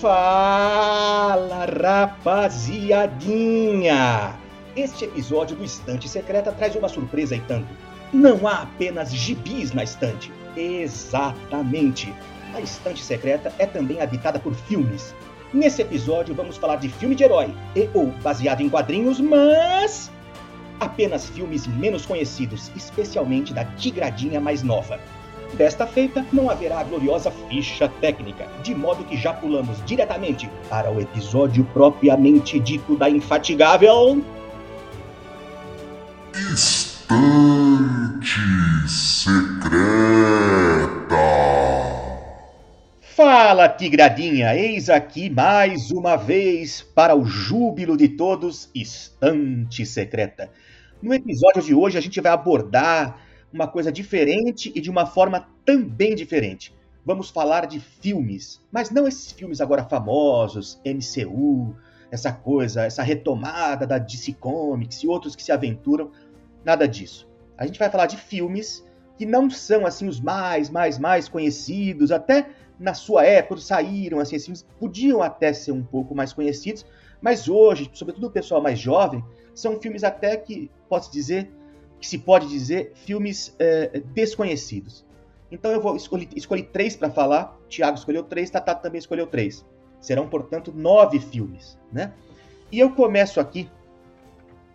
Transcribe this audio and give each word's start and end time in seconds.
Fala, 0.00 1.66
rapaziadinha! 1.82 4.34
Este 4.76 5.06
episódio 5.06 5.56
do 5.56 5.64
Estante 5.64 6.08
Secreta 6.08 6.52
traz 6.52 6.76
uma 6.76 6.88
surpresa 6.88 7.34
e 7.34 7.40
tanto. 7.40 7.66
Não 8.12 8.46
há 8.46 8.62
apenas 8.62 9.12
gibis 9.12 9.72
na 9.72 9.82
estante. 9.82 10.32
Exatamente. 10.56 12.14
A 12.54 12.60
Estante 12.60 13.02
Secreta 13.02 13.52
é 13.58 13.66
também 13.66 14.00
habitada 14.00 14.38
por 14.38 14.54
filmes. 14.54 15.12
Nesse 15.52 15.82
episódio 15.82 16.32
vamos 16.32 16.56
falar 16.56 16.76
de 16.76 16.88
filme 16.88 17.16
de 17.16 17.24
herói 17.24 17.52
e 17.74 17.90
ou 17.92 18.06
baseado 18.22 18.60
em 18.60 18.68
quadrinhos, 18.68 19.18
mas 19.18 20.12
apenas 20.78 21.28
filmes 21.28 21.66
menos 21.66 22.06
conhecidos, 22.06 22.70
especialmente 22.76 23.52
da 23.52 23.64
tigradinha 23.64 24.40
mais 24.40 24.62
nova. 24.62 25.00
Desta 25.54 25.86
feita, 25.86 26.24
não 26.32 26.50
haverá 26.50 26.80
a 26.80 26.84
gloriosa 26.84 27.30
ficha 27.48 27.88
técnica, 28.00 28.46
de 28.62 28.74
modo 28.74 29.04
que 29.04 29.16
já 29.16 29.32
pulamos 29.32 29.84
diretamente 29.84 30.48
para 30.68 30.90
o 30.90 31.00
episódio 31.00 31.64
propriamente 31.72 32.60
dito 32.60 32.96
da 32.96 33.08
infatigável. 33.08 34.22
Estante 36.52 37.08
Secreta. 38.86 39.48
Fala, 43.00 43.68
Tigradinha! 43.68 44.54
Eis 44.54 44.88
aqui 44.88 45.28
mais 45.28 45.90
uma 45.90 46.14
vez 46.14 46.82
para 46.94 47.16
o 47.16 47.24
júbilo 47.24 47.96
de 47.96 48.10
todos, 48.10 48.70
Estante 48.74 49.84
Secreta. 49.84 50.50
No 51.02 51.12
episódio 51.12 51.62
de 51.62 51.74
hoje 51.74 51.98
a 51.98 52.00
gente 52.00 52.20
vai 52.20 52.30
abordar 52.30 53.27
uma 53.52 53.66
coisa 53.66 53.90
diferente 53.90 54.72
e 54.74 54.80
de 54.80 54.90
uma 54.90 55.06
forma 55.06 55.48
também 55.64 56.14
diferente. 56.14 56.74
Vamos 57.04 57.30
falar 57.30 57.66
de 57.66 57.80
filmes, 57.80 58.60
mas 58.70 58.90
não 58.90 59.08
esses 59.08 59.32
filmes 59.32 59.60
agora 59.60 59.84
famosos, 59.84 60.80
MCU, 60.84 61.74
essa 62.10 62.32
coisa, 62.32 62.84
essa 62.84 63.02
retomada 63.02 63.86
da 63.86 63.98
DC 63.98 64.34
Comics 64.34 65.02
e 65.02 65.08
outros 65.08 65.34
que 65.34 65.42
se 65.42 65.52
aventuram, 65.52 66.10
nada 66.64 66.86
disso. 66.86 67.28
A 67.56 67.66
gente 67.66 67.78
vai 67.78 67.90
falar 67.90 68.06
de 68.06 68.16
filmes 68.16 68.84
que 69.16 69.26
não 69.26 69.50
são 69.50 69.86
assim 69.86 70.06
os 70.06 70.20
mais, 70.20 70.70
mais, 70.70 70.98
mais 70.98 71.28
conhecidos, 71.28 72.12
até 72.12 72.50
na 72.78 72.94
sua 72.94 73.24
época 73.24 73.60
saíram 73.60 74.20
assim, 74.20 74.36
assim 74.36 74.52
podiam 74.78 75.22
até 75.22 75.52
ser 75.52 75.72
um 75.72 75.82
pouco 75.82 76.14
mais 76.14 76.32
conhecidos, 76.32 76.86
mas 77.20 77.48
hoje, 77.48 77.90
sobretudo 77.92 78.28
o 78.28 78.30
pessoal 78.30 78.62
mais 78.62 78.78
jovem, 78.78 79.24
são 79.54 79.80
filmes 79.80 80.04
até 80.04 80.36
que, 80.36 80.70
posso 80.88 81.10
dizer, 81.10 81.50
que 82.00 82.06
se 82.06 82.18
pode 82.18 82.48
dizer 82.48 82.92
filmes 82.94 83.54
é, 83.58 84.00
desconhecidos. 84.14 85.04
Então 85.50 85.70
eu 85.70 85.80
vou 85.80 85.96
escolher, 85.96 86.28
escolhi 86.34 86.62
três 86.62 86.96
para 86.96 87.10
falar. 87.10 87.56
Tiago 87.68 87.96
escolheu 87.96 88.22
três, 88.22 88.50
Tatá 88.50 88.74
também 88.74 88.98
escolheu 88.98 89.26
três. 89.26 89.64
Serão, 90.00 90.28
portanto, 90.28 90.72
nove 90.74 91.18
filmes, 91.18 91.78
né? 91.92 92.12
E 92.70 92.78
eu 92.78 92.90
começo 92.90 93.40
aqui, 93.40 93.68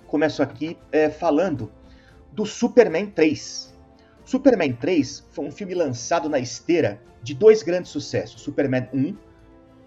começo 0.08 0.42
aqui 0.42 0.78
é, 0.92 1.10
falando 1.10 1.72
do 2.32 2.46
Superman 2.46 3.06
3. 3.06 3.74
Superman 4.26 4.74
3 4.74 5.28
foi 5.32 5.46
um 5.46 5.52
filme 5.52 5.74
lançado 5.74 6.28
na 6.28 6.40
esteira 6.40 7.02
de 7.22 7.34
dois 7.34 7.62
grandes 7.62 7.92
sucessos. 7.92 8.42
Superman 8.42 8.90
1, 8.94 9.16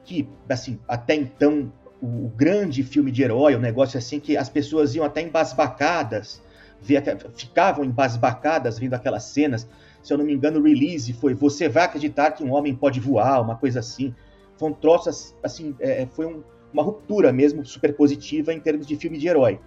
que, 0.04 0.28
assim, 0.48 0.78
até 0.86 1.14
então, 1.14 1.72
o, 2.00 2.26
o 2.26 2.32
grande 2.34 2.82
filme 2.82 3.10
de 3.10 3.22
herói, 3.22 3.56
um 3.56 3.60
negócio 3.60 3.98
assim 3.98 4.20
que 4.20 4.36
as 4.36 4.48
pessoas 4.48 4.94
iam 4.94 5.04
até 5.04 5.20
embasbacadas 5.20 6.40
via, 6.80 7.02
ficavam 7.34 7.84
embasbacadas 7.84 8.78
vendo 8.78 8.94
aquelas 8.94 9.24
cenas. 9.24 9.68
Se 10.02 10.12
eu 10.12 10.18
não 10.18 10.24
me 10.24 10.32
engano, 10.32 10.60
o 10.60 10.62
release 10.62 11.12
foi 11.12 11.34
Você 11.34 11.68
vai 11.68 11.84
acreditar 11.84 12.30
que 12.32 12.44
um 12.44 12.52
homem 12.52 12.74
pode 12.74 13.00
voar, 13.00 13.40
uma 13.40 13.56
coisa 13.56 13.80
assim. 13.80 14.14
Foi 14.56 14.70
um 14.70 14.72
troço, 14.72 15.34
assim, 15.42 15.74
é, 15.78 16.02
é, 16.02 16.06
foi 16.06 16.26
um, 16.26 16.42
uma 16.72 16.82
ruptura 16.82 17.32
mesmo, 17.32 17.64
super 17.64 17.94
positiva 17.94 18.52
em 18.52 18.60
termos 18.60 18.86
de 18.86 18.96
filme 18.96 19.18
de 19.18 19.28
herói. 19.28 19.60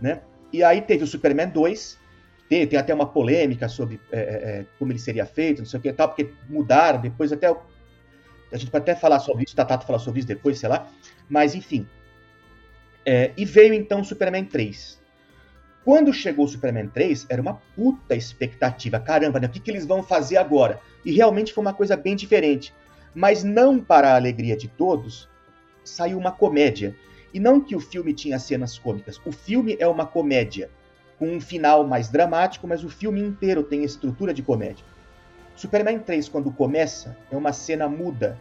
Né? 0.00 0.22
E 0.52 0.62
aí 0.62 0.80
teve 0.80 1.04
o 1.04 1.06
Superman 1.06 1.48
2, 1.48 1.98
tem, 2.48 2.66
tem 2.66 2.78
até 2.78 2.94
uma 2.94 3.06
polêmica 3.06 3.68
sobre 3.68 4.00
é, 4.12 4.18
é, 4.18 4.22
é, 4.22 4.66
como 4.78 4.92
ele 4.92 4.98
seria 4.98 5.26
feito, 5.26 5.58
não 5.58 5.66
sei 5.66 5.78
o 5.78 5.82
que 5.82 5.92
tal, 5.92 6.08
porque 6.08 6.32
mudaram, 6.48 7.00
depois 7.00 7.32
até. 7.32 7.48
A 8.52 8.56
gente 8.56 8.70
pode 8.70 8.82
até 8.82 8.94
falar 8.94 9.18
sobre 9.18 9.44
isso, 9.44 9.56
Tatato 9.56 9.86
falar 9.86 9.98
sobre 9.98 10.20
isso 10.20 10.28
depois, 10.28 10.58
sei 10.58 10.68
lá. 10.68 10.88
Mas 11.28 11.54
enfim. 11.54 11.86
É, 13.04 13.32
e 13.36 13.44
veio 13.44 13.74
então 13.74 14.00
o 14.00 14.04
Superman 14.04 14.44
3. 14.44 15.00
Quando 15.84 16.14
chegou 16.14 16.46
o 16.46 16.48
Superman 16.48 16.88
3, 16.88 17.26
era 17.28 17.42
uma 17.42 17.60
puta 17.76 18.14
expectativa. 18.14 18.98
Caramba, 18.98 19.38
né? 19.38 19.46
O 19.46 19.50
que, 19.50 19.60
que 19.60 19.70
eles 19.70 19.84
vão 19.84 20.02
fazer 20.02 20.38
agora? 20.38 20.80
E 21.04 21.12
realmente 21.12 21.52
foi 21.52 21.60
uma 21.62 21.74
coisa 21.74 21.94
bem 21.94 22.16
diferente. 22.16 22.72
Mas 23.14 23.44
não 23.44 23.78
para 23.78 24.12
a 24.12 24.16
alegria 24.16 24.56
de 24.56 24.66
todos, 24.66 25.28
saiu 25.84 26.16
uma 26.16 26.32
comédia. 26.32 26.96
E 27.34 27.38
não 27.38 27.60
que 27.60 27.76
o 27.76 27.80
filme 27.80 28.14
tinha 28.14 28.38
cenas 28.38 28.78
cômicas. 28.78 29.20
O 29.26 29.30
filme 29.30 29.76
é 29.78 29.86
uma 29.86 30.06
comédia, 30.06 30.70
com 31.18 31.28
um 31.28 31.40
final 31.40 31.86
mais 31.86 32.08
dramático, 32.08 32.66
mas 32.66 32.82
o 32.82 32.88
filme 32.88 33.20
inteiro 33.20 33.62
tem 33.62 33.84
estrutura 33.84 34.32
de 34.32 34.42
comédia. 34.42 34.84
Superman 35.54 35.98
3, 35.98 36.30
quando 36.30 36.50
começa, 36.50 37.16
é 37.30 37.36
uma 37.36 37.52
cena 37.52 37.88
muda, 37.88 38.38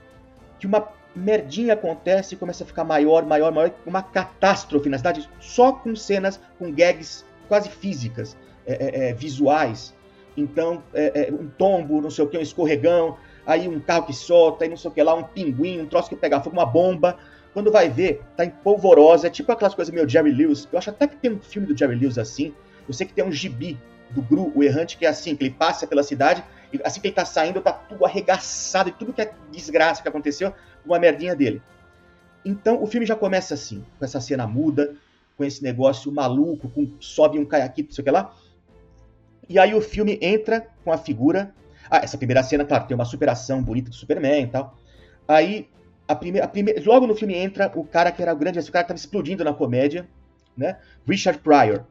que 0.59 0.65
uma 0.65 0.87
merdinha 1.15 1.73
acontece 1.73 2.33
e 2.33 2.37
começa 2.37 2.63
a 2.63 2.67
ficar 2.67 2.83
maior, 2.83 3.25
maior, 3.25 3.51
maior, 3.51 3.71
uma 3.85 4.01
catástrofe 4.01 4.89
na 4.89 4.97
cidade, 4.97 5.29
só 5.39 5.73
com 5.73 5.95
cenas, 5.95 6.39
com 6.57 6.71
gags 6.71 7.25
quase 7.53 7.69
físicas, 7.69 8.35
é, 8.65 8.73
é, 8.73 9.09
é, 9.09 9.13
visuais. 9.13 9.93
Então, 10.35 10.81
é, 10.91 11.27
é, 11.27 11.31
um 11.31 11.47
tombo, 11.47 12.01
não 12.01 12.09
sei 12.09 12.25
o 12.25 12.27
que, 12.27 12.35
um 12.35 12.41
escorregão, 12.41 13.15
aí 13.45 13.67
um 13.67 13.79
carro 13.79 14.07
que 14.07 14.13
solta, 14.13 14.65
aí 14.65 14.69
não 14.71 14.75
sei 14.75 14.89
o 14.89 14.93
que 14.93 15.03
lá, 15.03 15.13
um 15.13 15.21
pinguim, 15.21 15.79
um 15.79 15.85
troço 15.85 16.09
que 16.09 16.15
pega 16.15 16.41
fogo, 16.41 16.55
uma 16.55 16.65
bomba. 16.65 17.15
Quando 17.53 17.71
vai 17.71 17.89
ver, 17.89 18.23
tá 18.35 18.43
em 18.43 18.49
polvorosa, 18.49 19.27
é 19.27 19.29
tipo 19.29 19.51
aquelas 19.51 19.75
coisas 19.75 19.93
meio 19.93 20.09
Jerry 20.09 20.31
Lewis. 20.31 20.67
Eu 20.71 20.79
acho 20.79 20.89
até 20.89 21.05
que 21.05 21.15
tem 21.15 21.33
um 21.33 21.39
filme 21.39 21.67
do 21.67 21.77
Jerry 21.77 21.93
Lewis 21.93 22.17
assim. 22.17 22.55
Eu 22.87 22.93
sei 22.95 23.05
que 23.05 23.13
tem 23.13 23.23
um 23.23 23.31
gibi 23.31 23.77
do 24.09 24.23
Gru, 24.23 24.51
o 24.55 24.63
errante, 24.63 24.97
que 24.97 25.05
é 25.05 25.09
assim, 25.09 25.35
que 25.35 25.43
ele 25.43 25.53
passa 25.53 25.85
pela 25.85 26.01
cidade, 26.01 26.43
e 26.73 26.79
assim 26.83 26.99
que 26.99 27.05
ele 27.05 27.15
tá 27.15 27.23
saindo, 27.23 27.61
tá 27.61 27.71
tudo 27.71 28.03
arregaçado, 28.03 28.89
e 28.89 28.91
tudo 28.91 29.13
que 29.13 29.21
é 29.21 29.31
desgraça 29.51 30.01
que 30.01 30.09
aconteceu, 30.09 30.51
uma 30.83 30.97
merdinha 30.97 31.35
dele. 31.35 31.61
Então, 32.43 32.81
o 32.81 32.87
filme 32.87 33.05
já 33.05 33.15
começa 33.15 33.53
assim, 33.53 33.85
com 33.99 34.05
essa 34.05 34.19
cena 34.19 34.47
muda, 34.47 34.95
com 35.37 35.43
esse 35.43 35.63
negócio 35.63 36.11
maluco, 36.11 36.69
com 36.69 36.91
sobe 36.99 37.39
um 37.39 37.45
caiaquito, 37.45 37.89
não 37.89 37.95
sei 37.95 38.01
o 38.01 38.05
que 38.05 38.11
lá. 38.11 38.33
E 39.49 39.59
aí 39.59 39.73
o 39.73 39.81
filme 39.81 40.17
entra 40.21 40.67
com 40.83 40.91
a 40.91 40.97
figura. 40.97 41.53
Ah, 41.89 41.97
essa 41.97 42.17
primeira 42.17 42.41
cena, 42.43 42.63
claro, 42.65 42.87
tem 42.87 42.95
uma 42.95 43.05
superação 43.05 43.61
bonita 43.61 43.89
do 43.89 43.95
Superman 43.95 44.43
e 44.43 44.47
tal. 44.47 44.77
Aí, 45.27 45.67
a 46.07 46.15
primeira, 46.15 46.45
a 46.45 46.49
primeira, 46.49 46.81
logo 46.85 47.07
no 47.07 47.15
filme 47.15 47.35
entra 47.35 47.71
o 47.75 47.83
cara 47.83 48.11
que 48.11 48.21
era 48.21 48.33
o 48.33 48.37
grande, 48.37 48.59
o 48.59 48.63
cara 48.63 48.83
que 48.83 48.93
estava 48.93 48.97
explodindo 48.97 49.43
na 49.43 49.53
comédia, 49.53 50.07
né? 50.55 50.77
Richard 51.07 51.39
Pryor, 51.39 51.85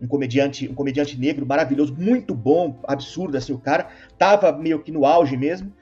um 0.00 0.06
comediante, 0.06 0.68
um 0.68 0.74
comediante 0.74 1.18
negro 1.18 1.46
maravilhoso, 1.46 1.94
muito 1.96 2.34
bom, 2.34 2.78
absurdo 2.84 3.36
assim 3.36 3.52
o 3.52 3.58
cara, 3.58 3.88
tava 4.18 4.52
meio 4.52 4.80
que 4.80 4.92
no 4.92 5.04
auge 5.04 5.36
mesmo. 5.36 5.72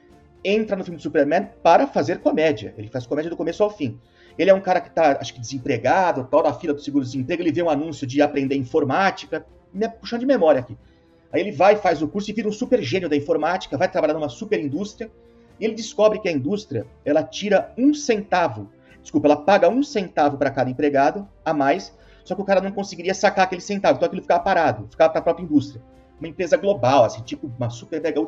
Entra 0.43 0.77
no 0.77 0.83
filme 0.83 0.97
do 0.97 1.03
Superman 1.03 1.49
para 1.61 1.87
fazer 1.87 2.19
comédia. 2.19 2.73
Ele 2.77 2.87
faz 2.87 3.05
comédia 3.05 3.29
do 3.29 3.35
começo 3.35 3.63
ao 3.63 3.69
fim. 3.69 3.99
Ele 4.37 4.49
é 4.49 4.53
um 4.53 4.61
cara 4.61 4.79
que 4.79 4.89
está, 4.89 5.17
acho 5.19 5.33
que 5.33 5.39
desempregado, 5.39 6.27
tal, 6.29 6.43
na 6.43 6.53
fila 6.53 6.73
do 6.73 6.81
seguro-desemprego, 6.81 7.41
ele 7.41 7.51
vê 7.51 7.63
um 7.63 7.69
anúncio 7.69 8.05
de 8.05 8.21
aprender 8.21 8.55
informática, 8.55 9.45
me 9.73 9.87
puxando 9.89 10.21
de 10.21 10.25
memória 10.25 10.61
aqui. 10.61 10.77
Aí 11.31 11.41
ele 11.41 11.51
vai, 11.51 11.75
faz 11.75 12.01
o 12.01 12.07
curso 12.07 12.29
e 12.29 12.33
vira 12.33 12.47
um 12.47 12.51
super 12.51 12.81
gênio 12.81 13.09
da 13.09 13.15
informática, 13.15 13.77
vai 13.77 13.89
trabalhar 13.89 14.13
numa 14.13 14.29
super 14.29 14.59
indústria, 14.59 15.11
e 15.59 15.65
ele 15.65 15.73
descobre 15.73 16.19
que 16.19 16.29
a 16.29 16.31
indústria, 16.31 16.85
ela 17.03 17.23
tira 17.23 17.73
um 17.77 17.93
centavo, 17.93 18.69
desculpa, 19.01 19.27
ela 19.27 19.37
paga 19.37 19.67
um 19.67 19.81
centavo 19.81 20.37
para 20.37 20.51
cada 20.51 20.69
empregado 20.69 21.27
a 21.43 21.53
mais, 21.53 21.93
só 22.23 22.35
que 22.35 22.41
o 22.41 22.45
cara 22.45 22.61
não 22.61 22.71
conseguiria 22.71 23.13
sacar 23.13 23.45
aquele 23.45 23.61
centavo, 23.61 23.97
então 23.97 24.05
aquilo 24.05 24.21
ficava 24.21 24.41
parado, 24.41 24.87
ficava 24.89 25.09
para 25.09 25.19
a 25.19 25.23
própria 25.23 25.43
indústria. 25.43 25.81
Uma 26.19 26.27
empresa 26.27 26.57
global, 26.57 27.05
assim, 27.05 27.21
tipo 27.21 27.49
uma 27.57 27.69
super 27.69 28.01
mega 28.01 28.19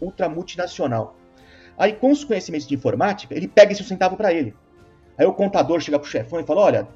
ultra 0.00 0.28
multinacional. 0.28 1.16
Aí, 1.78 1.92
com 1.92 2.10
os 2.10 2.24
conhecimentos 2.24 2.66
de 2.66 2.74
informática, 2.74 3.34
ele 3.34 3.48
pega 3.48 3.72
esse 3.72 3.84
centavo 3.84 4.16
para 4.16 4.32
ele. 4.32 4.54
Aí 5.18 5.26
o 5.26 5.32
contador 5.32 5.80
chega 5.80 5.98
pro 5.98 6.08
chefão 6.08 6.40
e 6.40 6.44
fala: 6.44 6.62
Olha, 6.62 6.88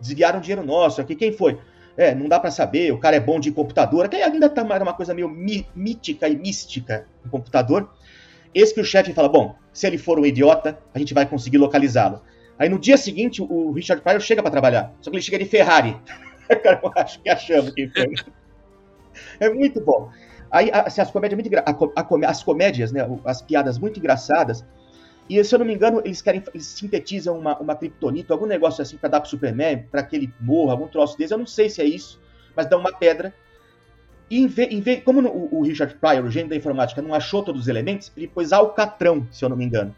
desviaram 0.00 0.40
dinheiro 0.40 0.64
nosso 0.64 1.00
aqui, 1.00 1.14
quem 1.14 1.32
foi? 1.32 1.58
É, 1.96 2.14
não 2.14 2.28
dá 2.28 2.40
para 2.40 2.50
saber, 2.50 2.92
o 2.92 2.98
cara 2.98 3.16
é 3.16 3.20
bom 3.20 3.38
de 3.38 3.50
computador, 3.50 4.06
até 4.06 4.22
ainda 4.22 4.48
tá 4.48 4.62
uma 4.62 4.94
coisa 4.94 5.12
meio 5.12 5.28
mítica 5.28 6.28
e 6.28 6.36
mística 6.36 7.06
no 7.24 7.30
computador. 7.30 7.90
Esse 8.54 8.74
que 8.74 8.80
o 8.80 8.84
chefe 8.84 9.12
fala: 9.12 9.28
Bom, 9.28 9.54
se 9.72 9.86
ele 9.86 9.98
for 9.98 10.18
um 10.18 10.26
idiota, 10.26 10.78
a 10.94 10.98
gente 10.98 11.14
vai 11.14 11.26
conseguir 11.26 11.58
localizá-lo. 11.58 12.22
Aí 12.58 12.68
no 12.68 12.78
dia 12.78 12.96
seguinte, 12.96 13.42
o 13.42 13.72
Richard 13.72 14.02
Pryor 14.02 14.20
chega 14.20 14.42
para 14.42 14.50
trabalhar, 14.50 14.92
só 15.00 15.10
que 15.10 15.16
ele 15.16 15.22
chega 15.22 15.38
de 15.38 15.46
Ferrari. 15.46 15.96
cara, 16.62 16.80
eu 16.84 16.92
acho 16.96 17.20
que 17.20 17.28
achamos 17.30 17.72
quem 17.72 17.88
foi. 17.88 18.14
é 19.38 19.48
muito 19.48 19.80
bom. 19.82 20.10
Aí, 20.50 20.70
assim, 20.72 21.00
as 21.00 21.10
comédias 21.10 21.40
muito 21.40 21.56
a, 21.56 21.70
a, 21.70 22.30
as 22.30 22.42
comédias, 22.42 22.90
né, 22.90 23.06
as 23.24 23.40
piadas 23.40 23.78
muito 23.78 23.98
engraçadas, 23.98 24.64
e 25.30 25.44
se 25.44 25.54
eu 25.54 25.60
não 25.60 25.66
me 25.66 25.74
engano, 25.74 26.02
eles 26.04 26.20
querem. 26.20 26.42
Eles 26.52 26.66
sintetizam 26.66 27.38
uma, 27.38 27.56
uma 27.58 27.76
criptonita, 27.76 28.34
algum 28.34 28.46
negócio 28.46 28.82
assim 28.82 28.96
para 28.96 29.10
dar 29.10 29.20
pro 29.20 29.30
Superman, 29.30 29.84
para 29.88 30.02
que 30.02 30.16
ele 30.16 30.34
morra, 30.40 30.72
algum 30.72 30.88
troço 30.88 31.16
desse. 31.16 31.32
Eu 31.32 31.38
não 31.38 31.46
sei 31.46 31.70
se 31.70 31.80
é 31.80 31.84
isso, 31.84 32.20
mas 32.56 32.66
dá 32.66 32.76
uma 32.76 32.92
pedra. 32.92 33.32
E 34.28 34.40
em 34.40 34.48
vez, 34.48 34.72
em 34.72 34.80
vez, 34.80 35.04
como 35.04 35.20
o, 35.20 35.58
o, 35.58 35.62
Richard 35.62 35.94
Pryor, 35.94 36.24
o 36.24 36.30
gênio 36.30 36.50
da 36.50 36.56
informática, 36.56 37.00
não 37.00 37.14
achou 37.14 37.44
todos 37.44 37.62
os 37.62 37.68
elementos, 37.68 38.10
ele 38.16 38.26
pôs 38.26 38.52
alcatrão, 38.52 39.26
se 39.30 39.44
eu 39.44 39.48
não 39.48 39.56
me 39.56 39.64
engano. 39.64 39.94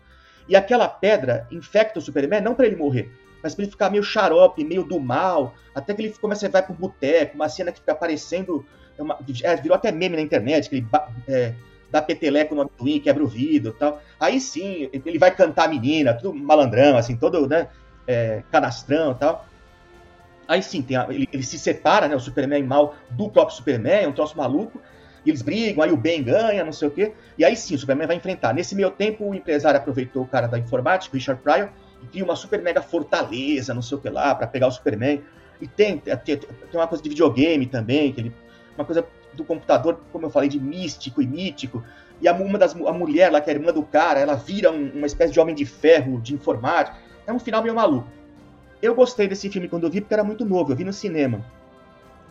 E 0.46 0.54
aquela 0.54 0.86
pedra 0.86 1.46
infecta 1.50 1.98
o 1.98 2.02
Superman 2.02 2.42
não 2.42 2.54
para 2.54 2.66
ele 2.66 2.76
morrer, 2.76 3.10
mas 3.42 3.54
pra 3.54 3.64
ele 3.64 3.70
ficar 3.70 3.88
meio 3.88 4.02
xarope, 4.02 4.62
meio 4.64 4.84
do 4.84 5.00
mal, 5.00 5.54
até 5.74 5.94
que 5.94 6.02
ele 6.02 6.12
começa 6.12 6.46
a 6.46 6.50
vai 6.50 6.62
pro 6.62 6.74
boteco, 6.74 7.36
uma 7.36 7.48
cena 7.48 7.72
que 7.72 7.80
fica 7.80 7.92
aparecendo. 7.92 8.66
É 8.98 9.02
uma, 9.02 9.18
é, 9.42 9.56
virou 9.56 9.76
até 9.76 9.90
meme 9.90 10.16
na 10.16 10.22
internet, 10.22 10.68
que 10.68 10.76
ele 10.76 10.86
é, 11.26 11.54
dá 11.92 12.00
peteleco 12.00 12.54
no 12.54 12.62
amendoim, 12.62 12.98
quebra 12.98 13.22
o 13.22 13.26
vidro 13.26 13.72
tal. 13.78 14.02
Aí 14.18 14.40
sim, 14.40 14.88
ele 14.92 15.18
vai 15.18 15.30
cantar 15.30 15.66
a 15.66 15.68
menina, 15.68 16.14
tudo 16.14 16.34
malandrão, 16.34 16.96
assim, 16.96 17.14
todo, 17.14 17.46
né, 17.46 17.68
é, 18.06 18.42
e 18.42 19.14
tal. 19.20 19.46
Aí 20.48 20.62
sim, 20.62 20.84
a, 20.96 21.06
ele, 21.10 21.28
ele, 21.30 21.42
se 21.42 21.58
separa, 21.58 22.08
né, 22.08 22.16
o 22.16 22.20
Superman 22.20 22.62
mal 22.64 22.94
do 23.10 23.28
próprio 23.28 23.54
Superman, 23.54 24.04
é 24.04 24.08
um 24.08 24.12
troço 24.12 24.36
maluco, 24.36 24.80
e 25.24 25.30
eles 25.30 25.42
brigam, 25.42 25.84
aí 25.84 25.92
o 25.92 25.96
Ben 25.96 26.22
ganha, 26.22 26.64
não 26.64 26.72
sei 26.72 26.88
o 26.88 26.90
quê, 26.90 27.12
e 27.38 27.44
aí 27.44 27.54
sim, 27.54 27.74
o 27.74 27.78
Superman 27.78 28.06
vai 28.06 28.16
enfrentar. 28.16 28.54
Nesse 28.54 28.74
meio 28.74 28.90
tempo, 28.90 29.28
o 29.28 29.34
empresário 29.34 29.78
aproveitou 29.78 30.22
o 30.22 30.26
cara 30.26 30.48
da 30.48 30.58
informática, 30.58 31.14
Richard 31.14 31.40
Pryor, 31.42 31.68
e 32.02 32.06
cria 32.06 32.24
uma 32.24 32.34
super 32.34 32.60
mega 32.60 32.82
fortaleza, 32.82 33.72
não 33.72 33.82
sei 33.82 33.98
o 33.98 34.00
que 34.00 34.08
lá, 34.08 34.34
para 34.34 34.46
pegar 34.46 34.66
o 34.66 34.70
Superman. 34.70 35.22
E 35.60 35.68
tem, 35.68 35.98
tem, 35.98 36.16
tem, 36.16 36.40
uma 36.74 36.88
coisa 36.88 37.02
de 37.02 37.08
videogame 37.08 37.66
também, 37.66 38.12
que 38.12 38.20
ele, 38.20 38.34
uma 38.76 38.84
coisa 38.84 39.06
do 39.34 39.44
computador, 39.44 40.00
como 40.12 40.26
eu 40.26 40.30
falei, 40.30 40.48
de 40.48 40.60
místico 40.60 41.22
e 41.22 41.26
mítico. 41.26 41.82
E 42.20 42.28
a, 42.28 42.32
uma 42.32 42.58
das, 42.58 42.74
a 42.74 42.92
mulher 42.92 43.30
lá, 43.30 43.40
que 43.40 43.50
é 43.50 43.52
a 43.52 43.56
irmã 43.56 43.72
do 43.72 43.82
cara, 43.82 44.20
ela 44.20 44.34
vira 44.34 44.70
um, 44.70 44.90
uma 44.90 45.06
espécie 45.06 45.32
de 45.32 45.40
homem 45.40 45.54
de 45.54 45.64
ferro, 45.64 46.20
de 46.20 46.34
informática. 46.34 46.96
É 47.26 47.32
um 47.32 47.38
final 47.38 47.62
meio 47.62 47.74
maluco. 47.74 48.06
Eu 48.80 48.94
gostei 48.94 49.28
desse 49.28 49.48
filme 49.48 49.68
quando 49.68 49.84
eu 49.84 49.90
vi, 49.90 50.00
porque 50.00 50.14
era 50.14 50.24
muito 50.24 50.44
novo, 50.44 50.72
eu 50.72 50.76
vi 50.76 50.84
no 50.84 50.92
cinema. 50.92 51.44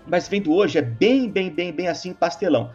Mas 0.05 0.27
vendo 0.27 0.51
hoje, 0.51 0.77
é 0.77 0.81
bem, 0.81 1.29
bem, 1.29 1.49
bem, 1.49 1.71
bem 1.71 1.87
assim, 1.87 2.13
pastelão. 2.13 2.71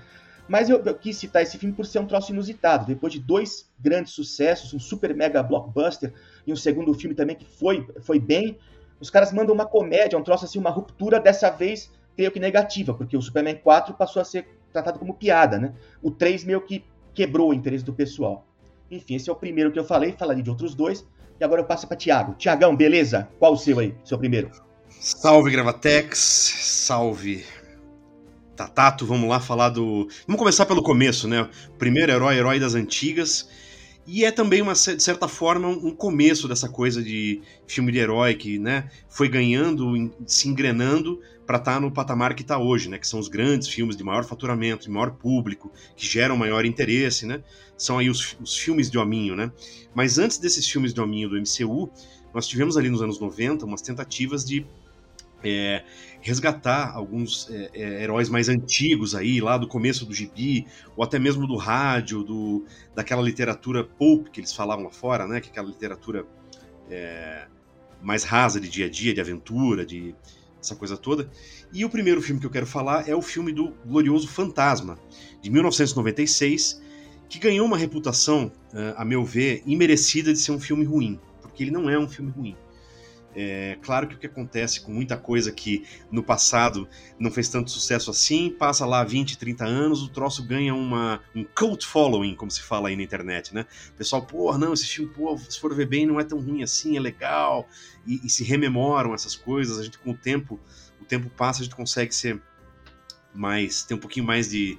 Mas 0.49 0.71
eu, 0.71 0.81
eu, 0.85 0.95
quis 0.95 1.17
citar 1.17 1.43
esse 1.43 1.59
filme 1.59 1.75
por 1.75 1.85
ser 1.85 1.99
um 1.99 2.07
troço 2.07 2.33
inusitado. 2.33 2.87
Depois 2.87 3.13
de 3.13 3.19
dois 3.19 3.69
grandes 3.79 4.13
sucessos, 4.13 4.73
um 4.73 4.79
super 4.79 5.15
mega 5.15 5.43
blockbuster 5.43 6.13
e 6.47 6.53
um 6.53 6.57
segundo 6.57 6.95
filme 6.95 7.15
também 7.15 7.35
que 7.35 7.45
foi, 7.45 7.87
foi 8.01 8.21
bem, 8.21 8.57
os 9.01 9.11
caras 9.11 9.33
mandam 9.33 9.55
uma 9.55 9.67
comédia, 9.67 10.19
um 10.19 10.23
troço 10.23 10.45
assim, 10.45 10.59
uma 10.59 10.71
ruptura 10.71 11.21
dessa 11.21 11.51
vez, 11.51 11.91
creio 12.17 12.33
que 12.33 12.41
negativa, 12.41 12.95
porque 12.95 13.17
o 13.17 13.23
Superman 13.23 13.57
4 13.57 13.95
passou 13.95 14.23
a 14.23 14.25
ser 14.25 14.49
tratado 14.73 14.99
como 14.99 15.15
piada, 15.15 15.59
né? 15.59 15.75
O 16.03 16.11
3 16.11 16.45
meio 16.45 16.61
que 16.63 16.83
quebrou 17.15 17.51
o 17.51 17.55
interesse 17.55 17.85
do 17.85 17.93
pessoal. 17.93 18.47
Enfim, 18.91 19.17
esse 19.17 19.29
é 19.29 19.33
o 19.33 19.37
primeiro 19.37 19.71
que 19.71 19.79
eu 19.79 19.85
falei, 19.85 20.13
falaria 20.13 20.43
de 20.43 20.51
outros 20.51 20.75
dois. 20.75 21.07
E 21.39 21.45
agora 21.45 21.61
eu 21.61 21.67
passo 21.67 21.87
para 21.87 21.97
Tiago. 21.97 22.35
Tiagão, 22.35 22.75
beleza? 22.75 23.29
Qual 23.39 23.53
o 23.53 23.57
seu 23.57 23.79
aí, 23.79 23.95
seu 24.05 24.19
primeiro? 24.19 24.51
Salve 24.89 25.51
Gravatex, 25.51 26.19
salve 26.19 27.45
Tatato, 28.57 29.05
vamos 29.05 29.29
lá 29.29 29.39
falar 29.39 29.69
do. 29.69 30.09
Vamos 30.27 30.39
começar 30.39 30.65
pelo 30.65 30.83
começo, 30.83 31.29
né? 31.29 31.49
Primeiro 31.79 32.11
herói, 32.11 32.37
herói 32.37 32.59
das 32.59 32.75
antigas. 32.75 33.49
E 34.07 34.25
é 34.25 34.31
também, 34.31 34.63
uma, 34.63 34.73
de 34.73 35.03
certa 35.03 35.27
forma, 35.27 35.69
um 35.69 35.91
começo 35.91 36.47
dessa 36.47 36.69
coisa 36.69 37.03
de 37.03 37.43
filme 37.67 37.91
de 37.91 37.99
herói 37.99 38.35
que 38.35 38.57
né, 38.57 38.89
foi 39.09 39.29
ganhando, 39.29 40.13
se 40.25 40.49
engrenando 40.49 41.21
para 41.47 41.59
estar 41.59 41.75
tá 41.75 41.81
no 41.81 41.91
patamar 41.91 42.35
que 42.35 42.43
está 42.43 42.59
hoje, 42.59 42.89
né? 42.89 42.99
Que 42.99 43.07
são 43.07 43.21
os 43.21 43.29
grandes 43.29 43.69
filmes 43.69 43.97
de 43.97 44.03
maior 44.03 44.25
faturamento, 44.25 44.85
de 44.85 44.91
maior 44.91 45.13
público, 45.13 45.71
que 45.97 46.05
geram 46.05 46.37
maior 46.37 46.65
interesse, 46.65 47.25
né? 47.25 47.43
São 47.77 47.99
aí 47.99 48.11
os, 48.11 48.37
os 48.41 48.57
filmes 48.57 48.91
de 48.91 48.99
hominho, 48.99 49.37
né? 49.37 49.53
Mas 49.95 50.19
antes 50.19 50.39
desses 50.39 50.69
filmes 50.69 50.93
de 50.93 51.01
hominho 51.01 51.29
do 51.29 51.37
MCU, 51.37 51.89
nós 52.35 52.47
tivemos 52.49 52.77
ali 52.77 52.91
nos 52.91 53.01
anos 53.01 53.21
90 53.21 53.65
umas 53.65 53.81
tentativas 53.81 54.45
de 54.45 54.67
é, 55.45 55.85
resgatar 56.21 56.93
alguns 56.95 57.49
é, 57.51 57.71
é, 57.73 58.03
heróis 58.03 58.29
mais 58.29 58.49
antigos 58.49 59.15
aí, 59.15 59.41
lá 59.41 59.57
do 59.57 59.69
começo 59.69 60.05
do 60.05 60.13
gibi, 60.13 60.67
ou 60.97 61.05
até 61.05 61.19
mesmo 61.19 61.47
do 61.47 61.57
rádio, 61.57 62.25
do, 62.25 62.65
daquela 62.95 63.23
literatura 63.23 63.85
pulp 63.85 64.29
que 64.29 64.41
eles 64.41 64.53
falavam 64.53 64.85
lá 64.85 64.91
fora, 64.91 65.27
né? 65.29 65.41
Que 65.41 65.49
é 65.49 65.51
aquela 65.53 65.69
literatura 65.69 66.27
é, 66.91 67.47
mais 68.03 68.25
rasa 68.25 68.61
de 68.61 68.69
dia 68.69 68.87
a 68.87 68.91
dia, 68.91 69.15
de 69.15 69.21
aventura, 69.21 69.87
de 69.87 70.15
essa 70.67 70.77
coisa 70.77 70.97
toda. 70.97 71.31
E 71.73 71.85
o 71.85 71.91
primeiro 71.91 72.21
filme 72.21 72.41
que 72.41 72.47
eu 72.47 72.51
quero 72.51 72.67
falar 72.67 73.09
é 73.09 73.15
o 73.15 73.23
filme 73.23 73.53
do 73.53 73.73
Glorioso 73.87 74.29
Fantasma, 74.29 74.99
de 75.41 75.51
1996, 75.51 76.83
que 77.29 77.39
ganhou 77.39 77.67
uma 77.67 77.77
reputação, 77.77 78.53
é, 78.75 78.95
a 78.97 79.05
meu 79.05 79.25
ver, 79.25 79.63
imerecida 79.67 80.33
de 80.33 80.39
ser 80.39 80.53
um 80.53 80.61
filme 80.61 80.85
ruim, 80.85 81.19
porque 81.41 81.63
ele 81.63 81.71
não 81.71 81.89
é 81.89 81.99
um 81.99 82.09
filme 82.09 82.31
ruim. 82.31 82.57
É, 83.39 83.77
claro 83.83 84.09
que 84.09 84.15
o 84.15 84.19
que 84.19 84.27
acontece 84.27 84.81
com 84.81 84.91
muita 84.91 85.15
coisa 85.15 85.53
que 85.53 85.85
no 86.11 86.23
passado 86.23 86.89
não 87.19 87.31
fez 87.31 87.51
tanto 87.51 87.71
sucesso 87.71 88.11
assim, 88.11 88.49
passa 88.49 88.87
lá 88.87 89.05
20, 89.05 89.37
30 89.37 89.63
anos, 89.63 90.03
o 90.03 90.09
troço 90.09 90.43
ganha 90.43 90.75
uma, 90.75 91.21
um 91.35 91.45
cult 91.45 91.87
following, 91.87 92.35
como 92.35 92.51
se 92.51 92.63
fala 92.63 92.89
aí 92.89 92.97
na 92.97 93.03
internet, 93.03 93.55
né? 93.55 93.67
O 93.91 93.93
pessoal, 93.93 94.25
pô, 94.25 94.57
não, 94.57 94.73
esse 94.73 94.87
filme, 94.87 95.13
pô, 95.13 95.37
se 95.37 95.61
for 95.61 95.75
ver 95.75 95.87
bem, 95.87 96.07
não 96.07 96.19
é 96.19 96.25
tão 96.25 96.41
ruim 96.41 96.63
assim, 96.63 96.97
é 96.97 97.01
legal, 97.01 97.69
e, 98.07 98.25
e 98.25 98.31
se 98.31 98.43
rememoram 98.43 99.13
essas 99.13 99.37
coisas, 99.37 99.79
a 99.79 99.85
gente 99.85 99.99
com 99.99 100.13
o 100.13 100.17
tempo, 100.17 100.59
o 100.99 101.05
tempo 101.05 101.29
passa, 101.29 101.61
a 101.61 101.65
gente 101.65 101.77
consegue 101.77 102.15
ser 102.15 102.41
mais, 103.35 103.83
ter 103.83 103.93
um 103.93 103.99
pouquinho 103.99 104.25
mais 104.25 104.49
de, 104.49 104.79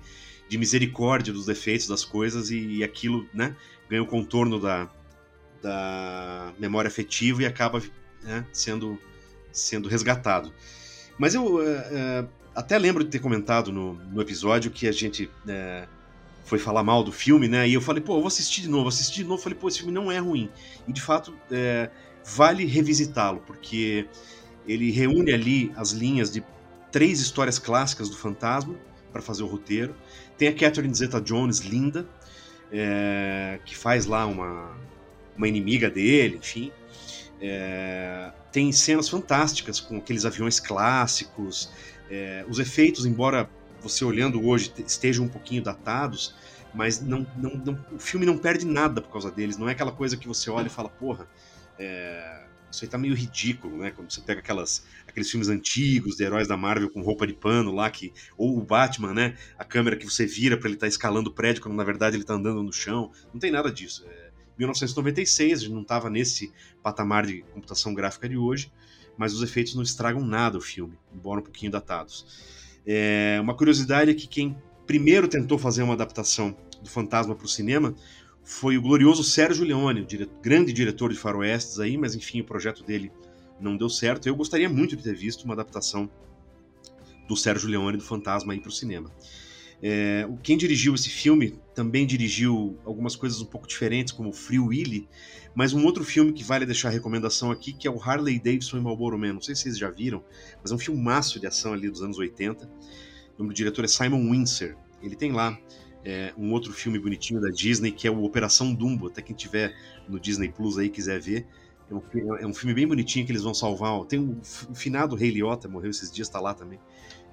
de 0.50 0.58
misericórdia 0.58 1.32
dos 1.32 1.46
defeitos 1.46 1.88
das 1.88 2.04
coisas 2.04 2.50
e, 2.50 2.78
e 2.78 2.84
aquilo, 2.84 3.30
né, 3.32 3.56
ganha 3.88 4.02
o 4.02 4.08
contorno 4.08 4.60
da, 4.60 4.90
da 5.62 6.54
memória 6.58 6.88
afetiva 6.88 7.44
e 7.44 7.46
acaba 7.46 7.80
né, 8.24 8.46
sendo, 8.52 9.00
sendo 9.52 9.88
resgatado. 9.90 10.54
Mas 11.18 11.34
eu 11.34 11.62
é, 11.62 12.26
até 12.56 12.78
lembro 12.78 13.04
de 13.04 13.10
ter 13.10 13.20
comentado 13.20 13.72
no, 13.72 13.94
no 13.94 14.22
episódio 14.22 14.72
que 14.72 14.88
a 14.88 14.92
gente 14.92 15.30
é, 15.48 15.88
foi 16.44 16.58
falar 16.58 16.84
mal 16.84 17.04
do 17.04 17.12
filme, 17.12 17.48
né? 17.48 17.68
E 17.68 17.74
eu 17.74 17.82
falei, 17.82 18.02
pô, 18.02 18.14
eu 18.14 18.20
vou 18.20 18.28
assistir 18.28 18.62
de 18.62 18.70
novo, 18.70 18.88
assisti 18.90 19.24
de 19.24 19.26
novo, 19.26 19.42
falei, 19.42 19.58
pô, 19.58 19.68
esse 19.68 19.80
filme 19.80 19.94
não 19.94 20.12
é 20.12 20.18
ruim. 20.18 20.50
E 20.88 20.94
de 20.94 21.02
fato, 21.02 21.34
é, 21.52 21.90
vale 22.24 22.66
revisitá-lo, 22.66 23.44
porque 23.46 24.08
ele 24.68 24.90
reúne 24.92 25.34
ali 25.34 25.72
as 25.76 25.92
linhas 25.92 26.32
de 26.32 26.44
três 26.92 27.20
histórias 27.20 27.60
clássicas 27.60 28.10
do 28.10 28.16
fantasma 28.16 28.76
para 29.12 29.22
fazer 29.22 29.44
o 29.44 29.48
roteiro. 29.48 29.96
Tem 30.38 30.48
a 30.48 30.54
Catherine 30.54 30.94
Zeta-Jones, 30.94 31.60
linda, 31.60 32.08
é, 32.72 33.60
que 33.66 33.76
faz 33.76 34.06
lá 34.06 34.26
uma, 34.26 34.76
uma 35.38 35.48
inimiga 35.48 35.90
dele, 35.90 36.38
enfim. 36.38 36.72
É, 37.42 38.32
tem 38.52 38.72
cenas 38.72 39.08
fantásticas 39.08 39.80
com 39.80 39.98
aqueles 39.98 40.26
aviões 40.26 40.60
clássicos. 40.60 41.72
É, 42.10 42.46
os 42.48 42.60
efeitos, 42.60 43.06
embora 43.06 43.50
você 43.82 44.04
olhando 44.04 44.46
hoje 44.46 44.74
estejam 44.86 45.26
um 45.26 45.30
pouquinho 45.30 45.62
datados, 45.62 46.36
mas 46.74 47.02
não, 47.02 47.26
não, 47.38 47.52
não, 47.58 47.86
o 47.92 48.00
filme 48.00 48.26
não 48.26 48.38
perde 48.38 48.66
nada 48.66 49.02
por 49.02 49.12
causa 49.12 49.32
deles. 49.32 49.58
Não 49.58 49.70
é 49.70 49.72
aquela 49.72 49.92
coisa 49.92 50.18
que 50.18 50.28
você 50.28 50.50
olha 50.50 50.68
e 50.68 50.70
fala, 50.70 50.90
porra, 50.90 51.28
é, 51.80 52.46
isso 52.72 52.84
aí 52.84 52.90
tá 52.90 52.98
meio 52.98 53.16
ridículo, 53.16 53.78
né? 53.78 53.92
Quando 53.92 54.12
você 54.12 54.22
pega 54.22 54.40
aquelas, 54.40 54.86
aqueles 55.08 55.30
filmes 55.30 55.48
antigos 55.48 56.16
de 56.16 56.24
heróis 56.24 56.48
da 56.48 56.58
Marvel 56.58 56.90
com 56.90 57.02
roupa 57.02 57.26
de 57.26 57.34
pano 57.34 57.72
lá, 57.74 57.90
que, 57.90 58.14
ou 58.38 58.58
o 58.58 58.64
Batman, 58.64 59.14
né? 59.14 59.38
A 59.58 59.64
câmera 59.64 59.96
que 59.96 60.06
você 60.06 60.26
vira 60.26 60.58
para 60.58 60.68
ele 60.68 60.76
estar 60.76 60.86
tá 60.86 60.90
escalando 60.90 61.30
o 61.30 61.34
prédio 61.34 61.62
quando 61.62 61.76
na 61.76 61.84
verdade 61.84 62.18
ele 62.18 62.24
tá 62.24 62.34
andando 62.34 62.62
no 62.62 62.74
chão. 62.74 63.12
Não 63.34 63.40
tem 63.40 63.52
nada 63.52 63.72
disso. 63.72 64.06
É, 64.08 64.27
1996, 64.58 65.60
a 65.60 65.62
gente 65.64 65.74
não 65.74 65.82
estava 65.82 66.10
nesse 66.10 66.52
patamar 66.82 67.26
de 67.26 67.42
computação 67.54 67.94
gráfica 67.94 68.28
de 68.28 68.38
hoje, 68.38 68.72
mas 69.18 69.34
os 69.34 69.42
efeitos 69.42 69.76
não 69.76 69.84
estragam 69.84 70.24
nada 70.24 70.58
o 70.58 70.62
filme, 70.62 70.98
embora 71.14 71.40
um 71.40 71.44
pouquinho 71.44 71.72
datados. 71.72 72.26
É, 72.86 73.38
uma 73.42 73.56
curiosidade 73.56 74.12
é 74.12 74.14
que 74.14 74.28
quem 74.28 74.58
primeiro 74.86 75.28
tentou 75.28 75.58
fazer 75.58 75.84
uma 75.84 75.94
adaptação 75.94 76.56
do 76.82 76.90
Fantasma 76.90 77.36
para 77.36 77.46
o 77.46 77.50
cinema 77.50 77.94
foi 78.44 78.78
o 78.78 78.82
glorioso 78.82 79.24
Sérgio 79.26 79.66
Leone, 79.66 80.02
o 80.02 80.06
dire 80.06 80.30
grande 80.42 80.72
diretor 80.72 81.12
de 81.12 81.20
faroestes 81.20 81.80
aí, 81.80 81.98
mas 81.98 82.16
enfim, 82.16 82.40
o 82.40 82.46
projeto 82.46 82.84
dele 82.84 83.12
não 83.60 83.76
deu 83.76 83.90
certo. 83.90 84.28
Eu 84.28 84.36
gostaria 84.36 84.70
muito 84.70 84.96
de 84.96 85.04
ter 85.04 85.14
visto 85.14 85.44
uma 85.44 85.54
adaptação 85.54 86.10
do 87.28 87.36
Sérgio 87.36 87.70
Leone 87.70 87.98
do 87.98 88.04
Fantasma 88.04 88.54
aí 88.54 88.60
para 88.60 88.70
o 88.70 88.72
cinema. 88.72 89.12
É, 89.82 90.28
quem 90.42 90.58
dirigiu 90.58 90.96
esse 90.96 91.10
filme 91.10 91.60
também 91.76 92.06
dirigiu 92.06 92.78
algumas 92.84 93.16
coisas 93.16 93.42
um 93.42 93.46
pouco 93.46 93.68
diferentes, 93.68 94.12
como 94.12 94.34
Free 94.34 94.60
Willy, 94.60 95.08
mas 95.54 95.74
um 95.74 95.86
outro 95.86 96.04
filme 96.04 96.34
que 96.34 96.44
vale 96.44 96.66
deixar 96.66 96.90
recomendação 96.90 97.52
aqui, 97.52 97.74
que 97.74 97.88
é 97.88 97.92
o 97.92 98.02
Harley 98.02 98.40
Davidson 98.40 98.78
e 98.78 98.82
Marlboro 98.82 99.18
Man. 99.18 99.34
Não 99.34 99.42
sei 99.42 99.56
se 99.56 99.64
vocês 99.64 99.78
já 99.78 99.90
viram, 99.90 100.24
mas 100.62 100.72
é 100.72 100.76
um 100.76 100.80
filme 100.80 101.02
maço 101.02 101.40
de 101.40 101.48
ação 101.48 101.74
ali 101.74 101.90
dos 101.90 102.02
anos 102.02 102.18
80. 102.18 102.66
O 102.66 102.70
nome 103.40 103.54
do 103.54 103.56
diretor 103.56 103.86
é 103.86 103.88
Simon 103.88 104.32
Windsor. 104.32 104.76
Ele 105.02 105.16
tem 105.16 105.32
lá 105.32 105.58
é, 106.04 106.34
um 106.38 106.52
outro 106.54 106.74
filme 106.74 106.98
bonitinho 106.98 107.40
da 107.40 107.50
Disney, 107.50 107.92
que 107.92 108.08
é 108.08 108.12
o 108.12 108.24
Operação 108.24 108.74
Dumbo. 108.74 109.08
Até 109.08 109.22
quem 109.22 109.36
tiver 109.36 109.76
no 110.08 110.20
Disney 110.20 110.50
Plus 110.50 110.78
aí 110.78 110.90
quiser 110.90 111.20
ver. 111.20 111.46
É 111.90 111.94
um, 111.94 112.36
é 112.38 112.48
um 112.48 112.54
filme 112.54 112.74
bem 112.74 112.88
bonitinho 112.88 113.26
que 113.26 113.32
eles 113.32 113.44
vão 113.44 113.54
salvar. 113.54 114.04
Tem 114.06 114.20
o, 114.20 114.40
o 114.70 114.76
finado 114.76 115.16
Rei 115.16 115.30
Liotta, 115.30 115.68
morreu 115.68 115.92
esses 115.92 116.12
dias, 116.12 116.28
tá 116.30 116.40
lá 116.40 116.54
também. 116.54 116.80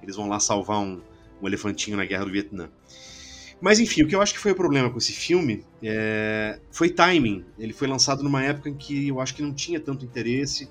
Eles 0.01 0.15
vão 0.15 0.27
lá 0.27 0.39
salvar 0.39 0.79
um, 0.79 1.01
um 1.41 1.47
elefantinho 1.47 1.97
na 1.97 2.05
Guerra 2.05 2.25
do 2.25 2.31
Vietnã. 2.31 2.69
Mas 3.61 3.79
enfim, 3.79 4.03
o 4.03 4.07
que 4.07 4.15
eu 4.15 4.21
acho 4.21 4.33
que 4.33 4.39
foi 4.39 4.51
o 4.51 4.55
problema 4.55 4.89
com 4.89 4.97
esse 4.97 5.13
filme 5.13 5.63
é... 5.81 6.59
foi 6.71 6.89
timing. 6.89 7.45
Ele 7.57 7.73
foi 7.73 7.87
lançado 7.87 8.23
numa 8.23 8.43
época 8.43 8.69
em 8.69 8.75
que 8.75 9.07
eu 9.07 9.19
acho 9.19 9.33
que 9.33 9.41
não 9.41 9.53
tinha 9.53 9.79
tanto 9.79 10.05
interesse. 10.05 10.69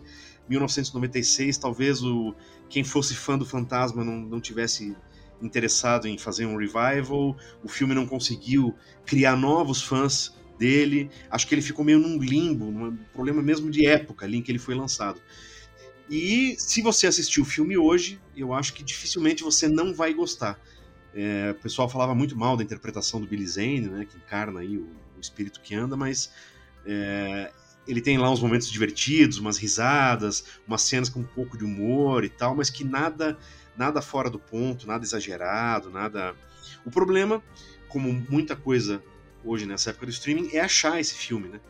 1996, 0.48 1.56
talvez 1.56 2.02
o 2.02 2.34
quem 2.68 2.84
fosse 2.84 3.14
fã 3.14 3.38
do 3.38 3.46
Fantasma 3.46 4.04
não, 4.04 4.16
não 4.16 4.40
tivesse 4.40 4.94
interessado 5.40 6.06
em 6.06 6.18
fazer 6.18 6.46
um 6.46 6.56
revival. 6.56 7.36
O 7.62 7.68
filme 7.68 7.94
não 7.94 8.06
conseguiu 8.06 8.74
criar 9.06 9.36
novos 9.36 9.82
fãs 9.82 10.34
dele. 10.58 11.10
Acho 11.30 11.46
que 11.46 11.54
ele 11.54 11.62
ficou 11.62 11.84
meio 11.84 11.98
num 11.98 12.18
limbo, 12.18 12.66
um 12.66 12.96
problema 13.12 13.42
mesmo 13.42 13.70
de 13.70 13.86
época 13.86 14.26
ali 14.26 14.38
em 14.38 14.42
que 14.42 14.50
ele 14.50 14.58
foi 14.58 14.74
lançado. 14.74 15.20
E 16.08 16.56
se 16.58 16.82
você 16.82 17.06
assistiu 17.06 17.42
o 17.42 17.46
filme 17.46 17.76
hoje, 17.76 18.20
eu 18.36 18.52
acho 18.52 18.74
que 18.74 18.82
dificilmente 18.82 19.42
você 19.42 19.68
não 19.68 19.94
vai 19.94 20.12
gostar. 20.12 20.60
É, 21.14 21.52
o 21.52 21.62
pessoal 21.62 21.88
falava 21.88 22.14
muito 22.14 22.36
mal 22.36 22.56
da 22.56 22.62
interpretação 22.62 23.20
do 23.20 23.26
Billy 23.26 23.46
Zane, 23.46 23.88
né, 23.88 24.04
que 24.04 24.16
encarna 24.16 24.60
aí 24.60 24.76
o, 24.76 24.86
o 25.16 25.20
espírito 25.20 25.60
que 25.60 25.74
anda, 25.74 25.96
mas 25.96 26.30
é, 26.84 27.52
ele 27.86 28.00
tem 28.00 28.18
lá 28.18 28.30
uns 28.30 28.40
momentos 28.40 28.70
divertidos, 28.70 29.38
umas 29.38 29.56
risadas, 29.56 30.44
umas 30.66 30.82
cenas 30.82 31.08
com 31.08 31.20
um 31.20 31.24
pouco 31.24 31.56
de 31.56 31.64
humor 31.64 32.24
e 32.24 32.28
tal, 32.28 32.54
mas 32.54 32.68
que 32.68 32.84
nada 32.84 33.38
nada 33.76 34.00
fora 34.00 34.30
do 34.30 34.38
ponto, 34.38 34.86
nada 34.86 35.04
exagerado, 35.04 35.90
nada. 35.90 36.34
O 36.84 36.90
problema, 36.90 37.42
como 37.88 38.12
muita 38.12 38.56
coisa 38.56 39.02
hoje 39.44 39.66
nessa 39.66 39.90
época 39.90 40.06
do 40.06 40.12
streaming, 40.12 40.50
é 40.52 40.60
achar 40.60 41.00
esse 41.00 41.14
filme, 41.14 41.48
né? 41.48 41.60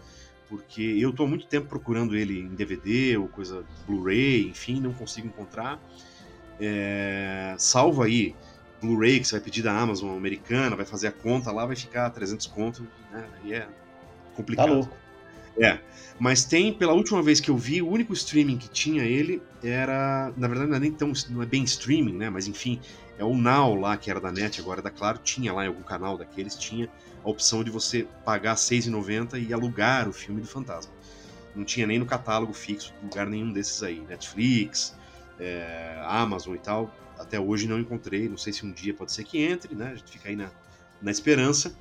Porque 0.55 0.83
eu 0.83 1.11
estou 1.11 1.27
há 1.27 1.29
muito 1.29 1.47
tempo 1.47 1.67
procurando 1.67 2.17
ele 2.17 2.39
em 2.39 2.55
DVD 2.55 3.17
ou 3.17 3.27
coisa 3.27 3.65
Blu-ray, 3.89 4.47
enfim, 4.47 4.81
não 4.81 4.93
consigo 4.93 5.27
encontrar. 5.27 5.81
É... 6.61 7.57
Salvo 7.59 8.03
aí 8.03 8.37
Blu-ray 8.81 9.19
que 9.19 9.27
você 9.27 9.35
vai 9.35 9.45
pedir 9.45 9.63
da 9.63 9.77
Amazon 9.77 10.17
americana, 10.17 10.77
vai 10.77 10.85
fazer 10.85 11.09
a 11.09 11.13
conta 11.13 11.51
lá, 11.51 11.67
vai 11.67 11.75
ficar 11.75 12.09
300 12.11 12.47
conto, 12.47 12.87
né? 13.11 13.29
E 13.45 13.53
é 13.53 13.67
complicado. 14.37 14.69
Tá 14.69 14.73
louco. 14.75 14.97
É. 15.59 15.81
Mas 16.21 16.45
tem, 16.45 16.73
pela 16.73 16.93
última 16.93 17.21
vez 17.21 17.41
que 17.41 17.51
eu 17.51 17.57
vi, 17.57 17.83
o 17.83 17.89
único 17.89 18.13
streaming 18.13 18.57
que 18.57 18.69
tinha 18.69 19.03
ele 19.03 19.43
era. 19.63 20.33
Na 20.37 20.47
verdade, 20.47 20.71
não 20.71 20.77
é 20.77 20.81
nem 20.81 20.93
tão. 20.93 21.13
Não 21.31 21.43
é 21.43 21.47
bem 21.47 21.65
streaming, 21.65 22.15
né? 22.15 22.31
Mas 22.31 22.47
enfim, 22.47 22.81
é 23.19 23.25
o 23.25 23.35
Now 23.37 23.75
lá, 23.75 23.97
que 23.97 24.09
era 24.09 24.21
da 24.21 24.31
NET, 24.31 24.61
agora 24.61 24.81
é 24.81 24.83
da 24.83 24.91
Claro, 24.91 25.19
tinha 25.19 25.53
lá 25.53 25.65
em 25.65 25.69
algum 25.69 25.83
canal 25.83 26.17
daqueles, 26.17 26.55
tinha 26.55 26.89
a 27.25 27.29
opção 27.29 27.65
de 27.65 27.71
você 27.71 28.07
pagar 28.25 28.53
R$6,90 28.53 29.49
e 29.49 29.53
alugar 29.53 30.09
o 30.09 30.13
filme 30.13 30.41
do 30.41 30.47
Fantasma. 30.47 30.93
Não 31.55 31.65
tinha 31.65 31.87
nem 31.87 31.99
no 31.99 32.07
catálogo 32.07 32.53
fixo, 32.53 32.93
lugar 33.03 33.27
nenhum 33.27 33.53
desses 33.53 33.83
aí. 33.83 34.01
Netflix, 34.01 34.95
é, 35.39 36.01
Amazon 36.05 36.55
e 36.55 36.59
tal. 36.59 36.95
Até 37.19 37.39
hoje 37.39 37.69
não 37.69 37.79
encontrei, 37.79 38.29
não 38.29 38.37
sei 38.37 38.53
se 38.53 38.67
um 38.67 38.73
dia 38.73 38.93
pode 38.93 39.13
ser 39.13 39.25
que 39.25 39.39
entre, 39.39 39.75
né? 39.75 39.93
A 39.93 39.95
gente 39.95 40.11
fica 40.11 40.29
aí 40.29 40.37
na, 40.37 40.51
na 41.01 41.11
esperança. 41.11 41.77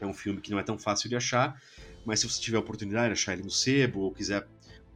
É 0.00 0.06
um 0.06 0.14
filme 0.14 0.40
que 0.40 0.50
não 0.50 0.58
é 0.58 0.62
tão 0.62 0.78
fácil 0.78 1.08
de 1.08 1.16
achar 1.16 1.60
mas 2.04 2.20
se 2.20 2.28
você 2.28 2.40
tiver 2.40 2.56
a 2.56 2.60
oportunidade 2.60 3.08
de 3.08 3.12
achar 3.12 3.32
ele 3.32 3.42
no 3.42 3.50
sebo 3.50 4.00
ou 4.00 4.12
quiser 4.12 4.46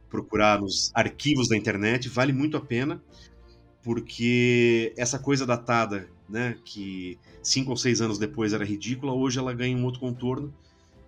procurar 0.09 0.59
nos 0.59 0.91
arquivos 0.93 1.49
da 1.49 1.57
internet, 1.57 2.07
vale 2.09 2.31
muito 2.31 2.57
a 2.57 2.61
pena, 2.61 3.01
porque 3.83 4.93
essa 4.97 5.19
coisa 5.19 5.45
datada, 5.45 6.09
né, 6.27 6.57
que 6.63 7.19
cinco 7.41 7.71
ou 7.71 7.77
seis 7.77 8.01
anos 8.01 8.17
depois 8.17 8.53
era 8.53 8.65
ridícula, 8.65 9.13
hoje 9.13 9.39
ela 9.39 9.53
ganha 9.53 9.75
um 9.75 9.85
outro 9.85 9.99
contorno. 9.99 10.53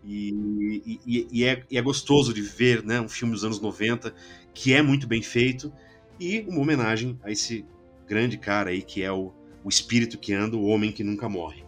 E, 0.03 0.99
e, 1.05 1.27
e, 1.31 1.43
é, 1.43 1.63
e, 1.69 1.77
é, 1.77 1.81
gostoso 1.81 2.33
de 2.33 2.41
ver 2.41 2.83
né, 2.83 3.01
um 3.01 3.09
filme 3.09 3.33
dos 3.33 3.43
anos 3.43 3.59
90 3.59 4.13
que 4.53 4.73
é 4.73 4.81
muito 4.81 5.05
bem 5.05 5.21
feito 5.21 5.73
e 6.17 6.41
uma 6.47 6.61
homenagem 6.61 7.19
a 7.23 7.31
esse 7.31 7.65
grande 8.07 8.37
cara 8.37 8.69
aí 8.69 8.81
que 8.81 9.03
é 9.03 9.11
o, 9.11 9.33
o 9.63 9.69
espírito 9.69 10.17
que 10.17 10.33
anda, 10.33 10.55
o 10.55 10.65
homem 10.65 10.91
que 10.91 11.03
nunca 11.03 11.27
morre. 11.27 11.65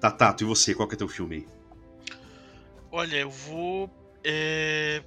Tatato, 0.00 0.44
e 0.44 0.46
você, 0.46 0.74
qual 0.74 0.88
que 0.88 0.94
é 0.94 0.98
teu 0.98 1.08
filme 1.08 1.36
aí? 1.36 1.46
Olha, 2.90 3.16
eu 3.16 3.30
vou. 3.30 3.90
É, 4.22 5.02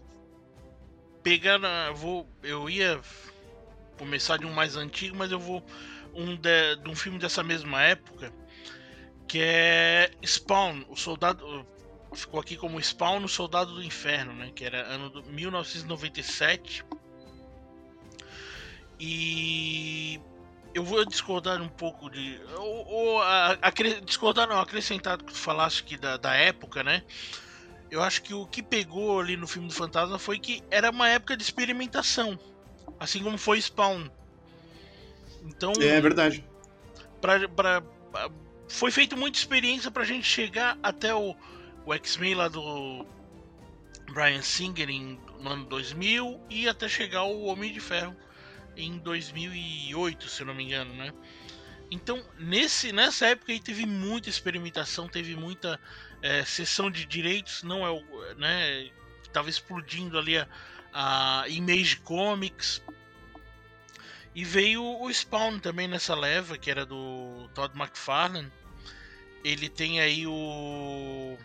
pegar 1.23 1.57
na. 1.57 1.91
Vou, 1.91 2.27
eu 2.43 2.69
ia 2.69 2.99
começar 3.97 4.37
de 4.37 4.45
um 4.45 4.53
mais 4.53 4.75
antigo, 4.75 5.15
mas 5.15 5.31
eu 5.31 5.39
vou. 5.39 5.63
Um 6.13 6.35
de, 6.35 6.75
de 6.77 6.89
um 6.89 6.95
filme 6.95 7.19
dessa 7.19 7.43
mesma 7.43 7.81
época. 7.81 8.33
Que 9.27 9.39
é 9.41 10.11
Spawn, 10.25 10.83
o 10.89 10.95
soldado. 10.95 11.65
Ficou 12.13 12.39
aqui 12.39 12.55
como 12.55 12.81
Spawn, 12.81 13.23
o 13.23 13.27
Soldado 13.27 13.73
do 13.73 13.83
Inferno, 13.83 14.33
né? 14.33 14.51
Que 14.55 14.63
era 14.63 14.81
ano 14.87 15.09
de 15.09 15.29
1997. 15.29 16.85
E 18.99 20.19
eu 20.73 20.83
vou 20.83 21.05
discordar 21.05 21.61
um 21.61 21.67
pouco 21.67 22.09
de. 22.09 22.39
Ou, 22.55 22.87
ou 22.87 23.21
a, 23.21 23.57
a, 23.61 23.71
discordar 24.05 24.47
não, 24.47 24.59
acrescentar 24.59 25.17
que 25.17 25.25
tu 25.25 25.33
falaste 25.33 25.97
da, 25.97 26.15
da 26.15 26.33
época, 26.33 26.81
né? 26.81 27.03
eu 27.89 28.01
acho 28.01 28.21
que 28.21 28.33
o 28.33 28.45
que 28.45 28.61
pegou 28.61 29.19
ali 29.19 29.37
no 29.37 29.47
filme 29.47 29.67
do 29.67 29.73
Fantasma 29.73 30.19
foi 30.19 30.39
que 30.39 30.63
era 30.69 30.91
uma 30.91 31.07
época 31.07 31.37
de 31.37 31.43
experimentação, 31.43 32.37
assim 32.99 33.23
como 33.23 33.37
foi 33.37 33.59
Spawn. 33.61 34.09
Então. 35.47 35.73
É 35.79 35.99
verdade. 36.01 36.43
Pra, 37.21 37.47
pra, 37.49 37.83
foi 38.67 38.91
feita 38.91 39.15
muita 39.15 39.37
experiência 39.37 39.89
pra 39.89 40.03
gente 40.03 40.27
chegar 40.27 40.77
até 40.83 41.13
o, 41.13 41.35
o 41.85 41.93
X-Men 41.93 42.35
lá 42.35 42.47
do 42.47 43.05
Brian 44.11 44.41
Singer 44.41 44.89
em, 44.89 45.19
no 45.39 45.49
ano 45.49 45.65
2000 45.65 46.39
e 46.49 46.67
até 46.67 46.87
chegar 46.87 47.23
o 47.23 47.45
Homem 47.45 47.73
de 47.73 47.79
Ferro 47.79 48.15
em 48.75 48.97
2008, 48.99 50.29
se 50.29 50.41
eu 50.41 50.47
não 50.47 50.53
me 50.53 50.63
engano, 50.63 50.93
né? 50.93 51.11
Então, 51.89 52.21
nesse, 52.37 52.91
nessa 52.91 53.27
época 53.27 53.51
aí 53.51 53.59
teve 53.59 53.85
muita 53.85 54.29
experimentação, 54.29 55.07
teve 55.07 55.35
muita 55.35 55.79
é, 56.21 56.43
sessão 56.43 56.91
de 56.91 57.05
direitos, 57.05 57.63
não 57.63 57.85
é 57.85 57.89
o. 57.89 58.01
Né, 58.35 58.91
tava 59.31 59.49
explodindo 59.49 60.17
ali 60.17 60.37
a, 60.37 60.47
a 60.93 61.49
Image 61.49 61.97
Comics. 61.97 62.81
E 64.37 64.45
veio 64.45 64.83
o 64.83 65.11
Spawn 65.11 65.57
também 65.57 65.87
nessa 65.87 66.13
leva, 66.13 66.59
que 66.59 66.69
era 66.69 66.85
do 66.85 67.49
Todd 67.55 67.75
McFarlane. 67.75 68.51
Ele 69.43 69.67
tem 69.67 69.99
aí 69.99 70.27
o 70.27 71.35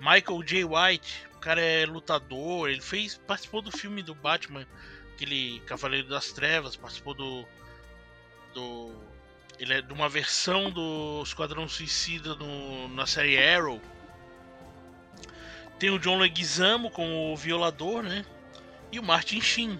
Michael 0.00 0.42
J. 0.42 0.64
White, 0.64 1.28
o 1.36 1.38
cara 1.38 1.60
é 1.60 1.86
lutador, 1.86 2.68
ele 2.68 2.80
fez 2.80 3.16
participou 3.28 3.62
do 3.62 3.70
filme 3.70 4.02
do 4.02 4.12
Batman, 4.12 4.66
aquele 5.14 5.60
Cavaleiro 5.60 6.08
das 6.08 6.32
Trevas, 6.32 6.74
participou 6.74 7.14
do 7.14 7.46
do 8.54 8.92
ele 9.56 9.74
é 9.74 9.80
de 9.80 9.92
uma 9.92 10.08
versão 10.08 10.68
do 10.68 11.22
Esquadrão 11.22 11.68
Suicida 11.68 12.34
no, 12.34 12.88
na 12.88 13.06
série 13.06 13.38
Arrow. 13.38 13.80
Tem 15.78 15.90
o 15.90 15.98
John 16.00 16.18
Leguizamo 16.18 16.90
como 16.90 17.32
o 17.32 17.36
violador, 17.36 18.02
né? 18.02 18.26
E 18.90 18.98
o 18.98 19.02
Martin 19.04 19.40
Sheen, 19.40 19.78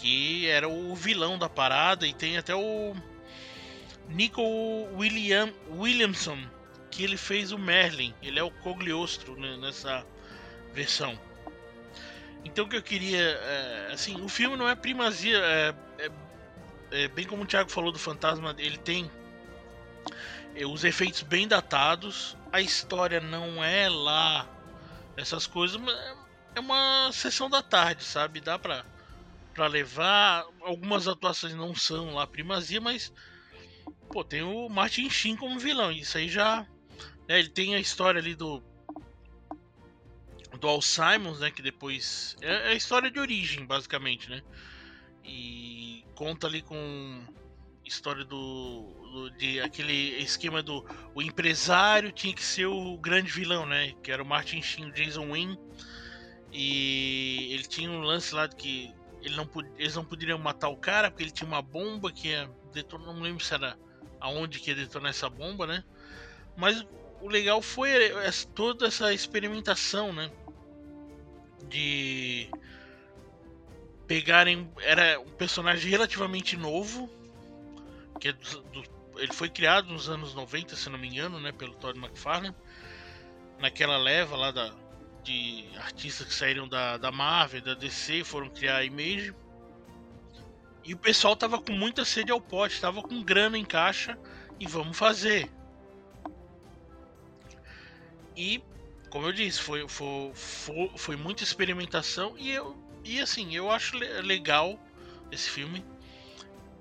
que 0.00 0.46
era 0.48 0.68
o 0.68 0.94
vilão 0.94 1.38
da 1.38 1.48
parada. 1.48 2.06
E 2.06 2.12
tem 2.12 2.38
até 2.38 2.54
o 2.54 2.94
Nico 4.08 4.42
William, 4.96 5.52
Williamson, 5.70 6.38
que 6.90 7.04
ele 7.04 7.16
fez 7.16 7.52
o 7.52 7.58
Merlin. 7.58 8.14
Ele 8.22 8.38
é 8.38 8.42
o 8.42 8.50
Cogliostro 8.50 9.38
né, 9.38 9.56
nessa 9.56 10.04
versão. 10.72 11.18
Então 12.44 12.64
o 12.64 12.68
que 12.68 12.76
eu 12.76 12.82
queria, 12.82 13.20
é, 13.20 13.90
assim, 13.92 14.20
o 14.22 14.28
filme 14.28 14.56
não 14.56 14.68
é 14.68 14.74
primazia, 14.74 15.38
é, 15.38 15.74
é 15.98 16.10
é, 16.90 17.08
bem 17.08 17.26
como 17.26 17.42
o 17.42 17.46
Thiago 17.46 17.70
falou 17.70 17.92
do 17.92 17.98
fantasma, 17.98 18.54
ele 18.58 18.78
tem 18.78 19.10
é, 20.54 20.66
os 20.66 20.84
efeitos 20.84 21.22
bem 21.22 21.46
datados. 21.46 22.36
A 22.52 22.60
história 22.60 23.20
não 23.20 23.62
é 23.62 23.88
lá 23.88 24.48
essas 25.16 25.46
coisas, 25.46 25.76
mas 25.76 25.94
é 26.54 26.60
uma 26.60 27.10
sessão 27.12 27.50
da 27.50 27.62
tarde, 27.62 28.04
sabe? 28.04 28.40
Dá 28.40 28.58
pra, 28.58 28.84
pra 29.58 29.66
levar. 29.66 30.46
Algumas 30.60 31.08
atuações 31.08 31.52
não 31.52 31.74
são 31.74 32.14
lá 32.14 32.28
primazia, 32.28 32.80
mas 32.80 33.12
pô, 34.12 34.22
tem 34.22 34.40
o 34.40 34.68
Martin 34.68 35.10
Sheen 35.10 35.34
como 35.34 35.58
vilão. 35.58 35.90
Isso 35.90 36.16
aí 36.16 36.28
já. 36.28 36.64
Né, 37.28 37.40
ele 37.40 37.48
tem 37.48 37.74
a 37.74 37.80
história 37.80 38.20
ali 38.20 38.36
do. 38.36 38.62
Do 40.60 40.68
Al 40.68 40.80
Simons, 40.80 41.40
né? 41.40 41.50
Que 41.50 41.60
depois. 41.60 42.36
É, 42.40 42.68
é 42.68 42.68
a 42.68 42.74
história 42.74 43.10
de 43.10 43.18
origem, 43.18 43.66
basicamente, 43.66 44.30
né? 44.30 44.42
E 45.24 46.04
conta 46.14 46.46
ali 46.46 46.62
com 46.62 47.26
história 47.84 48.24
do, 48.24 48.94
do, 49.12 49.30
de 49.30 49.60
aquele 49.60 50.22
esquema 50.22 50.62
do 50.62 50.84
o 51.14 51.22
empresário 51.22 52.12
tinha 52.12 52.34
que 52.34 52.44
ser 52.44 52.66
o 52.66 52.96
grande 52.98 53.32
vilão, 53.32 53.66
né? 53.66 53.92
Que 54.04 54.12
era 54.12 54.22
o 54.22 54.26
Martin 54.26 54.62
Sheen, 54.62 54.90
o 54.90 54.92
Jason 54.92 55.32
Wynn. 55.32 55.58
E 56.52 57.52
ele 57.52 57.64
tinha 57.64 57.90
um 57.90 58.00
lance 58.00 58.34
lá 58.34 58.46
de 58.46 58.54
que 58.54 58.97
ele 59.22 59.36
não, 59.36 59.48
eles 59.76 59.94
não 59.94 60.04
poderiam 60.04 60.38
matar 60.38 60.68
o 60.68 60.76
cara 60.76 61.10
porque 61.10 61.24
ele 61.24 61.30
tinha 61.30 61.46
uma 61.46 61.62
bomba 61.62 62.12
que 62.12 62.28
ia 62.28 62.50
detonar, 62.72 63.06
não 63.06 63.20
lembro 63.20 63.44
se 63.44 63.54
era 63.54 63.76
aonde 64.20 64.60
que 64.60 64.70
ia 64.70 64.76
detonar 64.76 65.10
essa 65.10 65.28
bomba, 65.28 65.66
né? 65.66 65.84
Mas 66.56 66.84
o 67.20 67.28
legal 67.28 67.60
foi 67.62 67.90
toda 68.54 68.86
essa 68.86 69.12
experimentação, 69.12 70.12
né? 70.12 70.30
De 71.68 72.50
pegarem. 74.06 74.70
Era 74.80 75.20
um 75.20 75.30
personagem 75.30 75.90
relativamente 75.90 76.56
novo. 76.56 77.08
Que 78.20 78.28
é 78.28 78.32
do, 78.32 78.62
do, 78.62 78.84
ele 79.18 79.32
foi 79.32 79.48
criado 79.48 79.92
nos 79.92 80.08
anos 80.08 80.34
90, 80.34 80.74
se 80.74 80.88
não 80.90 80.98
me 80.98 81.08
engano, 81.08 81.38
né? 81.40 81.52
Pelo 81.52 81.74
Todd 81.74 81.98
McFarlane. 81.98 82.54
Naquela 83.60 83.96
leva 83.96 84.36
lá 84.36 84.50
da, 84.50 84.72
de 85.22 85.64
artistas 85.76 86.26
que 86.26 86.34
saíram 86.34 86.68
da, 86.68 86.96
da 86.96 87.12
Marvel, 87.12 87.60
da 87.60 87.74
DC, 87.74 88.24
foram 88.24 88.48
criar 88.48 88.76
a 88.76 88.84
Image. 88.84 89.34
E 90.84 90.94
o 90.94 90.98
pessoal 90.98 91.36
tava 91.36 91.60
com 91.60 91.72
muita 91.72 92.04
sede 92.04 92.32
ao 92.32 92.40
pote, 92.40 92.80
tava 92.80 93.02
com 93.02 93.22
grana 93.22 93.58
em 93.58 93.64
caixa 93.64 94.18
e 94.58 94.66
vamos 94.66 94.96
fazer. 94.96 95.50
E 98.36 98.62
como 99.10 99.26
eu 99.26 99.32
disse, 99.32 99.60
foi, 99.60 99.88
foi, 99.88 100.32
foi, 100.34 100.92
foi 100.96 101.16
muita 101.16 101.42
experimentação 101.42 102.34
e 102.38 102.50
eu 102.50 102.76
e 103.04 103.20
assim, 103.20 103.54
eu 103.54 103.70
acho 103.70 103.96
legal 103.96 104.78
esse 105.30 105.48
filme. 105.48 105.84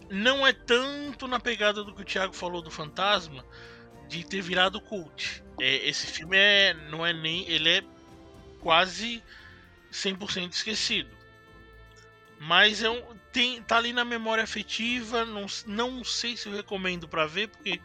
Não 0.10 0.46
é 0.46 0.54
tanto 0.54 1.28
na 1.28 1.40
pegada 1.40 1.84
do 1.84 1.94
que 1.94 2.02
o 2.02 2.06
Thiago 2.06 2.34
falou 2.34 2.62
do 2.62 2.72
Fantasma, 2.72 3.46
de 4.08 4.26
ter 4.26 4.42
virado 4.42 4.82
cult. 4.82 5.44
É, 5.60 5.88
esse 5.88 6.08
filme 6.08 6.38
é, 6.38 6.74
não 6.90 7.06
é 7.06 7.14
nem. 7.14 7.48
Ele 7.50 7.70
é 7.70 7.84
quase 8.68 9.24
100% 9.94 10.52
esquecido. 10.52 11.10
Mas 12.38 12.84
é 12.84 12.90
um, 12.90 13.02
tem, 13.32 13.64
tá 13.64 13.78
ali 13.78 13.94
na 13.94 14.04
memória 14.04 14.44
afetiva. 14.44 15.24
Não, 15.24 15.46
não 15.66 16.04
sei 16.04 16.36
se 16.36 16.50
eu 16.50 16.54
recomendo 16.54 17.08
para 17.08 17.26
ver, 17.26 17.48
porque 17.48 17.80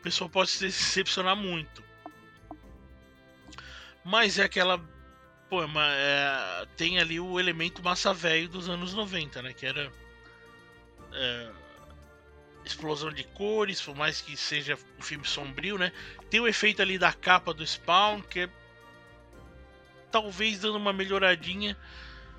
o 0.00 0.02
pessoal 0.02 0.28
pode 0.28 0.50
se 0.50 0.66
decepcionar 0.66 1.36
muito. 1.36 1.84
Mas 4.04 4.40
é 4.40 4.42
aquela. 4.42 4.84
Pô, 5.48 5.62
é, 5.62 5.66
é, 5.76 6.66
tem 6.76 6.98
ali 6.98 7.20
o 7.20 7.38
elemento 7.38 7.80
massa 7.80 8.12
velho 8.12 8.48
dos 8.48 8.68
anos 8.68 8.94
90, 8.94 9.40
né? 9.40 9.52
Que 9.52 9.66
era. 9.66 9.92
É, 11.12 11.50
explosão 12.64 13.12
de 13.12 13.22
cores, 13.22 13.80
por 13.80 13.94
mais 13.94 14.20
que 14.20 14.36
seja 14.36 14.76
um 14.98 15.02
filme 15.02 15.24
sombrio, 15.24 15.78
né? 15.78 15.92
Tem 16.28 16.40
o 16.40 16.48
efeito 16.48 16.82
ali 16.82 16.98
da 16.98 17.12
capa 17.12 17.54
do 17.54 17.64
Spawn, 17.64 18.20
que 18.20 18.40
é. 18.40 18.50
Talvez 20.10 20.60
dando 20.60 20.76
uma 20.76 20.92
melhoradinha 20.92 21.76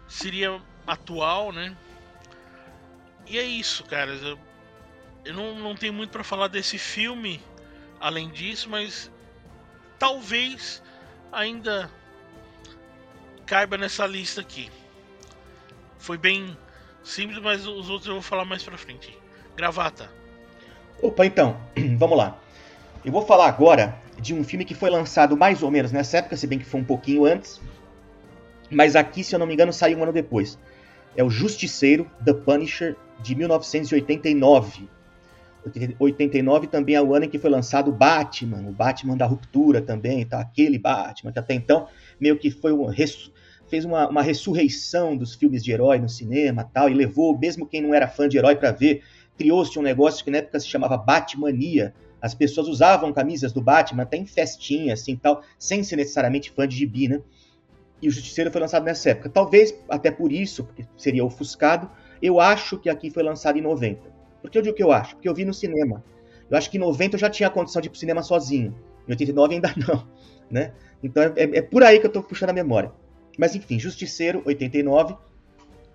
seria 0.08 0.60
atual, 0.88 1.52
né? 1.52 1.76
E 3.28 3.38
é 3.38 3.44
isso, 3.44 3.84
cara. 3.86 4.12
Eu, 4.12 4.40
eu 5.26 5.34
não, 5.34 5.56
não 5.60 5.76
tenho 5.76 5.94
muito 5.94 6.10
para 6.10 6.24
falar 6.24 6.48
desse 6.48 6.78
filme 6.78 7.42
além 8.00 8.30
disso, 8.30 8.70
mas 8.70 9.12
talvez 10.00 10.82
ainda 11.32 11.92
caiba 13.46 13.78
nessa 13.78 14.08
lista 14.08 14.42
aqui. 14.42 14.72
Foi 15.98 16.18
bem 16.18 16.58
simples, 17.04 17.40
mas 17.40 17.68
os 17.68 17.90
outros 17.90 18.08
eu 18.08 18.14
vou 18.14 18.22
falar 18.22 18.46
mais 18.46 18.64
pra 18.64 18.78
frente. 18.78 19.16
Gravata. 19.56 20.10
Opa, 21.02 21.26
então, 21.26 21.60
vamos 21.98 22.18
lá. 22.18 22.38
Eu 23.04 23.12
vou 23.12 23.26
falar 23.26 23.48
agora 23.48 23.98
de 24.20 24.34
um 24.34 24.44
filme 24.44 24.66
que 24.66 24.74
foi 24.74 24.90
lançado 24.90 25.38
mais 25.38 25.64
ou 25.64 25.72
menos 25.72 25.92
nessa 25.92 26.18
época, 26.18 26.36
se 26.36 26.48
bem 26.48 26.60
que 26.60 26.66
foi 26.66 26.80
um 26.80 26.84
pouquinho 26.84 27.26
antes. 27.26 27.62
Mas 28.70 28.96
aqui, 28.96 29.24
se 29.24 29.34
eu 29.34 29.40
não 29.40 29.48
me 29.48 29.54
engano, 29.54 29.74
saiu 29.74 29.98
um 29.98 30.04
ano 30.04 30.14
depois. 30.14 30.60
É 31.16 31.24
o 31.24 31.30
Justiceiro, 31.30 32.10
The 32.24 32.34
Punisher, 32.34 32.96
de 33.22 33.36
1989. 33.36 34.88
89 36.00 36.68
também 36.68 36.96
é 36.96 37.02
o 37.02 37.14
ano 37.14 37.26
em 37.26 37.30
que 37.30 37.38
foi 37.38 37.50
lançado 37.50 37.90
o 37.90 37.94
Batman, 37.94 38.70
o 38.70 38.72
Batman 38.72 39.18
da 39.18 39.26
ruptura 39.26 39.82
também, 39.82 40.26
tá? 40.26 40.40
aquele 40.40 40.80
Batman 40.80 41.34
que 41.34 41.40
até 41.40 41.54
então 41.54 41.88
meio 42.20 42.38
que 42.38 42.50
foi 42.50 42.72
um 42.72 42.90
fez 43.68 43.86
uma, 43.86 44.08
uma 44.08 44.22
ressurreição 44.22 45.16
dos 45.16 45.36
filmes 45.36 45.64
de 45.64 45.72
herói 45.72 46.00
no 46.00 46.10
cinema 46.10 46.70
tal, 46.74 46.90
e 46.90 46.94
levou 46.94 47.38
mesmo 47.38 47.68
quem 47.68 47.82
não 47.82 47.94
era 47.94 48.08
fã 48.08 48.28
de 48.28 48.38
herói 48.38 48.56
para 48.56 48.72
ver. 48.72 49.04
Criou-se 49.38 49.78
um 49.78 49.82
negócio 49.82 50.24
que 50.24 50.32
na 50.32 50.40
época 50.40 50.60
se 50.60 50.68
chamava 50.68 50.98
Batmania. 50.98 51.94
As 52.22 52.34
pessoas 52.34 52.68
usavam 52.68 53.14
camisas 53.14 53.54
do 53.54 53.62
Batman 53.62 54.04
até 54.04 54.18
em 54.18 54.26
festinha, 54.26 54.94
assim 54.94 55.16
tal, 55.16 55.42
sem 55.58 55.84
ser 55.84 55.96
necessariamente 55.96 56.52
fã 56.52 56.68
de 56.68 56.76
gibi, 56.76 57.08
né? 57.08 57.22
E 58.02 58.08
o 58.08 58.12
Justiceiro 58.12 58.52
foi 58.52 58.62
lançado 58.62 58.84
nessa 58.84 59.12
época. 59.12 59.30
Talvez 59.30 59.74
até 59.90 60.10
por 60.10 60.32
isso, 60.32 60.64
porque 60.64 60.86
seria 60.98 61.24
ofuscado, 61.24 61.90
eu 62.22 62.40
acho 62.40 62.78
que 62.78 62.90
aqui 62.90 63.10
foi 63.10 63.24
lançado 63.24 63.58
em 63.58 63.62
90. 63.62 64.02
Por 64.42 64.50
que 64.50 64.58
eu 64.58 64.62
digo 64.62 64.76
que 64.76 64.84
eu 64.84 64.92
acho? 64.92 65.16
Porque 65.16 65.28
eu 65.28 65.34
vi 65.34 65.46
no 65.46 65.54
cinema. 65.54 66.04
Eu 66.50 66.58
acho 66.58 66.70
que 66.70 66.78
em 66.78 66.80
90 66.80 67.16
eu 67.16 67.20
já 67.20 67.30
tinha 67.30 67.48
a 67.48 67.52
condição 67.52 67.82
de 67.82 67.88
ir 67.88 67.90
pro 67.90 68.00
cinema 68.00 68.24
sozinho. 68.24 68.76
Em 69.08 69.12
89 69.12 69.56
ainda 69.56 69.74
não, 69.88 70.08
né? 70.50 70.74
Então 71.04 71.24
é, 71.24 71.34
é, 71.36 71.62
por 71.62 71.84
aí 71.84 72.00
que 72.00 72.06
eu 72.06 72.12
tô 72.12 72.24
puxando 72.24 72.50
a 72.50 72.54
memória. 72.54 72.92
Mas 73.38 73.56
enfim, 73.56 73.80
Justiceiro, 73.80 74.42
89. 74.46 75.16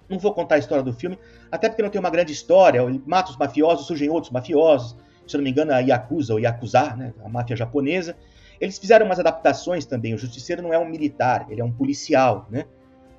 Não 0.09 0.19
vou 0.19 0.35
contar 0.35 0.57
a 0.57 0.59
história 0.59 0.85
do 0.85 0.93
filme, 0.93 1.19
até 1.51 1.69
porque 1.69 1.83
não 1.83 1.89
tem 1.89 1.99
uma 1.99 2.11
grande 2.11 2.33
história. 2.33 2.81
Ele 2.81 3.03
mata 3.07 3.31
os 3.31 3.39
mafiosos, 3.39 3.87
surgem 3.87 4.11
outros 4.11 4.31
mafiosos. 4.31 4.97
Se 5.27 5.37
eu 5.37 5.39
não 5.39 5.45
me 5.45 5.51
engano, 5.51 5.73
a 5.73 5.81
Yakuza 5.81 6.35
ou 6.35 6.41
Yakuza, 6.41 6.95
né? 6.97 7.13
a 7.25 7.29
máfia 7.29 7.57
japonesa. 7.57 8.17
Eles 8.61 8.79
fizeram 8.79 9.07
umas 9.07 9.19
adaptações 9.19 9.85
também. 9.85 10.15
O 10.15 10.19
Justiceiro 10.19 10.63
não 10.63 10.73
é 10.73 10.79
um 10.79 10.89
militar, 10.89 11.47
ele 11.49 11.61
é 11.61 11.65
um 11.65 11.73
policial, 11.73 12.47
né? 12.51 12.67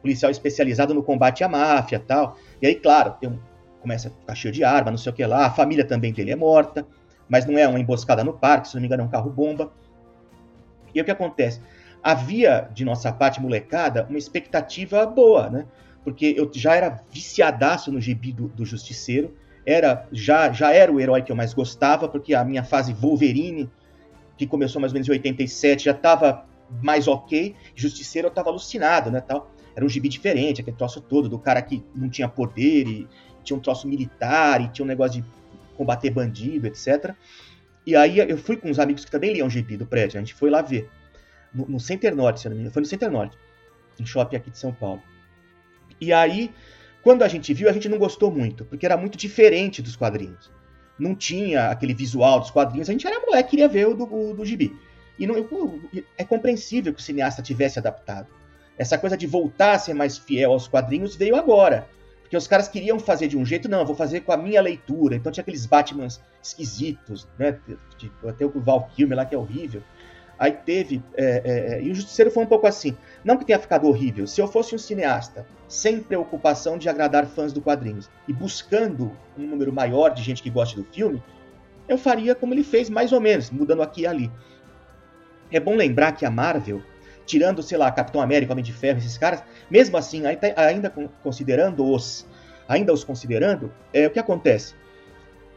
Policial 0.01 0.31
especializado 0.31 0.93
no 0.93 1.03
combate 1.03 1.43
à 1.43 1.49
máfia 1.49 1.99
tal. 1.99 2.37
E 2.61 2.67
aí, 2.67 2.75
claro, 2.75 3.15
um, 3.23 3.37
começa 3.81 4.07
a 4.07 4.11
ficar 4.11 4.35
cheio 4.35 4.53
de 4.53 4.63
arma, 4.63 4.91
não 4.91 4.97
sei 4.97 5.11
o 5.11 5.15
que 5.15 5.25
lá. 5.25 5.45
A 5.45 5.51
família 5.51 5.85
também 5.85 6.13
dele 6.13 6.31
é 6.31 6.35
morta, 6.35 6.85
mas 7.27 7.45
não 7.45 7.57
é 7.57 7.67
uma 7.67 7.79
emboscada 7.79 8.23
no 8.23 8.33
parque, 8.33 8.67
se 8.67 8.75
não 8.75 8.81
me 8.81 8.87
engano, 8.87 9.03
é 9.03 9.05
um 9.05 9.09
carro-bomba. 9.09 9.71
E 10.93 11.01
o 11.01 11.05
que 11.05 11.11
acontece? 11.11 11.61
Havia, 12.01 12.69
de 12.73 12.85
nossa 12.85 13.11
parte 13.11 13.41
molecada, 13.41 14.05
uma 14.09 14.17
expectativa 14.17 15.05
boa, 15.05 15.49
né? 15.49 15.65
Porque 16.03 16.33
eu 16.37 16.49
já 16.53 16.75
era 16.75 17.03
viciadaço 17.11 17.91
no 17.91 17.99
gibi 17.99 18.31
do, 18.31 18.47
do 18.47 18.63
Justiceiro, 18.63 19.35
era 19.65 20.07
já, 20.11 20.51
já 20.51 20.71
era 20.71 20.91
o 20.91 20.99
herói 20.99 21.21
que 21.21 21.31
eu 21.31 21.35
mais 21.35 21.53
gostava, 21.53 22.07
porque 22.07 22.33
a 22.33 22.43
minha 22.43 22.63
fase 22.63 22.93
Wolverine, 22.93 23.69
que 24.37 24.45
começou 24.45 24.79
mais 24.79 24.91
ou 24.91 24.95
menos 24.95 25.07
em 25.07 25.11
87, 25.11 25.85
já 25.85 25.91
estava 25.91 26.45
mais 26.83 27.07
ok. 27.07 27.55
Justiceiro 27.75 28.27
eu 28.27 28.29
estava 28.29 28.49
alucinado, 28.49 29.09
né, 29.09 29.21
tal. 29.21 29.51
Era 29.75 29.85
um 29.85 29.89
gibi 29.89 30.07
diferente, 30.07 30.61
aquele 30.61 30.77
troço 30.77 31.01
todo 31.01 31.27
do 31.27 31.39
cara 31.39 31.61
que 31.61 31.83
não 31.93 32.09
tinha 32.09 32.29
poder 32.29 32.87
e, 32.87 33.07
tinha 33.43 33.55
um 33.55 33.59
troço 33.59 33.87
militar 33.87 34.59
e 34.59 34.67
tinha 34.69 34.83
um 34.83 34.87
negócio 34.87 35.21
de 35.21 35.27
combater 35.77 36.09
bandido, 36.09 36.65
etc. 36.65 37.13
E 37.85 37.95
aí 37.95 38.17
eu 38.17 38.37
fui 38.37 38.57
com 38.57 38.69
uns 38.69 38.79
amigos 38.79 39.05
que 39.05 39.11
também 39.11 39.31
liam 39.31 39.49
gibi 39.49 39.77
do 39.77 39.85
prédio, 39.85 40.17
a 40.17 40.21
gente 40.21 40.33
foi 40.33 40.49
lá 40.49 40.61
ver. 40.61 40.89
No, 41.53 41.65
no 41.67 41.79
Center 41.79 42.13
Norte, 42.15 42.41
se 42.41 42.49
não 42.49 42.55
me 42.55 42.61
engano. 42.61 42.73
Foi 42.73 42.81
no 42.81 42.87
Center 42.87 43.09
Norte, 43.09 43.37
um 43.99 44.05
shopping 44.05 44.35
aqui 44.35 44.49
de 44.49 44.57
São 44.57 44.73
Paulo. 44.73 45.01
E 46.01 46.11
aí, 46.11 46.51
quando 47.05 47.21
a 47.21 47.27
gente 47.27 47.53
viu, 47.53 47.69
a 47.69 47.71
gente 47.71 47.87
não 47.87 47.99
gostou 47.99 48.31
muito, 48.31 48.65
porque 48.65 48.83
era 48.83 48.97
muito 48.97 49.15
diferente 49.15 49.79
dos 49.79 49.95
quadrinhos. 49.95 50.49
Não 50.97 51.13
tinha 51.13 51.69
aquele 51.69 51.93
visual 51.93 52.39
dos 52.39 52.49
quadrinhos, 52.49 52.89
a 52.89 52.93
gente 52.93 53.05
era 53.05 53.23
moleque, 53.23 53.51
queria 53.51 53.67
ver 53.67 53.87
o 53.87 53.93
do, 53.93 54.11
o, 54.11 54.33
do 54.33 54.43
gibi. 54.43 54.75
E 55.19 55.27
não, 55.27 55.35
é 56.17 56.23
compreensível 56.23 56.91
que 56.91 56.99
o 56.99 57.03
cineasta 57.03 57.43
tivesse 57.43 57.77
adaptado. 57.77 58.25
Essa 58.75 58.97
coisa 58.97 59.15
de 59.15 59.27
voltar 59.27 59.73
a 59.73 59.77
ser 59.77 59.93
mais 59.93 60.17
fiel 60.17 60.51
aos 60.51 60.67
quadrinhos 60.67 61.15
veio 61.15 61.35
agora. 61.35 61.87
Porque 62.23 62.35
os 62.35 62.47
caras 62.47 62.67
queriam 62.67 62.97
fazer 62.97 63.27
de 63.27 63.37
um 63.37 63.45
jeito, 63.45 63.69
não, 63.69 63.81
eu 63.81 63.85
vou 63.85 63.95
fazer 63.95 64.21
com 64.21 64.31
a 64.31 64.37
minha 64.37 64.59
leitura. 64.59 65.15
Então 65.15 65.31
tinha 65.31 65.43
aqueles 65.43 65.67
Batmans 65.67 66.19
esquisitos, 66.41 67.27
né? 67.37 67.59
Tipo, 67.99 68.29
até 68.29 68.43
o 68.43 68.59
Val 68.59 68.89
Kilmer 68.95 69.15
lá 69.15 69.25
que 69.27 69.35
é 69.35 69.37
horrível. 69.37 69.83
Aí 70.37 70.51
teve. 70.51 71.01
É, 71.15 71.41
é, 71.43 71.73
é, 71.75 71.81
e 71.81 71.91
o 71.91 71.95
Justiceiro 71.95 72.31
foi 72.31 72.43
um 72.43 72.47
pouco 72.47 72.67
assim. 72.67 72.97
Não 73.23 73.37
que 73.37 73.45
tenha 73.45 73.59
ficado 73.59 73.87
horrível. 73.87 74.27
Se 74.27 74.41
eu 74.41 74.47
fosse 74.47 74.75
um 74.75 74.77
cineasta, 74.77 75.45
sem 75.67 75.99
preocupação 75.99 76.77
de 76.77 76.89
agradar 76.89 77.25
fãs 77.25 77.53
do 77.53 77.61
quadrinhos 77.61 78.09
e 78.27 78.33
buscando 78.33 79.11
um 79.37 79.45
número 79.47 79.71
maior 79.71 80.09
de 80.09 80.21
gente 80.21 80.43
que 80.43 80.49
goste 80.49 80.75
do 80.75 80.83
filme, 80.83 81.23
eu 81.87 81.97
faria 81.97 82.35
como 82.35 82.53
ele 82.53 82.63
fez, 82.63 82.89
mais 82.89 83.11
ou 83.11 83.21
menos, 83.21 83.49
mudando 83.49 83.81
aqui 83.81 84.01
e 84.01 84.07
ali. 84.07 84.31
É 85.51 85.59
bom 85.59 85.75
lembrar 85.75 86.11
que 86.13 86.25
a 86.25 86.31
Marvel 86.31 86.81
tirando, 87.25 87.63
sei 87.63 87.77
lá, 87.77 87.91
Capitão 87.91 88.21
América, 88.21 88.51
Homem 88.51 88.63
de 88.63 88.71
Ferro, 88.71 88.99
esses 88.99 89.17
caras, 89.17 89.43
mesmo 89.69 89.97
assim, 89.97 90.23
ainda 90.55 90.93
considerando-os, 91.23 92.25
ainda 92.67 92.93
os 92.93 93.03
considerando, 93.03 93.71
é, 93.91 94.07
o 94.07 94.11
que 94.11 94.19
acontece? 94.19 94.75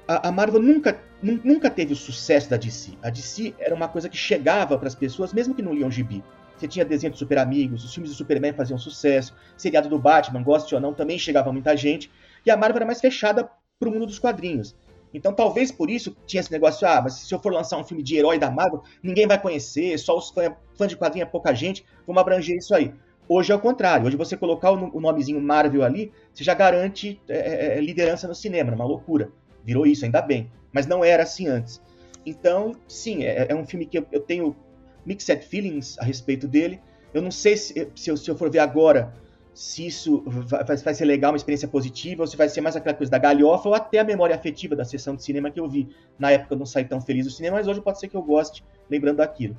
A, 0.06 0.28
a 0.28 0.32
Marvel 0.32 0.62
nunca, 0.62 0.98
nunca 1.22 1.70
teve 1.70 1.92
o 1.92 1.96
sucesso 1.96 2.48
da 2.48 2.56
DC. 2.56 2.92
A 3.02 3.10
DC 3.10 3.54
era 3.58 3.74
uma 3.74 3.88
coisa 3.88 4.08
que 4.08 4.16
chegava 4.16 4.78
para 4.78 4.88
as 4.88 4.94
pessoas, 4.94 5.32
mesmo 5.32 5.54
que 5.54 5.62
não 5.62 5.74
liam 5.74 5.90
gibi. 5.90 6.22
Você 6.56 6.66
tinha 6.66 6.84
desenho 6.84 7.12
de 7.12 7.18
Super 7.18 7.38
Amigos, 7.38 7.84
os 7.84 7.94
filmes 7.94 8.10
do 8.10 8.16
Superman 8.16 8.52
faziam 8.52 8.78
sucesso, 8.78 9.34
seriado 9.56 9.88
do 9.88 9.98
Batman, 9.98 10.42
goste 10.42 10.74
ou 10.74 10.80
não, 10.80 10.92
também 10.92 11.18
chegava 11.18 11.52
muita 11.52 11.76
gente. 11.76 12.10
E 12.44 12.50
a 12.50 12.56
Marvel 12.56 12.78
era 12.78 12.86
mais 12.86 13.00
fechada 13.00 13.48
para 13.78 13.88
o 13.88 13.92
mundo 13.92 14.06
dos 14.06 14.18
quadrinhos. 14.18 14.76
Então, 15.14 15.32
talvez 15.32 15.70
por 15.72 15.88
isso 15.88 16.16
tinha 16.26 16.40
esse 16.40 16.52
negócio, 16.52 16.86
ah, 16.86 17.00
mas 17.00 17.14
se 17.14 17.34
eu 17.34 17.38
for 17.38 17.52
lançar 17.52 17.78
um 17.78 17.84
filme 17.84 18.02
de 18.02 18.16
herói 18.16 18.38
da 18.38 18.50
Marvel, 18.50 18.82
ninguém 19.02 19.26
vai 19.26 19.40
conhecer, 19.40 19.96
só 19.98 20.16
os 20.16 20.30
fãs 20.30 20.52
fã 20.76 20.86
de 20.86 20.96
quadrinho 20.96 21.22
é 21.22 21.26
pouca 21.26 21.54
gente, 21.54 21.84
vamos 22.06 22.20
abranger 22.20 22.56
isso 22.56 22.74
aí. 22.74 22.92
Hoje 23.28 23.52
é 23.52 23.54
o 23.54 23.58
contrário, 23.58 24.06
hoje 24.06 24.16
você 24.16 24.36
colocar 24.36 24.70
o, 24.70 25.00
nomezinho 25.00 25.40
Marvel 25.40 25.82
ali, 25.82 26.12
você 26.32 26.42
já 26.44 26.54
garante 26.54 27.20
é, 27.28 27.36
é, 27.36 27.78
é 27.78 27.80
liderança 27.80 28.26
no 28.26 28.34
cinema, 28.34 28.72
uma 28.72 28.84
loucura. 28.84 29.30
Virou 29.64 29.86
isso, 29.86 30.04
ainda 30.04 30.22
bem. 30.22 30.50
Mas 30.72 30.86
não 30.86 31.04
era 31.04 31.22
assim 31.22 31.46
antes. 31.46 31.80
Então, 32.24 32.74
sim, 32.86 33.24
é, 33.24 33.46
é 33.50 33.54
um 33.54 33.64
filme 33.64 33.86
que 33.86 33.98
eu, 33.98 34.06
eu, 34.12 34.20
tenho 34.20 34.54
mixed 35.04 35.44
feelings 35.46 35.98
a 35.98 36.04
respeito 36.04 36.46
dele. 36.46 36.80
Eu 37.14 37.22
não 37.22 37.30
sei 37.30 37.56
se, 37.56 37.90
se, 37.94 38.10
eu, 38.10 38.16
se 38.16 38.30
eu 38.30 38.36
for 38.36 38.50
ver 38.50 38.58
agora 38.58 39.14
se 39.58 39.86
isso 39.86 40.22
vai, 40.24 40.76
vai, 40.76 40.94
ser 40.94 41.04
legal, 41.04 41.32
uma 41.32 41.36
experiência 41.36 41.66
positiva, 41.66 42.22
ou 42.22 42.26
se 42.28 42.36
vai 42.36 42.48
ser 42.48 42.60
mais 42.60 42.76
aquela 42.76 42.94
coisa 42.94 43.10
da 43.10 43.18
galhofa, 43.18 43.68
ou 43.68 43.74
até 43.74 43.98
a 43.98 44.04
memória 44.04 44.36
afetiva 44.36 44.76
da 44.76 44.84
sessão 44.84 45.16
de 45.16 45.24
cinema 45.24 45.50
que 45.50 45.58
eu 45.58 45.68
vi. 45.68 45.88
Na 46.16 46.30
época 46.30 46.54
eu 46.54 46.58
não 46.58 46.64
saí 46.64 46.84
tão 46.84 47.00
feliz 47.00 47.24
do 47.24 47.32
cinema, 47.32 47.56
mas 47.56 47.66
hoje 47.66 47.80
pode 47.80 47.98
ser 47.98 48.06
que 48.06 48.14
eu 48.14 48.22
goste, 48.22 48.64
lembrando 48.88 49.16
daquilo. 49.16 49.56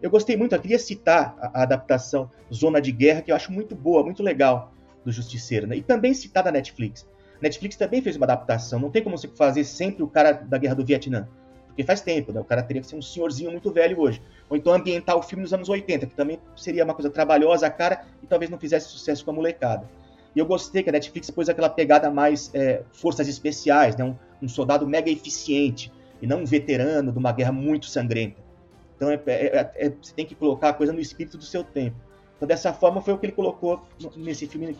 Eu 0.00 0.10
gostei 0.10 0.38
muito, 0.38 0.54
eu 0.54 0.60
queria 0.60 0.78
citar 0.78 1.36
a, 1.38 1.60
a 1.60 1.62
adaptação 1.64 2.30
Zona 2.52 2.80
de 2.80 2.90
Guerra, 2.90 3.20
que 3.20 3.30
eu 3.30 3.36
acho 3.36 3.52
muito 3.52 3.74
boa, 3.74 4.02
muito 4.02 4.22
legal, 4.22 4.72
do 5.04 5.12
Justiceiro, 5.12 5.66
né? 5.66 5.76
e 5.76 5.82
também 5.82 6.14
citar 6.14 6.42
da 6.42 6.50
Netflix. 6.50 7.06
Netflix 7.42 7.76
também 7.76 8.00
fez 8.00 8.16
uma 8.16 8.24
adaptação, 8.24 8.78
não 8.78 8.90
tem 8.90 9.02
como 9.02 9.18
você 9.18 9.28
fazer 9.28 9.64
sempre 9.64 10.02
o 10.02 10.06
cara 10.06 10.32
da 10.32 10.56
Guerra 10.58 10.76
do 10.76 10.84
Vietnã, 10.84 11.26
Porque 11.66 11.82
faz 11.82 12.00
tempo, 12.00 12.32
né? 12.32 12.40
O 12.40 12.44
cara 12.44 12.62
teria 12.62 12.80
que 12.80 12.88
ser 12.88 12.96
um 12.96 13.02
senhorzinho 13.02 13.50
muito 13.50 13.70
velho 13.72 13.98
hoje. 13.98 14.22
Ou 14.48 14.56
então 14.56 14.72
ambientar 14.72 15.16
o 15.16 15.22
filme 15.22 15.42
nos 15.42 15.52
anos 15.52 15.68
80, 15.68 16.06
que 16.06 16.14
também 16.14 16.38
seria 16.54 16.84
uma 16.84 16.94
coisa 16.94 17.10
trabalhosa, 17.10 17.68
cara, 17.68 18.04
e 18.22 18.26
talvez 18.26 18.50
não 18.50 18.58
fizesse 18.58 18.88
sucesso 18.88 19.24
com 19.24 19.32
a 19.32 19.34
molecada. 19.34 19.88
E 20.34 20.38
eu 20.38 20.46
gostei 20.46 20.82
que 20.82 20.88
a 20.88 20.92
Netflix 20.92 21.30
pôs 21.30 21.48
aquela 21.48 21.68
pegada 21.68 22.10
mais 22.10 22.50
é, 22.54 22.82
forças 22.92 23.26
especiais, 23.26 23.96
né? 23.96 24.04
Um, 24.04 24.14
um, 24.42 24.48
soldado 24.48 24.86
mega 24.86 25.10
eficiente, 25.10 25.92
e 26.20 26.26
não 26.26 26.42
um 26.42 26.44
veterano 26.44 27.10
de 27.10 27.18
uma 27.18 27.32
guerra 27.32 27.52
muito 27.52 27.86
sangrenta. 27.86 28.40
Então 28.96 29.10
é, 29.10 29.20
é, 29.26 29.46
é, 29.46 29.86
é 29.86 29.92
você 30.00 30.14
tem 30.14 30.24
que 30.24 30.34
colocar 30.34 30.68
a 30.68 30.72
coisa 30.72 30.92
no 30.92 31.00
espírito 31.00 31.36
do 31.36 31.44
seu 31.44 31.64
tempo. 31.64 31.96
Então 32.36 32.46
dessa 32.46 32.72
forma 32.72 33.00
foi 33.00 33.14
o 33.14 33.18
que 33.18 33.26
ele 33.26 33.32
colocou 33.32 33.82
nesse 34.16 34.46
filme 34.46 34.76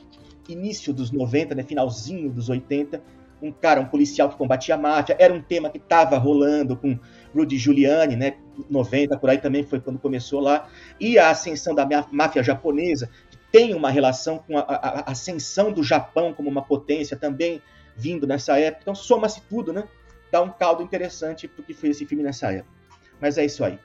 início 0.48 0.92
dos 0.92 1.10
90, 1.10 1.54
né? 1.54 1.62
finalzinho 1.62 2.30
dos 2.30 2.48
80, 2.48 3.02
um 3.42 3.50
cara, 3.50 3.80
um 3.80 3.86
policial 3.86 4.28
que 4.28 4.36
combatia 4.36 4.76
a 4.76 4.78
máfia, 4.78 5.16
era 5.18 5.34
um 5.34 5.42
tema 5.42 5.68
que 5.68 5.78
estava 5.78 6.16
rolando 6.16 6.76
com 6.76 6.98
Rudy 7.34 7.58
Giuliani, 7.58 8.14
né, 8.14 8.36
90 8.70 9.18
por 9.18 9.28
aí 9.28 9.38
também 9.38 9.64
foi 9.64 9.80
quando 9.80 9.98
começou 9.98 10.40
lá, 10.40 10.68
e 11.00 11.18
a 11.18 11.30
ascensão 11.30 11.74
da 11.74 11.86
máfia 12.12 12.42
japonesa, 12.42 13.10
que 13.30 13.36
tem 13.50 13.74
uma 13.74 13.90
relação 13.90 14.38
com 14.38 14.56
a, 14.56 14.60
a, 14.60 15.00
a 15.00 15.10
ascensão 15.10 15.72
do 15.72 15.82
Japão 15.82 16.32
como 16.32 16.48
uma 16.48 16.62
potência 16.62 17.16
também 17.16 17.60
vindo 17.96 18.26
nessa 18.26 18.58
época, 18.58 18.82
então 18.82 18.94
soma-se 18.94 19.42
tudo, 19.42 19.72
né, 19.72 19.84
dá 20.30 20.40
um 20.40 20.50
caldo 20.50 20.82
interessante 20.82 21.48
pro 21.48 21.64
que 21.64 21.74
foi 21.74 21.90
esse 21.90 22.06
filme 22.06 22.22
nessa 22.22 22.52
época. 22.52 22.72
Mas 23.20 23.36
é 23.36 23.44
isso 23.44 23.64
aí. 23.64 23.78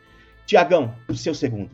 Tiagão, 0.46 0.96
o 1.08 1.14
seu 1.14 1.34
segundo. 1.34 1.70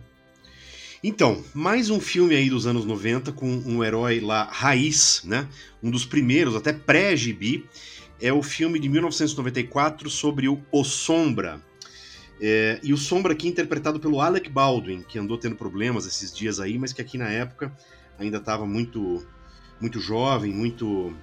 Então, 1.06 1.44
mais 1.54 1.90
um 1.90 2.00
filme 2.00 2.34
aí 2.34 2.50
dos 2.50 2.66
anos 2.66 2.86
90 2.86 3.34
com 3.34 3.46
um 3.46 3.84
herói 3.84 4.22
lá 4.22 4.48
raiz, 4.50 5.22
né? 5.26 5.50
Um 5.82 5.92
dos 5.92 6.06
primeiros, 6.06 6.56
até 6.56 6.72
pré-gibi, 6.72 7.68
é 8.22 8.32
o 8.32 8.42
filme 8.42 8.80
de 8.80 8.88
1994 8.88 10.10
sobre 10.10 10.48
o 10.48 10.62
O 10.72 10.86
Sombra. 10.86 11.62
É, 12.40 12.80
e 12.82 12.94
o 12.94 12.98
Sombra 12.98 13.34
aqui 13.34 13.50
interpretado 13.50 14.00
pelo 14.00 14.22
Alec 14.22 14.50
Baldwin, 14.50 15.02
que 15.02 15.20
andou 15.20 15.38
tendo 15.38 15.58
problemas 15.58 16.06
esses 16.06 16.34
dias 16.34 16.62
aí, 16.62 16.78
mas 16.78 16.94
que 16.94 17.02
aqui 17.02 17.18
na 17.18 17.28
época 17.28 17.76
ainda 18.18 18.38
estava 18.38 18.66
muito 18.66 19.28
muito 19.82 20.00
jovem, 20.00 20.54
muito 20.54 21.14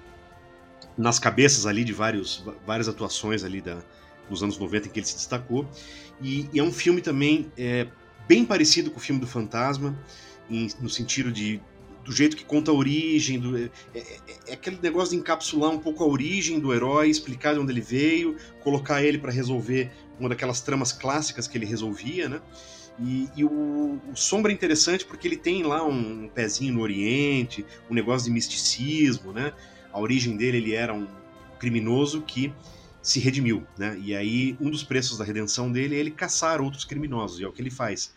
nas 0.95 1.17
cabeças 1.17 1.65
ali 1.65 1.83
de 1.83 1.91
vários, 1.91 2.45
várias 2.67 2.87
atuações 2.87 3.43
ali 3.43 3.59
da, 3.59 3.81
dos 4.29 4.43
anos 4.43 4.59
90 4.59 4.87
em 4.87 4.91
que 4.91 4.99
ele 4.99 5.07
se 5.07 5.15
destacou. 5.15 5.67
E, 6.21 6.47
e 6.53 6.59
é 6.59 6.63
um 6.63 6.71
filme 6.71 7.01
também 7.01 7.51
é, 7.57 7.87
bem 8.27 8.45
parecido 8.45 8.91
com 8.91 8.97
o 8.97 9.01
filme 9.01 9.19
do 9.19 9.27
Fantasma, 9.27 9.97
em, 10.49 10.69
no 10.79 10.89
sentido 10.89 11.31
de 11.31 11.61
do 12.03 12.11
jeito 12.11 12.35
que 12.35 12.43
conta 12.43 12.71
a 12.71 12.73
origem, 12.73 13.39
do, 13.39 13.57
é, 13.57 13.69
é, 13.93 14.05
é, 14.47 14.53
aquele 14.53 14.79
negócio 14.81 15.11
de 15.11 15.17
encapsular 15.17 15.69
um 15.69 15.79
pouco 15.79 16.03
a 16.03 16.07
origem 16.07 16.59
do 16.59 16.73
herói, 16.73 17.09
explicar 17.09 17.53
de 17.53 17.59
onde 17.59 17.71
ele 17.71 17.81
veio, 17.81 18.35
colocar 18.63 19.03
ele 19.03 19.17
para 19.17 19.31
resolver 19.31 19.91
uma 20.19 20.29
daquelas 20.29 20.61
tramas 20.61 20.91
clássicas 20.91 21.47
que 21.47 21.57
ele 21.57 21.65
resolvia, 21.65 22.27
né? 22.27 22.41
E, 22.99 23.29
e 23.35 23.43
o, 23.43 23.99
o, 24.11 24.15
Sombra 24.15 24.51
é 24.51 24.55
interessante 24.55 25.05
porque 25.05 25.27
ele 25.27 25.37
tem 25.37 25.63
lá 25.63 25.83
um, 25.83 26.27
pezinho 26.27 26.73
no 26.73 26.81
Oriente, 26.81 27.65
um 27.89 27.93
negócio 27.93 28.25
de 28.25 28.31
misticismo, 28.31 29.31
né? 29.31 29.53
A 29.91 29.99
origem 29.99 30.35
dele, 30.37 30.57
ele 30.57 30.73
era 30.73 30.93
um 30.93 31.07
criminoso 31.59 32.21
que 32.21 32.53
se 33.01 33.19
redimiu, 33.19 33.65
né? 33.77 33.99
E 34.03 34.15
aí 34.15 34.55
um 34.59 34.69
dos 34.69 34.83
preços 34.83 35.17
da 35.17 35.25
redenção 35.25 35.71
dele 35.71 35.95
é 35.95 35.99
ele 35.99 36.11
caçar 36.11 36.61
outros 36.61 36.85
criminosos, 36.85 37.39
e 37.39 37.43
é 37.43 37.47
o 37.47 37.51
que 37.51 37.61
ele 37.61 37.71
faz. 37.71 38.13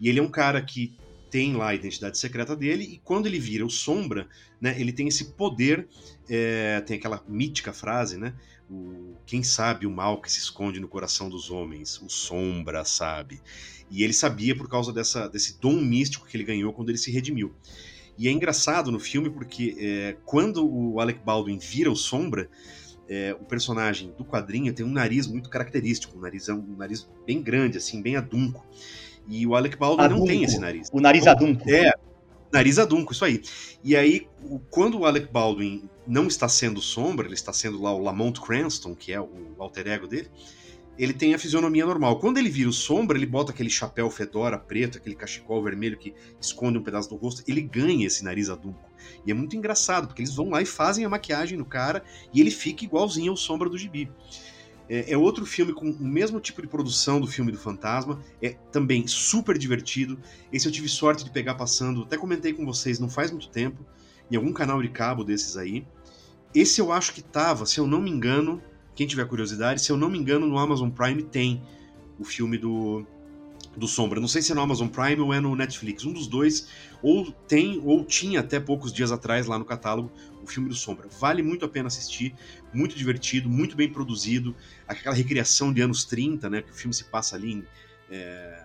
E 0.00 0.08
ele 0.08 0.18
é 0.18 0.22
um 0.22 0.30
cara 0.30 0.60
que 0.62 0.96
tem 1.30 1.54
lá 1.54 1.68
a 1.68 1.74
identidade 1.74 2.18
secreta 2.18 2.54
dele, 2.54 2.84
e 2.84 2.98
quando 2.98 3.26
ele 3.26 3.38
vira 3.38 3.64
o 3.64 3.70
Sombra, 3.70 4.28
né, 4.60 4.78
ele 4.78 4.92
tem 4.92 5.08
esse 5.08 5.32
poder, 5.32 5.88
é, 6.28 6.82
tem 6.82 6.98
aquela 6.98 7.24
mítica 7.26 7.72
frase, 7.72 8.18
né? 8.18 8.34
O, 8.70 9.14
quem 9.26 9.42
sabe 9.42 9.86
o 9.86 9.90
mal 9.90 10.20
que 10.20 10.30
se 10.30 10.38
esconde 10.38 10.78
no 10.78 10.88
coração 10.88 11.30
dos 11.30 11.50
homens, 11.50 12.00
o 12.02 12.08
Sombra 12.08 12.84
sabe. 12.84 13.40
E 13.90 14.02
ele 14.02 14.12
sabia 14.12 14.56
por 14.56 14.68
causa 14.68 14.92
dessa, 14.92 15.28
desse 15.28 15.58
dom 15.58 15.80
místico 15.80 16.26
que 16.26 16.36
ele 16.36 16.44
ganhou 16.44 16.72
quando 16.72 16.90
ele 16.90 16.98
se 16.98 17.10
redimiu. 17.10 17.54
E 18.18 18.28
é 18.28 18.30
engraçado 18.30 18.90
no 18.92 19.00
filme 19.00 19.30
porque 19.30 19.74
é, 19.78 20.16
quando 20.24 20.66
o 20.66 21.00
Alec 21.00 21.20
Baldwin 21.24 21.58
vira 21.58 21.90
o 21.90 21.96
Sombra, 21.96 22.50
é, 23.12 23.36
o 23.38 23.44
personagem 23.44 24.10
do 24.16 24.24
quadrinho 24.24 24.72
tem 24.72 24.86
um 24.86 24.90
nariz 24.90 25.26
muito 25.26 25.50
característico, 25.50 26.16
um 26.16 26.20
nariz, 26.22 26.48
um 26.48 26.76
nariz 26.78 27.06
bem 27.26 27.42
grande, 27.42 27.76
assim, 27.76 28.00
bem 28.00 28.16
adunco. 28.16 28.66
E 29.28 29.46
o 29.46 29.54
Alec 29.54 29.76
Baldwin 29.76 30.04
adunco. 30.04 30.20
não 30.20 30.26
tem 30.26 30.42
esse 30.42 30.58
nariz. 30.58 30.88
O 30.90 30.98
nariz 30.98 31.22
então, 31.22 31.34
adunco. 31.34 31.70
É, 31.70 31.92
nariz 32.50 32.78
adunco, 32.78 33.12
isso 33.12 33.22
aí. 33.22 33.42
E 33.84 33.94
aí, 33.94 34.26
quando 34.70 34.98
o 34.98 35.04
Alec 35.04 35.30
Baldwin 35.30 35.90
não 36.06 36.26
está 36.26 36.48
sendo 36.48 36.80
sombra, 36.80 37.26
ele 37.26 37.34
está 37.34 37.52
sendo 37.52 37.82
lá 37.82 37.94
o 37.94 38.00
Lamont 38.00 38.40
Cranston, 38.40 38.94
que 38.94 39.12
é 39.12 39.20
o 39.20 39.54
alter 39.58 39.88
ego 39.88 40.08
dele, 40.08 40.30
ele 40.98 41.12
tem 41.12 41.34
a 41.34 41.38
fisionomia 41.38 41.84
normal. 41.84 42.18
Quando 42.18 42.38
ele 42.38 42.48
vira 42.48 42.70
o 42.70 42.72
sombra, 42.72 43.18
ele 43.18 43.26
bota 43.26 43.52
aquele 43.52 43.70
chapéu 43.70 44.10
fedora 44.10 44.58
preto, 44.58 44.96
aquele 44.96 45.14
cachecol 45.14 45.62
vermelho 45.62 45.98
que 45.98 46.14
esconde 46.40 46.78
um 46.78 46.82
pedaço 46.82 47.10
do 47.10 47.16
rosto, 47.16 47.42
ele 47.46 47.60
ganha 47.60 48.06
esse 48.06 48.24
nariz 48.24 48.48
adunco. 48.48 48.90
E 49.26 49.30
é 49.30 49.34
muito 49.34 49.56
engraçado, 49.56 50.06
porque 50.06 50.22
eles 50.22 50.34
vão 50.34 50.50
lá 50.50 50.62
e 50.62 50.66
fazem 50.66 51.04
a 51.04 51.08
maquiagem 51.08 51.58
no 51.58 51.64
cara 51.64 52.04
e 52.32 52.40
ele 52.40 52.50
fica 52.50 52.84
igualzinho 52.84 53.30
ao 53.30 53.36
sombra 53.36 53.68
do 53.68 53.78
gibi. 53.78 54.10
É, 54.88 55.12
é, 55.12 55.16
outro 55.16 55.46
filme 55.46 55.72
com 55.72 55.90
o 55.90 56.04
mesmo 56.04 56.40
tipo 56.40 56.60
de 56.60 56.68
produção 56.68 57.20
do 57.20 57.26
filme 57.26 57.52
do 57.52 57.58
Fantasma, 57.58 58.20
é 58.42 58.50
também 58.70 59.06
super 59.06 59.56
divertido. 59.56 60.18
Esse 60.52 60.66
eu 60.66 60.72
tive 60.72 60.88
sorte 60.88 61.24
de 61.24 61.30
pegar 61.30 61.54
passando, 61.54 62.02
até 62.02 62.16
comentei 62.16 62.52
com 62.52 62.66
vocês 62.66 62.98
não 62.98 63.08
faz 63.08 63.30
muito 63.30 63.48
tempo, 63.48 63.84
em 64.30 64.36
algum 64.36 64.52
canal 64.52 64.82
de 64.82 64.88
cabo 64.88 65.24
desses 65.24 65.56
aí. 65.56 65.86
Esse 66.54 66.80
eu 66.80 66.92
acho 66.92 67.14
que 67.14 67.22
tava, 67.22 67.64
se 67.64 67.78
eu 67.78 67.86
não 67.86 68.02
me 68.02 68.10
engano, 68.10 68.62
quem 68.94 69.06
tiver 69.06 69.24
curiosidade, 69.26 69.80
se 69.80 69.90
eu 69.90 69.96
não 69.96 70.10
me 70.10 70.18
engano, 70.18 70.46
no 70.46 70.58
Amazon 70.58 70.90
Prime 70.90 71.22
tem 71.22 71.62
o 72.18 72.24
filme 72.24 72.58
do, 72.58 73.06
do 73.76 73.88
Sombra. 73.88 74.20
Não 74.20 74.28
sei 74.28 74.42
se 74.42 74.52
é 74.52 74.54
no 74.54 74.60
Amazon 74.60 74.88
Prime 74.88 75.20
ou 75.20 75.32
é 75.32 75.40
no 75.40 75.54
Netflix. 75.56 76.04
Um 76.04 76.12
dos 76.12 76.26
dois, 76.26 76.68
ou 77.02 77.30
tem, 77.30 77.80
ou 77.84 78.04
tinha 78.04 78.40
até 78.40 78.60
poucos 78.60 78.92
dias 78.92 79.10
atrás 79.10 79.46
lá 79.46 79.58
no 79.58 79.64
catálogo, 79.64 80.10
o 80.42 80.46
filme 80.46 80.68
do 80.68 80.74
Sombra. 80.74 81.08
Vale 81.18 81.42
muito 81.42 81.64
a 81.64 81.68
pena 81.68 81.88
assistir, 81.88 82.34
muito 82.72 82.96
divertido, 82.96 83.48
muito 83.48 83.76
bem 83.76 83.90
produzido. 83.90 84.54
Aquela 84.86 85.14
recriação 85.14 85.72
de 85.72 85.80
anos 85.80 86.04
30, 86.04 86.50
né? 86.50 86.62
Que 86.62 86.70
o 86.70 86.74
filme 86.74 86.94
se 86.94 87.04
passa 87.04 87.36
ali 87.36 87.52
em, 87.52 87.64
é, 88.10 88.64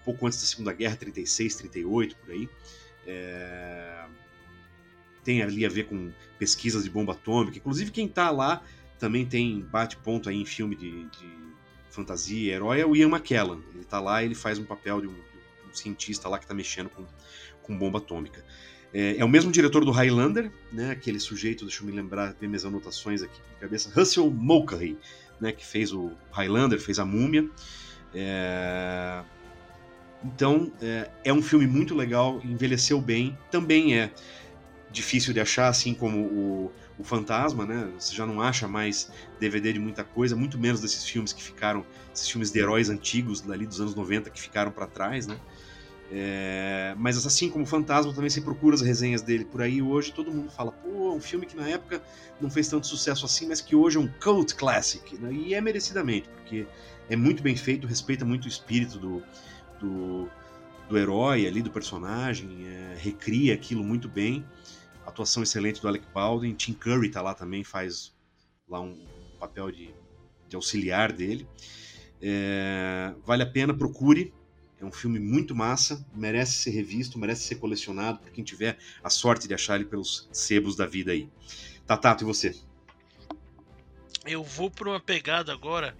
um 0.00 0.04
pouco 0.04 0.26
antes 0.26 0.40
da 0.40 0.46
Segunda 0.46 0.72
Guerra, 0.72 0.96
36, 0.96 1.54
38, 1.56 2.16
por 2.16 2.30
aí. 2.30 2.48
É, 3.06 4.04
tem 5.24 5.42
ali 5.42 5.64
a 5.64 5.68
ver 5.68 5.84
com 5.84 6.12
pesquisas 6.38 6.84
de 6.84 6.90
bomba 6.90 7.12
atômica. 7.12 7.56
Inclusive, 7.56 7.90
quem 7.90 8.06
está 8.06 8.30
lá 8.30 8.62
também 8.98 9.24
tem 9.24 9.60
bate-ponto 9.60 10.28
aí 10.28 10.40
em 10.40 10.44
filme 10.44 10.76
de, 10.76 11.04
de 11.06 11.41
fantasia, 11.92 12.54
herói, 12.54 12.80
é 12.80 12.86
o 12.86 12.96
Ian 12.96 13.08
McKellen. 13.08 13.62
Ele 13.74 13.84
tá 13.84 14.00
lá 14.00 14.24
ele 14.24 14.34
faz 14.34 14.58
um 14.58 14.64
papel 14.64 15.00
de 15.00 15.06
um, 15.06 15.12
de 15.12 15.70
um 15.70 15.74
cientista 15.74 16.28
lá 16.28 16.38
que 16.38 16.46
tá 16.46 16.54
mexendo 16.54 16.88
com, 16.88 17.04
com 17.62 17.76
bomba 17.76 17.98
atômica. 17.98 18.44
É, 18.92 19.16
é, 19.18 19.24
o 19.24 19.28
mesmo 19.28 19.50
diretor 19.50 19.84
do 19.84 19.90
Highlander, 19.90 20.50
né, 20.70 20.90
aquele 20.90 21.18
sujeito, 21.18 21.64
deixa 21.64 21.82
eu 21.82 21.86
me 21.86 21.92
lembrar, 21.92 22.34
ver 22.38 22.46
minhas 22.46 22.64
anotações 22.64 23.22
aqui 23.22 23.40
de 23.54 23.60
cabeça, 23.60 23.90
Russell 23.94 24.30
Mulcahy, 24.30 24.98
né, 25.40 25.52
que 25.52 25.64
fez 25.64 25.92
o 25.92 26.12
Highlander, 26.30 26.80
fez 26.80 26.98
a 26.98 27.04
Múmia. 27.04 27.48
É... 28.14 29.22
Então, 30.24 30.70
é, 30.80 31.10
é, 31.24 31.32
um 31.32 31.42
filme 31.42 31.66
muito 31.66 31.94
legal, 31.94 32.40
envelheceu 32.44 33.00
bem, 33.00 33.36
também 33.50 33.98
é 33.98 34.12
difícil 34.90 35.32
de 35.32 35.40
achar, 35.40 35.68
assim 35.68 35.94
como 35.94 36.20
o, 36.20 36.72
o 37.02 37.04
Fantasma, 37.04 37.66
né? 37.66 37.90
Você 37.98 38.14
já 38.14 38.24
não 38.24 38.40
acha 38.40 38.66
mais 38.66 39.10
DVD 39.38 39.72
de 39.72 39.78
muita 39.78 40.04
coisa, 40.04 40.34
muito 40.34 40.58
menos 40.58 40.80
desses 40.80 41.04
filmes 41.04 41.32
que 41.32 41.42
ficaram, 41.42 41.84
esses 42.14 42.28
filmes 42.28 42.50
de 42.50 42.58
heróis 42.58 42.88
antigos 42.88 43.40
dali 43.40 43.66
dos 43.66 43.80
anos 43.80 43.94
90 43.94 44.30
que 44.30 44.40
ficaram 44.40 44.70
para 44.70 44.86
trás, 44.86 45.26
né? 45.26 45.38
É, 46.14 46.94
mas 46.98 47.24
assim 47.26 47.48
como 47.48 47.64
o 47.64 47.66
Fantasma, 47.66 48.12
também 48.12 48.28
se 48.28 48.42
procura 48.42 48.74
as 48.74 48.82
resenhas 48.82 49.22
dele 49.22 49.46
por 49.46 49.62
aí 49.62 49.80
hoje, 49.80 50.12
todo 50.12 50.30
mundo 50.30 50.50
fala, 50.50 50.70
pô, 50.70 51.14
um 51.14 51.20
filme 51.20 51.46
que 51.46 51.56
na 51.56 51.66
época 51.66 52.02
não 52.38 52.50
fez 52.50 52.68
tanto 52.68 52.86
sucesso 52.86 53.24
assim, 53.24 53.48
mas 53.48 53.62
que 53.62 53.74
hoje 53.74 53.96
é 53.96 54.00
um 54.00 54.08
cult 54.22 54.54
classic, 54.54 55.18
né? 55.18 55.32
e 55.32 55.54
é 55.54 55.60
merecidamente, 55.60 56.28
porque 56.28 56.66
é 57.08 57.16
muito 57.16 57.42
bem 57.42 57.56
feito, 57.56 57.86
respeita 57.86 58.26
muito 58.26 58.44
o 58.44 58.48
espírito 58.48 58.98
do, 58.98 59.22
do, 59.80 60.28
do 60.86 60.98
herói 60.98 61.46
ali, 61.46 61.62
do 61.62 61.70
personagem, 61.70 62.66
é, 62.66 62.94
recria 62.98 63.54
aquilo 63.54 63.82
muito 63.82 64.06
bem, 64.06 64.44
atuação 65.06 65.42
excelente 65.42 65.80
do 65.80 65.88
Alec 65.88 66.06
Baldwin, 66.12 66.54
Tim 66.54 66.74
Curry 66.74 67.10
tá 67.10 67.20
lá 67.20 67.34
também, 67.34 67.64
faz 67.64 68.14
lá 68.68 68.80
um 68.80 68.98
papel 69.38 69.70
de, 69.70 69.94
de 70.48 70.56
auxiliar 70.56 71.12
dele. 71.12 71.48
É, 72.20 73.14
vale 73.24 73.42
a 73.42 73.46
pena, 73.46 73.74
procure. 73.74 74.32
É 74.80 74.84
um 74.84 74.92
filme 74.92 75.20
muito 75.20 75.54
massa, 75.54 76.04
merece 76.12 76.54
ser 76.54 76.70
revisto, 76.70 77.16
merece 77.16 77.42
ser 77.42 77.54
colecionado 77.56 78.18
por 78.18 78.30
quem 78.32 78.42
tiver 78.42 78.78
a 79.02 79.08
sorte 79.08 79.46
de 79.46 79.54
achar 79.54 79.76
ele 79.76 79.84
pelos 79.84 80.28
sebos 80.32 80.74
da 80.74 80.86
vida 80.86 81.12
aí. 81.12 81.28
Tatato, 81.86 82.24
e 82.24 82.26
você? 82.26 82.56
Eu 84.26 84.42
vou 84.42 84.70
por 84.70 84.88
uma 84.88 85.00
pegada 85.00 85.52
agora, 85.52 85.96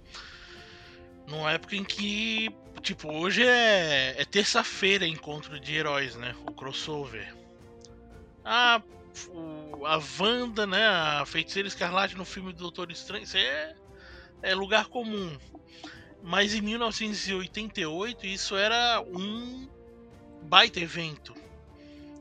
numa 1.28 1.52
época 1.52 1.76
em 1.76 1.84
que, 1.84 2.50
tipo, 2.80 3.12
hoje 3.12 3.44
é, 3.44 4.20
é 4.20 4.24
terça-feira 4.24 5.06
encontro 5.06 5.60
de 5.60 5.74
heróis, 5.74 6.16
né? 6.16 6.34
O 6.48 6.52
crossover. 6.52 7.41
O, 8.44 9.86
a 9.86 10.00
Wanda, 10.18 10.66
né? 10.66 10.86
A 10.86 11.24
Feiticeira 11.26 11.68
Escarlate 11.68 12.16
no 12.16 12.24
filme 12.24 12.52
do 12.52 12.58
Doutor 12.58 12.90
Estranho, 12.90 13.24
isso 13.24 13.36
é, 13.36 13.74
é 14.42 14.54
lugar 14.54 14.86
comum. 14.86 15.38
Mas 16.22 16.54
em 16.54 16.60
1988 16.60 18.26
isso 18.26 18.56
era 18.56 19.00
um 19.00 19.68
baita 20.42 20.80
evento, 20.80 21.34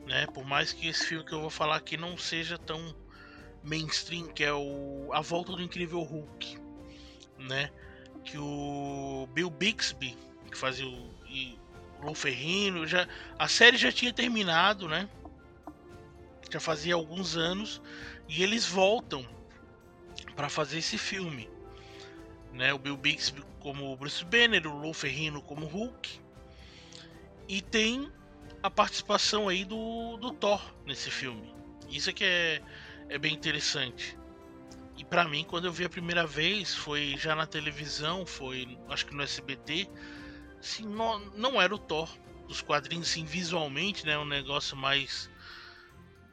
né? 0.07 0.25
Por 0.27 0.43
mais 0.43 0.73
que 0.73 0.88
esse 0.88 1.05
filme 1.05 1.23
que 1.23 1.34
eu 1.34 1.41
vou 1.41 1.49
falar 1.49 1.75
aqui 1.75 1.97
não 1.97 2.17
seja 2.17 2.57
tão 2.57 2.95
mainstream, 3.63 4.27
que 4.27 4.43
é 4.43 4.53
o 4.53 5.10
A 5.13 5.21
Volta 5.21 5.51
do 5.51 5.62
Incrível 5.62 6.01
Hulk, 6.01 6.57
né? 7.38 7.69
Que 8.23 8.38
o 8.38 9.27
Bill 9.34 9.49
Bixby, 9.49 10.17
que 10.49 10.57
fazia 10.57 10.88
o, 10.88 11.13
e 11.27 11.57
Lou 12.01 12.15
Ferrino, 12.15 12.88
já 12.88 13.07
a 13.38 13.47
série 13.47 13.77
já 13.77 13.91
tinha 13.91 14.12
terminado, 14.12 14.88
né? 14.88 15.07
Já 16.52 16.60
fazia 16.60 16.96
alguns 16.96 17.38
anos 17.38 17.82
e 18.28 18.44
eles 18.44 18.66
voltam 18.66 19.26
para 20.36 20.50
fazer 20.50 20.80
esse 20.80 20.98
filme, 20.98 21.50
né? 22.52 22.74
O 22.74 22.78
Bill 22.78 22.98
Bixby 22.98 23.42
como 23.60 23.96
Bruce 23.96 24.26
Banner, 24.26 24.68
o 24.68 24.78
Lou 24.78 24.94
Ferrino 24.94 25.42
como 25.42 25.66
Hulk 25.66 26.20
e 27.48 27.62
tem 27.62 28.12
a 28.64 28.70
participação 28.70 29.50
aí 29.50 29.66
do, 29.66 30.18
do 30.18 30.32
Thor 30.32 30.62
nesse 30.86 31.10
filme. 31.10 31.54
Isso 31.90 32.10
é 32.10 32.14
que 32.14 32.24
é, 32.24 32.62
é 33.10 33.18
bem 33.18 33.34
interessante. 33.34 34.18
E 34.98 35.04
para 35.04 35.28
mim, 35.28 35.44
quando 35.44 35.66
eu 35.66 35.72
vi 35.72 35.84
a 35.84 35.90
primeira 35.90 36.26
vez, 36.28 36.76
foi 36.76 37.16
já 37.18 37.36
na 37.36 37.46
televisão, 37.46 38.26
foi 38.26 38.78
acho 38.90 39.06
que 39.06 39.16
no 39.16 39.24
SBT, 39.24 39.90
assim, 40.60 40.84
não, 40.84 41.20
não 41.36 41.62
era 41.62 41.74
o 41.74 41.78
Thor 41.78 42.10
dos 42.48 42.62
quadrinhos, 42.62 43.10
assim, 43.10 43.26
visualmente, 43.26 44.06
né? 44.06 44.18
Um 44.18 44.26
negócio 44.26 44.78
mais 44.78 45.30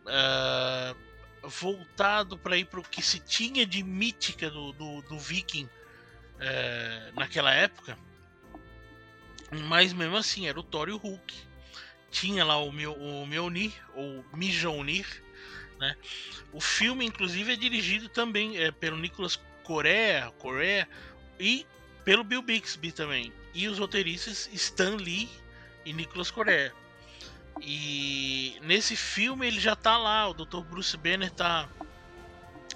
uh, 0.08 1.48
voltado 1.48 2.38
para 2.38 2.56
ir 2.56 2.64
para 2.64 2.80
o 2.80 2.82
que 2.82 3.02
se 3.02 3.18
tinha 3.20 3.64
de 3.64 3.82
mítica 3.82 4.50
do, 4.50 4.72
do, 4.72 5.02
do 5.02 5.18
Viking 5.18 5.64
uh, 5.64 7.14
naquela 7.14 7.52
época. 7.52 7.98
Mas 9.50 9.92
mesmo 9.92 10.16
assim, 10.16 10.46
era 10.46 10.58
o 10.58 10.62
Thor 10.62 10.88
e 10.88 10.92
o 10.92 10.96
Hulk. 10.96 11.34
Tinha 12.10 12.44
lá 12.44 12.56
o, 12.58 12.72
meu, 12.72 12.92
o 12.92 13.26
Mjolnir, 13.26 13.72
ou 13.94 14.24
Mjolnir, 14.32 15.06
né? 15.78 15.96
O 16.52 16.60
filme, 16.60 17.04
inclusive, 17.04 17.52
é 17.52 17.56
dirigido 17.56 18.08
também 18.08 18.58
é, 18.58 18.70
pelo 18.70 18.96
Nicolas 18.96 19.38
Corea, 19.62 20.32
Corea 20.38 20.88
e 21.38 21.66
pelo 22.04 22.24
Bill 22.24 22.42
Bixby 22.42 22.92
também. 22.92 23.32
E 23.54 23.68
os 23.68 23.78
roteiristas 23.78 24.48
Stan 24.52 24.96
Lee 24.96 25.28
e 25.84 25.92
Nicolas 25.92 26.30
Corea. 26.30 26.72
E 27.60 28.58
nesse 28.62 28.96
filme 28.96 29.46
ele 29.46 29.60
já 29.60 29.74
tá 29.74 29.96
lá, 29.96 30.28
o 30.28 30.34
Dr. 30.34 30.60
Bruce 30.60 30.96
Banner 30.96 31.30
tá 31.30 31.68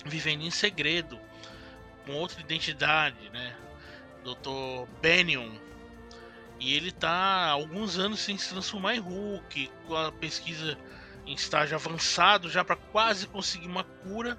vivendo 0.05 0.43
em 0.43 0.51
segredo, 0.51 1.19
com 2.05 2.13
outra 2.13 2.41
identidade, 2.41 3.31
né? 3.31 3.57
Dr. 4.25 4.89
Bennion. 5.01 5.53
E 6.59 6.75
ele 6.75 6.93
tá 6.93 7.49
alguns 7.49 7.99
anos 7.99 8.21
sem 8.21 8.39
se 8.39 8.51
transformar 8.51 8.95
em 8.95 9.01
Hulk, 9.01 9.71
com 9.87 9.97
a 9.97 10.13
pesquisa 10.13 10.79
em 11.27 11.35
estágio 11.35 11.77
avançado 11.77 12.51
já 12.51 12.65
para 12.65 12.77
quase 12.77 13.27
conseguir 13.27 13.67
uma 13.67 13.85
cura. 13.85 14.39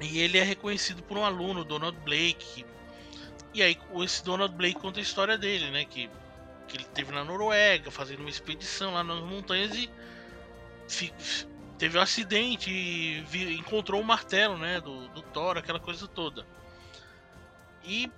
E 0.00 0.18
ele 0.18 0.36
é 0.36 0.42
reconhecido 0.42 1.02
por 1.02 1.16
um 1.16 1.24
aluno, 1.24 1.64
Donald 1.64 1.98
Blake. 2.00 2.66
E 3.54 3.62
aí 3.62 3.78
esse 4.04 4.22
Donald 4.22 4.54
Blake 4.54 4.78
conta 4.78 5.00
a 5.00 5.02
história 5.02 5.38
dele, 5.38 5.70
né? 5.70 5.86
Que, 5.86 6.10
que 6.66 6.76
ele 6.76 6.84
teve 6.84 7.12
na 7.12 7.24
Noruega, 7.24 7.90
fazendo 7.90 8.20
uma 8.20 8.30
expedição 8.30 8.94
lá 8.94 9.04
nas 9.04 9.20
montanhas 9.20 9.74
e 9.74 9.90
teve 11.78 11.98
um 11.98 12.00
acidente 12.00 12.70
e 12.70 13.54
encontrou 13.54 14.00
o 14.00 14.04
martelo, 14.04 14.56
né? 14.58 14.80
Do, 14.80 15.08
do 15.08 15.22
Thor, 15.22 15.58
aquela 15.58 15.80
coisa 15.80 16.06
toda. 16.06 16.46
E 17.84 18.10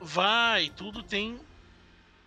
vai, 0.00 0.70
tudo 0.70 1.02
tem 1.02 1.40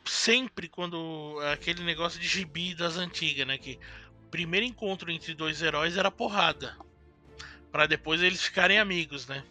sempre 0.05 0.67
quando 0.67 1.37
aquele 1.53 1.83
negócio 1.83 2.19
de 2.19 2.27
gibi 2.27 2.73
das 2.73 2.97
antigas, 2.97 3.45
né, 3.45 3.57
que 3.57 3.79
o 4.25 4.29
primeiro 4.29 4.65
encontro 4.65 5.11
entre 5.11 5.33
dois 5.35 5.61
heróis 5.61 5.97
era 5.97 6.09
porrada, 6.09 6.75
para 7.71 7.85
depois 7.85 8.21
eles 8.21 8.41
ficarem 8.41 8.79
amigos, 8.79 9.27
né? 9.27 9.43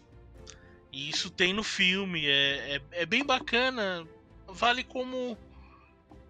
E 0.91 1.09
isso 1.09 1.29
tem 1.29 1.53
no 1.53 1.63
filme, 1.63 2.27
é, 2.27 2.75
é, 2.75 3.01
é 3.01 3.05
bem 3.05 3.23
bacana, 3.23 4.05
vale 4.47 4.83
como 4.83 5.37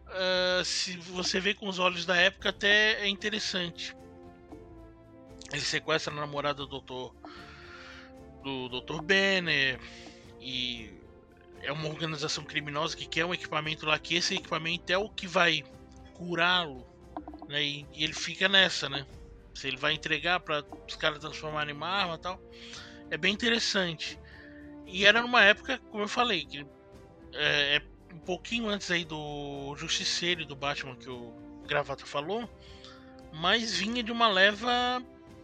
uh, 0.10 0.66
se 0.66 0.98
você 0.98 1.40
vê 1.40 1.54
com 1.54 1.68
os 1.68 1.80
olhos 1.80 2.06
da 2.06 2.16
época 2.16 2.50
até 2.50 3.02
é 3.02 3.08
interessante. 3.08 3.96
Ele 5.52 5.62
sequestra 5.62 6.14
a 6.14 6.16
namorada 6.16 6.66
do 6.66 6.80
Dr. 6.80 7.14
do 8.44 8.82
Dr. 8.82 9.02
Banner 9.02 9.80
e 10.40 10.94
é 11.62 11.72
uma 11.72 11.88
organização 11.88 12.44
criminosa 12.44 12.96
que 12.96 13.06
quer 13.06 13.26
um 13.26 13.34
equipamento 13.34 13.86
lá 13.86 13.98
que 13.98 14.16
esse 14.16 14.36
equipamento 14.36 14.92
é 14.92 14.98
o 14.98 15.10
que 15.10 15.28
vai 15.28 15.64
curá-lo, 16.14 16.86
né? 17.48 17.64
E, 17.64 17.86
e, 17.94 18.04
ele 18.04 18.14
fica 18.14 18.48
nessa, 18.48 18.88
né? 18.90 19.06
Se 19.54 19.68
ele 19.68 19.78
vai 19.78 19.94
entregar 19.94 20.40
para 20.40 20.64
os 20.88 20.96
caras 20.96 21.20
transformarem 21.20 21.74
em 21.74 21.78
uma 21.78 21.88
arma, 21.88 22.18
tal, 22.18 22.40
é 23.10 23.18
bem 23.18 23.34
interessante. 23.34 24.20
E 24.86 25.06
era 25.06 25.22
numa 25.22 25.44
época, 25.44 25.80
como 25.92 26.04
eu 26.04 26.08
falei, 26.08 26.46
que 26.46 26.66
é, 27.34 27.78
é 27.78 27.82
um 28.14 28.20
pouquinho 28.20 28.68
antes 28.68 28.90
aí 28.92 29.06
do 29.06 29.76
Justiceiro 29.78 30.46
do 30.46 30.56
Batman 30.56 30.96
que 30.96 31.10
o 31.10 31.34
Gravata 31.68 32.06
falou, 32.06 32.50
mas 33.34 33.78
vinha 33.78 34.02
de 34.02 34.12
uma 34.12 34.28
leva 34.28 35.04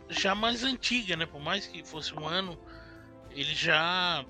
já 0.10 0.36
mais 0.36 0.64
antiga, 0.64 1.16
né? 1.16 1.26
Por 1.26 1.42
mais 1.42 1.68
que 1.68 1.84
fosse 1.84 2.14
um 2.14 2.28
ano, 2.28 2.58
ele 3.32 3.54
já 3.54 4.26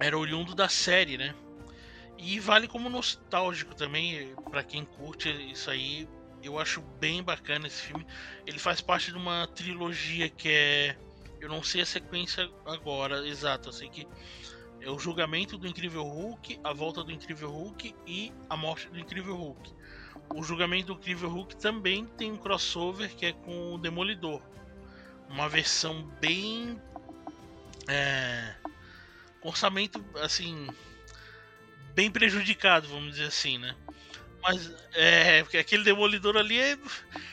era 0.00 0.16
oriundo 0.16 0.54
da 0.54 0.68
série, 0.68 1.16
né? 1.16 1.34
E 2.18 2.38
vale 2.38 2.68
como 2.68 2.88
nostálgico 2.88 3.74
também, 3.74 4.34
para 4.50 4.62
quem 4.62 4.84
curte 4.84 5.28
isso 5.50 5.70
aí. 5.70 6.08
Eu 6.42 6.58
acho 6.58 6.80
bem 7.00 7.22
bacana 7.22 7.66
esse 7.66 7.82
filme. 7.82 8.06
Ele 8.46 8.58
faz 8.58 8.80
parte 8.80 9.10
de 9.10 9.16
uma 9.16 9.46
trilogia 9.48 10.28
que 10.28 10.48
é. 10.48 10.96
Eu 11.40 11.48
não 11.48 11.62
sei 11.62 11.82
a 11.82 11.86
sequência 11.86 12.48
agora 12.64 13.26
exata, 13.26 13.68
eu 13.68 13.72
sei 13.72 13.88
que 13.88 14.06
é 14.82 14.90
o 14.90 14.98
julgamento 14.98 15.56
do 15.56 15.66
Incrível 15.66 16.02
Hulk, 16.02 16.58
a 16.64 16.72
volta 16.72 17.04
do 17.04 17.12
Incrível 17.12 17.50
Hulk 17.50 17.94
e 18.06 18.32
a 18.50 18.56
morte 18.56 18.88
do 18.88 18.98
Incrível 18.98 19.36
Hulk. 19.36 19.72
O 20.34 20.42
julgamento 20.42 20.88
do 20.88 20.98
Incrível 20.98 21.28
Hulk 21.28 21.56
também 21.56 22.04
tem 22.04 22.32
um 22.32 22.36
crossover 22.36 23.14
que 23.14 23.26
é 23.26 23.32
com 23.32 23.74
o 23.74 23.78
Demolidor. 23.78 24.42
Uma 25.28 25.48
versão 25.48 26.02
bem. 26.20 26.80
É, 27.88 28.54
orçamento, 29.42 30.04
assim, 30.16 30.68
bem 31.94 32.10
prejudicado, 32.10 32.88
vamos 32.88 33.12
dizer 33.12 33.26
assim, 33.26 33.58
né? 33.58 33.76
Mas 34.42 34.74
é, 34.94 35.40
aquele 35.60 35.84
demolidor 35.84 36.36
ali 36.36 36.58
é, 36.58 36.76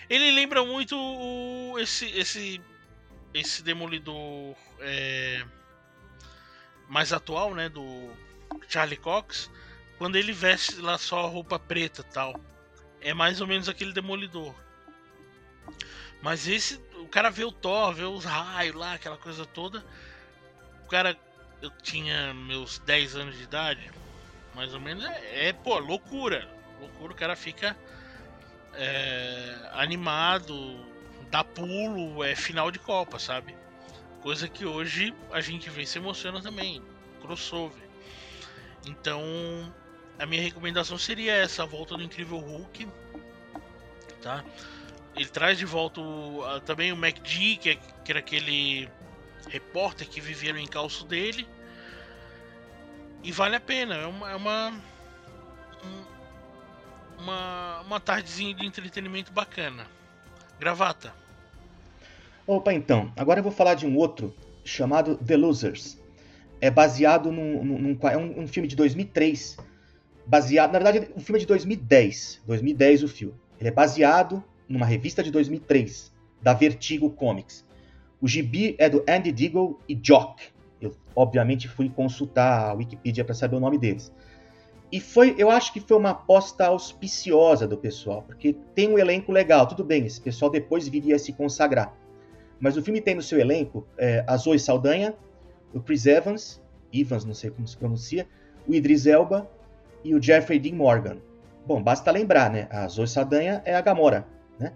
ele 0.09 0.31
lembra 0.31 0.63
muito 0.63 0.95
o, 0.95 1.79
esse 1.79 2.05
esse 2.11 2.61
esse 3.33 3.63
demolidor 3.63 4.55
é, 4.79 5.43
mais 6.89 7.13
atual, 7.13 7.53
né, 7.53 7.69
do 7.69 8.11
Charlie 8.67 8.97
Cox, 8.97 9.49
quando 9.97 10.15
ele 10.15 10.33
veste 10.33 10.81
lá 10.81 10.97
só 10.97 11.25
a 11.25 11.29
roupa 11.29 11.59
preta, 11.59 12.03
tal. 12.03 12.39
É 12.99 13.13
mais 13.13 13.39
ou 13.39 13.47
menos 13.47 13.69
aquele 13.69 13.93
demolidor. 13.93 14.53
Mas 16.21 16.47
esse, 16.47 16.81
o 16.95 17.07
cara 17.07 17.29
vê 17.29 17.45
o 17.45 17.51
Thor, 17.51 17.93
vê 17.93 18.03
os 18.03 18.25
raios 18.25 18.75
lá, 18.75 18.93
aquela 18.93 19.17
coisa 19.17 19.45
toda. 19.45 19.85
O 20.83 20.87
cara 20.87 21.17
eu 21.61 21.69
tinha 21.81 22.33
meus 22.33 22.79
10 22.79 23.15
anos 23.15 23.37
de 23.37 23.43
idade, 23.43 23.91
mais 24.55 24.73
ou 24.73 24.79
menos, 24.79 25.05
é, 25.05 25.49
é 25.49 25.53
pô, 25.53 25.77
loucura. 25.77 26.49
Loucura, 26.79 27.13
o 27.13 27.15
cara 27.15 27.35
fica 27.35 27.77
é, 28.73 29.69
animado, 29.73 30.85
dá 31.29 31.43
pulo, 31.43 32.23
é 32.23 32.35
final 32.35 32.71
de 32.71 32.79
Copa, 32.79 33.19
sabe? 33.19 33.58
Coisa 34.21 34.47
que 34.47 34.65
hoje 34.65 35.13
a 35.31 35.39
gente 35.39 35.69
vê 35.69 35.85
se 35.85 35.97
emociona 35.97 36.41
também, 36.41 36.81
crossover. 37.21 37.87
Então, 38.85 39.21
a 40.17 40.25
minha 40.25 40.41
recomendação 40.41 40.97
seria 40.97 41.33
essa, 41.33 41.63
a 41.63 41.65
volta 41.65 41.95
do 41.95 42.03
Incrível 42.03 42.37
Hulk, 42.37 42.87
tá? 44.21 44.43
Ele 45.15 45.29
traz 45.29 45.57
de 45.57 45.65
volta 45.65 46.01
o, 46.01 46.59
também 46.61 46.91
o 46.91 46.97
MacD, 46.97 47.57
que, 47.57 47.69
é, 47.69 47.75
que 47.75 48.11
era 48.11 48.19
aquele 48.19 48.89
repórter 49.47 50.07
que 50.07 50.21
vivia 50.21 50.53
no 50.53 50.59
encalço 50.59 51.05
dele. 51.05 51.47
E 53.23 53.31
vale 53.31 53.55
a 53.55 53.59
pena, 53.59 53.95
é 53.95 54.05
uma. 54.05 54.31
É 54.31 54.35
uma, 54.35 54.81
uma, 57.17 57.81
uma 57.81 57.99
tardezinha 57.99 58.53
de 58.53 58.65
entretenimento 58.65 59.31
bacana. 59.31 59.87
Gravata. 60.57 61.13
Opa, 62.49 62.73
então. 62.73 63.13
Agora 63.15 63.41
eu 63.41 63.43
vou 63.43 63.51
falar 63.51 63.75
de 63.75 63.85
um 63.85 63.95
outro 63.95 64.33
chamado 64.65 65.15
The 65.17 65.37
Losers. 65.37 65.99
É 66.59 66.71
baseado 66.71 67.31
num, 67.31 67.63
num, 67.63 67.77
num 67.77 68.09
é 68.09 68.17
um, 68.17 68.39
um, 68.39 68.47
filme 68.47 68.67
de 68.67 68.75
2003. 68.75 69.55
Baseado, 70.25 70.71
na 70.71 70.79
verdade, 70.79 71.11
um 71.15 71.19
filme 71.19 71.39
de 71.39 71.45
2010. 71.45 72.41
2010 72.47 73.03
o 73.03 73.07
filme. 73.07 73.35
Ele 73.59 73.69
é 73.69 73.71
baseado 73.71 74.43
numa 74.67 74.87
revista 74.87 75.21
de 75.21 75.29
2003 75.29 76.11
da 76.41 76.55
Vertigo 76.55 77.11
Comics. 77.11 77.63
O 78.19 78.27
gibi 78.27 78.75
é 78.79 78.89
do 78.89 79.05
Andy 79.07 79.31
Diggle 79.31 79.79
e 79.87 79.93
Jock. 79.93 80.41
Eu, 80.81 80.95
obviamente, 81.15 81.67
fui 81.67 81.87
consultar 81.87 82.71
a 82.71 82.73
Wikipedia 82.73 83.23
para 83.23 83.35
saber 83.35 83.57
o 83.57 83.59
nome 83.59 83.77
deles. 83.77 84.11
E 84.91 84.99
foi, 84.99 85.35
eu 85.37 85.51
acho 85.51 85.71
que 85.71 85.79
foi 85.79 85.97
uma 85.97 86.09
aposta 86.09 86.65
auspiciosa 86.65 87.67
do 87.67 87.77
pessoal, 87.77 88.23
porque 88.23 88.55
tem 88.73 88.89
um 88.89 88.97
elenco 88.97 89.31
legal. 89.31 89.67
Tudo 89.67 89.83
bem, 89.83 90.03
esse 90.03 90.19
pessoal 90.19 90.49
depois 90.49 90.87
viria 90.87 91.15
a 91.15 91.19
se 91.19 91.31
consagrar. 91.31 91.98
Mas 92.59 92.75
o 92.77 92.83
filme 92.83 93.01
tem 93.01 93.15
no 93.15 93.21
seu 93.21 93.39
elenco 93.39 93.87
é, 93.97 94.23
a 94.27 94.35
Zoe 94.37 94.59
Saldanha, 94.59 95.15
o 95.73 95.79
Chris 95.79 96.05
Evans, 96.05 96.61
Evans, 96.93 97.23
não 97.23 97.33
sei 97.33 97.49
como 97.49 97.67
se 97.67 97.77
pronuncia, 97.77 98.27
o 98.67 98.73
Idris 98.73 99.05
Elba 99.05 99.49
e 100.03 100.13
o 100.13 100.21
Jeffrey 100.21 100.59
Dean 100.59 100.75
Morgan. 100.75 101.17
Bom, 101.65 101.81
basta 101.81 102.11
lembrar, 102.11 102.49
né? 102.49 102.67
A 102.69 102.87
Zoe 102.87 103.07
Saldanha 103.07 103.61
é 103.65 103.75
a 103.75 103.81
Gamora, 103.81 104.25
né? 104.59 104.73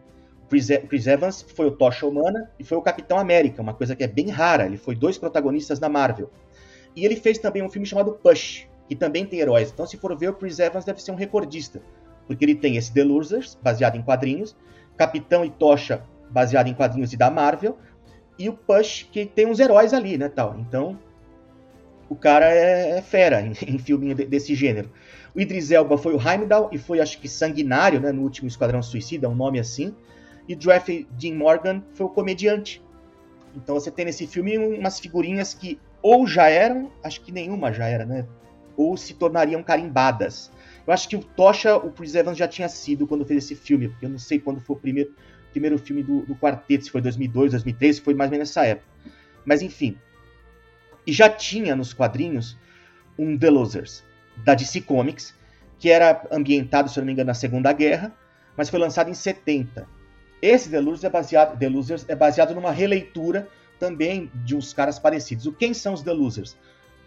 Chris, 0.50 0.68
Chris 0.88 1.08
Evans 1.08 1.42
foi 1.42 1.66
o 1.66 1.72
Tocha 1.72 2.06
Humana 2.06 2.52
e 2.60 2.64
foi 2.64 2.78
o 2.78 2.82
Capitão 2.82 3.18
América, 3.18 3.62
uma 3.62 3.74
coisa 3.74 3.96
que 3.96 4.04
é 4.04 4.08
bem 4.08 4.30
rara. 4.30 4.66
Ele 4.66 4.78
foi 4.78 4.96
dois 4.96 5.18
protagonistas 5.18 5.80
da 5.80 5.90
Marvel. 5.90 6.30
E 6.96 7.06
ele 7.06 7.16
fez 7.16 7.40
também 7.40 7.64
um 7.64 7.70
filme 7.70 7.88
chamado 7.88 8.14
Push, 8.14 8.68
que 8.88 8.96
também 8.96 9.26
tem 9.26 9.40
heróis. 9.40 9.72
Então, 9.72 9.88
se 9.88 9.98
for 9.98 10.16
ver, 10.18 10.30
o 10.30 10.34
Chris 10.34 10.60
Evans 10.60 10.86
deve 10.86 11.02
ser 11.02 11.12
um 11.12 11.16
recordista, 11.16 11.82
porque 12.28 12.46
ele 12.46 12.56
tem 12.56 12.78
esse 12.78 12.94
The 12.94 13.04
Losers, 13.04 13.58
baseado 13.62 13.96
em 13.96 14.04
quadrinhos, 14.04 14.56
Capitão 14.96 15.44
e 15.44 15.50
Tocha, 15.50 16.04
baseado 16.34 16.68
em 16.68 16.74
quadrinhos 16.74 17.14
e 17.14 17.18
da 17.18 17.30
Marvel, 17.30 17.78
e 18.38 18.50
o 18.50 18.54
Push, 18.54 19.08
que 19.12 19.26
tem 19.26 19.46
uns 19.46 19.60
heróis 19.60 19.94
ali, 19.94 20.18
né, 20.18 20.28
tal. 20.28 20.58
Então, 20.60 21.00
o 22.10 22.16
cara 22.16 22.52
é, 22.52 22.98
é 22.98 23.02
fera 23.02 23.42
em, 23.42 23.54
em 23.68 23.78
filme 23.78 24.14
desse 24.14 24.56
gênero. 24.56 24.92
O 25.36 25.40
Idris 25.40 25.72
Elba 25.72 25.98
foi 25.98 26.14
o 26.14 26.20
Heimdall 26.20 26.70
e 26.72 26.78
foi, 26.78 27.00
acho 27.00 27.20
que, 27.20 27.30
sanguinário, 27.30 28.00
né, 28.00 28.12
no 28.12 28.24
último 28.24 28.48
Esquadrão 28.48 28.82
Suicida, 28.82 29.30
um 29.30 29.36
nome 29.36 29.60
assim. 29.60 29.96
E 30.48 30.58
Jeffrey 30.60 31.08
Dean 31.12 31.36
Morgan 31.36 31.82
foi 31.94 32.06
o 32.06 32.10
comediante. 32.10 32.82
Então 33.56 33.76
você 33.76 33.92
tem 33.92 34.06
nesse 34.06 34.28
filme 34.28 34.58
umas 34.58 35.00
figurinhas 35.00 35.54
que 35.54 35.80
ou 36.02 36.28
já 36.28 36.50
eram, 36.50 36.92
acho 37.04 37.22
que 37.22 37.32
nenhuma 37.32 37.72
já 37.72 37.88
era, 37.88 38.06
né? 38.06 38.26
Ou 38.76 38.98
se 38.98 39.14
tornariam 39.14 39.64
carimbadas. 39.64 40.52
Eu 40.86 40.94
acho 40.94 41.08
que 41.08 41.16
o 41.16 41.24
Tocha, 41.24 41.78
o 41.78 41.92
Chris 41.92 42.14
Evans 42.14 42.38
já 42.38 42.48
tinha 42.48 42.68
sido 42.68 43.08
quando 43.08 43.26
fez 43.26 43.46
esse 43.46 43.56
filme, 43.56 43.88
porque 43.88 44.06
eu 44.06 44.10
não 44.10 44.20
sei 44.20 44.38
quando 44.38 44.60
foi 44.60 44.76
o 44.76 44.80
primeiro, 44.80 45.14
primeiro 45.54 45.78
filme 45.78 46.04
do, 46.04 46.22
do 46.24 46.36
quarteto, 46.36 46.84
se 46.84 46.92
foi 46.92 47.02
2002, 47.02 47.52
2003, 47.52 47.96
se 47.96 48.02
foi 48.02 48.14
mais 48.14 48.30
ou 48.30 48.34
menos 48.34 48.50
nessa 48.50 48.66
época. 48.66 48.88
Mas 49.46 49.62
enfim. 49.62 49.98
E 51.08 51.14
já 51.14 51.30
tinha 51.30 51.76
nos 51.76 51.94
quadrinhos 51.94 52.58
um 53.18 53.38
The 53.38 53.50
Losers, 53.50 54.04
da 54.44 54.54
DC 54.54 54.82
Comics, 54.82 55.34
que 55.80 55.90
era 55.90 56.26
ambientado, 56.32 56.90
se 56.90 56.98
eu 56.98 57.02
não 57.02 57.06
me 57.08 57.14
engano, 57.14 57.28
na 57.28 57.34
Segunda 57.34 57.72
Guerra, 57.72 58.12
mas 58.58 58.70
foi 58.70 58.80
lançado 58.80 59.10
em 59.10 59.14
70. 59.14 59.88
Esse 60.42 60.70
The 60.70 60.80
Losers 60.80 61.04
é 61.04 61.10
baseado, 61.10 61.58
The 61.58 61.70
Losers 61.70 62.06
é 62.08 62.16
baseado 62.16 62.54
numa 62.54 62.72
releitura 62.72 63.48
também 63.80 64.32
de 64.46 64.56
uns 64.56 64.74
caras 64.74 64.98
parecidos. 64.98 65.46
O 65.46 65.54
quem 65.54 65.74
são 65.74 65.94
os 65.94 66.02
The 66.02 66.14
Losers? 66.14 66.58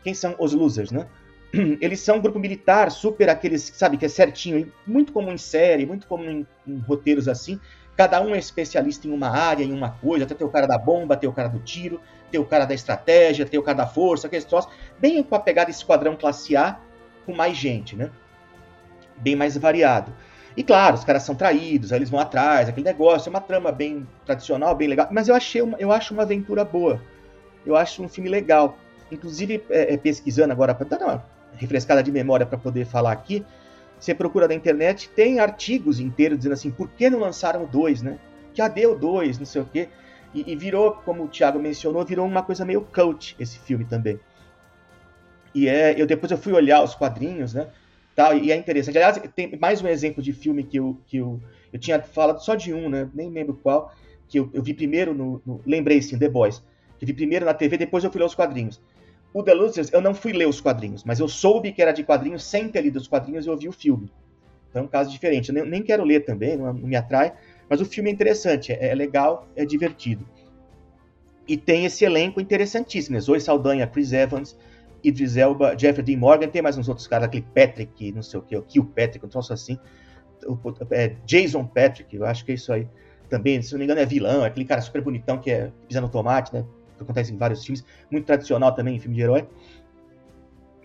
Quem 0.02 0.14
são 0.14 0.36
os 0.38 0.52
Losers, 0.52 0.90
né? 0.90 1.06
Eles 1.80 2.00
são 2.00 2.18
um 2.18 2.20
grupo 2.20 2.38
militar, 2.38 2.90
super 2.90 3.28
aqueles, 3.28 3.72
sabe, 3.74 3.96
que 3.96 4.04
é 4.04 4.08
certinho, 4.08 4.72
muito 4.86 5.12
comum 5.12 5.32
em 5.32 5.38
série, 5.38 5.86
muito 5.86 6.06
comum 6.06 6.30
em, 6.30 6.46
em 6.66 6.78
roteiros 6.80 7.28
assim. 7.28 7.60
Cada 7.96 8.20
um 8.20 8.34
é 8.34 8.38
especialista 8.38 9.08
em 9.08 9.10
uma 9.10 9.30
área, 9.30 9.64
em 9.64 9.72
uma 9.72 9.90
coisa. 9.90 10.24
Até 10.24 10.34
tem 10.34 10.46
o 10.46 10.50
cara 10.50 10.66
da 10.66 10.76
bomba, 10.76 11.16
tem 11.16 11.28
o 11.28 11.32
cara 11.32 11.48
do 11.48 11.58
tiro, 11.60 12.00
tem 12.30 12.38
o 12.38 12.44
cara 12.44 12.66
da 12.66 12.74
estratégia, 12.74 13.46
tem 13.46 13.58
o 13.58 13.62
cara 13.62 13.78
da 13.78 13.86
força, 13.86 14.26
aqueles 14.26 14.44
troços. 14.44 14.70
Bem 14.98 15.22
com 15.22 15.34
a 15.34 15.40
pegada 15.40 15.70
esquadrão 15.70 16.14
classe 16.14 16.56
A, 16.56 16.78
com 17.24 17.34
mais 17.34 17.56
gente, 17.56 17.96
né? 17.96 18.10
Bem 19.16 19.34
mais 19.34 19.56
variado. 19.56 20.12
E 20.56 20.62
claro, 20.62 20.94
os 20.94 21.04
caras 21.04 21.22
são 21.22 21.34
traídos, 21.34 21.92
aí 21.92 21.98
eles 21.98 22.08
vão 22.08 22.18
atrás, 22.18 22.68
aquele 22.68 22.86
negócio, 22.86 23.28
é 23.28 23.30
uma 23.30 23.40
trama 23.40 23.70
bem 23.70 24.06
tradicional, 24.24 24.74
bem 24.74 24.88
legal. 24.88 25.08
Mas 25.10 25.28
eu 25.28 25.34
achei 25.34 25.60
uma, 25.60 25.76
eu 25.78 25.92
acho 25.92 26.14
uma 26.14 26.22
aventura 26.22 26.64
boa. 26.64 27.00
Eu 27.64 27.76
acho 27.76 28.02
um 28.02 28.08
filme 28.08 28.30
legal. 28.30 28.78
Inclusive, 29.10 29.62
é, 29.68 29.94
é, 29.94 29.96
pesquisando 29.96 30.52
agora, 30.52 30.74
para 30.74 30.86
dar 30.86 31.04
uma 31.04 31.24
refrescada 31.54 32.02
de 32.02 32.10
memória 32.10 32.46
para 32.46 32.58
poder 32.58 32.86
falar 32.86 33.12
aqui, 33.12 33.44
você 33.98 34.14
procura 34.14 34.46
na 34.46 34.54
internet, 34.54 35.08
tem 35.10 35.40
artigos 35.40 36.00
inteiros 36.00 36.38
dizendo 36.38 36.52
assim, 36.52 36.70
por 36.70 36.88
que 36.90 37.08
não 37.08 37.18
lançaram 37.18 37.64
o 37.64 37.66
2, 37.66 38.02
né? 38.02 38.18
Deu 38.74 38.92
o 38.92 38.98
2, 38.98 39.38
não 39.38 39.46
sei 39.46 39.62
o 39.62 39.64
quê. 39.66 39.88
E, 40.34 40.52
e, 40.52 40.56
virou, 40.56 40.92
como 40.92 41.24
o 41.24 41.28
Thiago 41.28 41.58
mencionou, 41.58 42.04
virou 42.04 42.26
uma 42.26 42.42
coisa 42.42 42.64
meio 42.64 42.82
cult 42.82 43.36
esse 43.38 43.58
filme 43.58 43.84
também. 43.84 44.18
E 45.54 45.68
é, 45.68 46.00
eu 46.00 46.06
depois 46.06 46.30
eu 46.30 46.38
fui 46.38 46.52
olhar 46.52 46.82
os 46.82 46.94
quadrinhos, 46.94 47.54
né? 47.54 47.68
Tal, 48.14 48.36
e 48.36 48.50
é 48.50 48.56
interessante. 48.56 48.96
Aliás, 48.96 49.20
tem 49.34 49.58
mais 49.58 49.82
um 49.82 49.88
exemplo 49.88 50.22
de 50.22 50.32
filme 50.32 50.62
que 50.62 50.78
eu, 50.78 50.98
que 51.06 51.18
eu, 51.18 51.40
eu 51.72 51.78
tinha 51.78 52.00
falado 52.00 52.42
só 52.42 52.54
de 52.54 52.72
um, 52.72 52.88
né? 52.88 53.08
Nem 53.14 53.30
lembro 53.30 53.58
qual, 53.62 53.94
que 54.28 54.38
eu, 54.38 54.50
eu 54.52 54.62
vi 54.62 54.74
primeiro 54.74 55.14
no, 55.14 55.40
no, 55.44 55.60
Lembrei 55.66 56.00
sim, 56.00 56.18
The 56.18 56.28
Boys. 56.28 56.62
Que 56.98 57.04
vi 57.04 57.12
primeiro 57.12 57.44
na 57.44 57.52
TV, 57.52 57.76
depois 57.76 58.04
eu 58.04 58.10
fui 58.10 58.18
ler 58.18 58.26
os 58.26 58.34
quadrinhos. 58.34 58.80
O 59.36 59.42
The 59.42 59.52
Losers, 59.52 59.92
eu 59.92 60.00
não 60.00 60.14
fui 60.14 60.32
ler 60.32 60.48
os 60.48 60.62
quadrinhos, 60.62 61.04
mas 61.04 61.20
eu 61.20 61.28
soube 61.28 61.70
que 61.70 61.82
era 61.82 61.92
de 61.92 62.02
quadrinhos 62.02 62.42
sem 62.42 62.70
ter 62.70 62.80
lido 62.80 62.96
os 62.96 63.06
quadrinhos 63.06 63.44
e 63.44 63.50
eu 63.50 63.54
vi 63.58 63.68
o 63.68 63.72
filme. 63.72 64.10
Então 64.70 64.80
é 64.80 64.84
um 64.86 64.88
caso 64.88 65.10
diferente. 65.10 65.54
Eu 65.54 65.66
nem, 65.66 65.82
quero 65.82 66.04
ler 66.04 66.24
também, 66.24 66.56
não, 66.56 66.72
me 66.72 66.96
atrai, 66.96 67.34
mas 67.68 67.82
o 67.82 67.84
filme 67.84 68.08
é 68.08 68.12
interessante, 68.14 68.72
é, 68.72 68.88
é, 68.88 68.94
legal, 68.94 69.46
é 69.54 69.66
divertido. 69.66 70.26
E 71.46 71.54
tem 71.54 71.84
esse 71.84 72.02
elenco 72.02 72.40
interessantíssimo, 72.40 73.14
né? 73.14 73.20
Zoe 73.20 73.38
Saldanha, 73.38 73.86
Chris 73.86 74.10
Evans, 74.14 74.56
Idris 75.04 75.36
Elba, 75.36 75.76
Jeffrey 75.78 76.02
Dean 76.02 76.16
Morgan, 76.16 76.48
tem 76.48 76.62
mais 76.62 76.78
uns 76.78 76.88
outros 76.88 77.06
caras, 77.06 77.26
aquele 77.26 77.44
Patrick, 77.54 78.12
não 78.12 78.22
sei 78.22 78.40
o 78.40 78.42
que, 78.42 78.56
o 78.56 78.62
Kill 78.62 78.86
Patrick, 78.86 79.26
um 79.26 79.28
troço 79.28 79.52
assim. 79.52 79.78
O, 80.46 80.58
é, 80.92 81.14
Jason 81.26 81.66
Patrick, 81.66 82.16
eu 82.16 82.24
acho 82.24 82.42
que 82.42 82.52
é 82.52 82.54
isso 82.54 82.72
aí. 82.72 82.88
Também, 83.28 83.60
se 83.60 83.72
não 83.72 83.80
me 83.80 83.84
engano, 83.84 84.00
é 84.00 84.06
vilão, 84.06 84.42
é 84.42 84.46
aquele 84.48 84.64
cara 84.64 84.80
super 84.80 85.02
bonitão 85.02 85.36
que 85.36 85.50
é 85.50 85.70
pisa 85.86 86.00
no 86.00 86.08
tomate, 86.08 86.54
né? 86.54 86.64
Acontece 87.00 87.32
em 87.32 87.36
vários 87.36 87.64
filmes. 87.64 87.84
Muito 88.10 88.24
tradicional 88.24 88.74
também 88.74 88.98
filme 88.98 89.16
de 89.16 89.22
herói. 89.22 89.46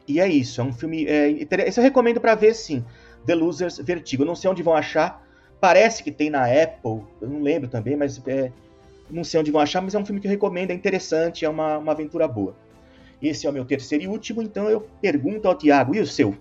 E 0.07 0.19
é 0.19 0.27
isso, 0.27 0.59
é 0.59 0.63
um 0.63 0.73
filme. 0.73 1.05
É, 1.05 1.29
esse 1.29 1.79
eu 1.79 1.83
recomendo 1.83 2.19
para 2.19 2.35
ver 2.35 2.53
sim. 2.53 2.83
The 3.25 3.35
Losers 3.35 3.77
Vertigo. 3.77 4.23
Eu 4.23 4.27
não 4.27 4.35
sei 4.35 4.49
onde 4.49 4.63
vão 4.63 4.73
achar. 4.73 5.25
Parece 5.59 6.03
que 6.03 6.11
tem 6.11 6.29
na 6.31 6.45
Apple, 6.45 7.03
eu 7.21 7.29
não 7.29 7.39
lembro 7.39 7.69
também, 7.69 7.95
mas 7.95 8.19
é, 8.25 8.51
não 9.11 9.23
sei 9.23 9.39
onde 9.39 9.51
vão 9.51 9.61
achar, 9.61 9.79
mas 9.79 9.93
é 9.93 9.99
um 9.99 10.05
filme 10.05 10.19
que 10.19 10.25
eu 10.25 10.31
recomendo, 10.31 10.71
é 10.71 10.73
interessante, 10.73 11.45
é 11.45 11.49
uma, 11.49 11.77
uma 11.77 11.91
aventura 11.91 12.27
boa. 12.27 12.55
Esse 13.21 13.45
é 13.45 13.49
o 13.49 13.53
meu 13.53 13.63
terceiro 13.63 14.03
e 14.03 14.07
último, 14.07 14.41
então 14.41 14.67
eu 14.67 14.81
pergunto 14.99 15.47
ao 15.47 15.55
Tiago, 15.55 15.93
e 15.93 15.99
o 15.99 16.07
seu? 16.07 16.35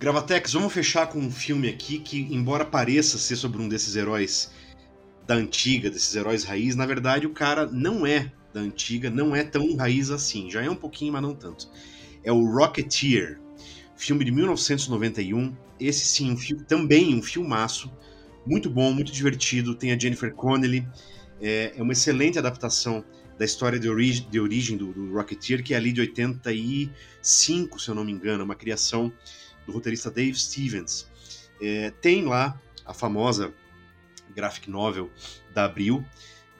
Gravatex, 0.00 0.54
vamos 0.54 0.72
fechar 0.72 1.08
com 1.08 1.18
um 1.18 1.30
filme 1.30 1.68
aqui 1.68 1.98
que, 1.98 2.20
embora 2.34 2.64
pareça 2.64 3.18
ser 3.18 3.36
sobre 3.36 3.60
um 3.60 3.68
desses 3.68 3.96
heróis 3.96 4.50
da 5.28 5.34
antiga, 5.34 5.90
desses 5.90 6.16
heróis 6.16 6.42
raiz, 6.42 6.74
na 6.74 6.86
verdade 6.86 7.26
o 7.26 7.34
cara 7.34 7.66
não 7.66 8.06
é 8.06 8.32
da 8.52 8.60
antiga, 8.60 9.10
não 9.10 9.36
é 9.36 9.44
tão 9.44 9.76
raiz 9.76 10.10
assim. 10.10 10.50
Já 10.50 10.62
é 10.62 10.70
um 10.70 10.74
pouquinho, 10.74 11.12
mas 11.12 11.20
não 11.20 11.34
tanto. 11.34 11.68
É 12.24 12.32
o 12.32 12.50
Rocketeer, 12.50 13.38
filme 13.94 14.24
de 14.24 14.32
1991. 14.32 15.54
Esse 15.78 16.06
sim, 16.06 16.32
um 16.32 16.36
filme, 16.36 16.64
também 16.64 17.14
um 17.14 17.22
filmaço, 17.22 17.92
muito 18.46 18.70
bom, 18.70 18.90
muito 18.90 19.12
divertido. 19.12 19.74
Tem 19.74 19.92
a 19.92 19.98
Jennifer 19.98 20.32
Connelly, 20.32 20.88
é, 21.42 21.74
é 21.76 21.82
uma 21.82 21.92
excelente 21.92 22.38
adaptação 22.38 23.04
da 23.38 23.44
história 23.44 23.78
de, 23.78 23.88
origem, 23.88 24.26
de 24.30 24.40
origem 24.40 24.78
do, 24.78 24.94
do, 24.94 25.12
Rocketeer, 25.12 25.62
que 25.62 25.74
é 25.74 25.76
ali 25.76 25.92
de 25.92 26.00
85, 26.00 27.78
se 27.78 27.88
eu 27.90 27.94
não 27.94 28.02
me 28.02 28.12
engano, 28.12 28.42
uma 28.42 28.54
criação 28.54 29.12
do 29.66 29.72
roteirista 29.72 30.10
Dave 30.10 30.36
Stevens. 30.36 31.06
É, 31.60 31.90
tem 31.90 32.24
lá 32.24 32.58
a 32.86 32.94
famosa 32.94 33.52
graphic 34.38 34.70
novel 34.70 35.10
da 35.52 35.64
Abril, 35.64 36.04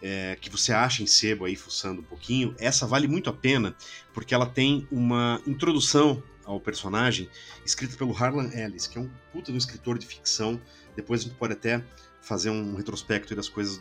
é, 0.02 0.36
que 0.40 0.50
você 0.50 0.72
acha 0.72 1.02
em 1.02 1.06
sebo 1.06 1.44
aí, 1.44 1.54
fuçando 1.54 2.00
um 2.00 2.04
pouquinho. 2.04 2.54
Essa 2.58 2.86
vale 2.86 3.06
muito 3.06 3.30
a 3.30 3.32
pena, 3.32 3.74
porque 4.12 4.34
ela 4.34 4.46
tem 4.46 4.86
uma 4.90 5.40
introdução 5.46 6.22
ao 6.44 6.58
personagem 6.58 7.28
escrita 7.64 7.96
pelo 7.96 8.12
Harlan 8.12 8.50
Ellis, 8.52 8.86
que 8.86 8.98
é 8.98 9.00
um 9.00 9.10
puta 9.32 9.52
do 9.52 9.58
escritor 9.58 9.98
de 9.98 10.06
ficção. 10.06 10.60
Depois 10.96 11.20
a 11.20 11.24
gente 11.24 11.36
pode 11.36 11.52
até 11.52 11.84
fazer 12.20 12.50
um 12.50 12.74
retrospecto 12.74 13.34
das 13.36 13.48
coisas 13.48 13.80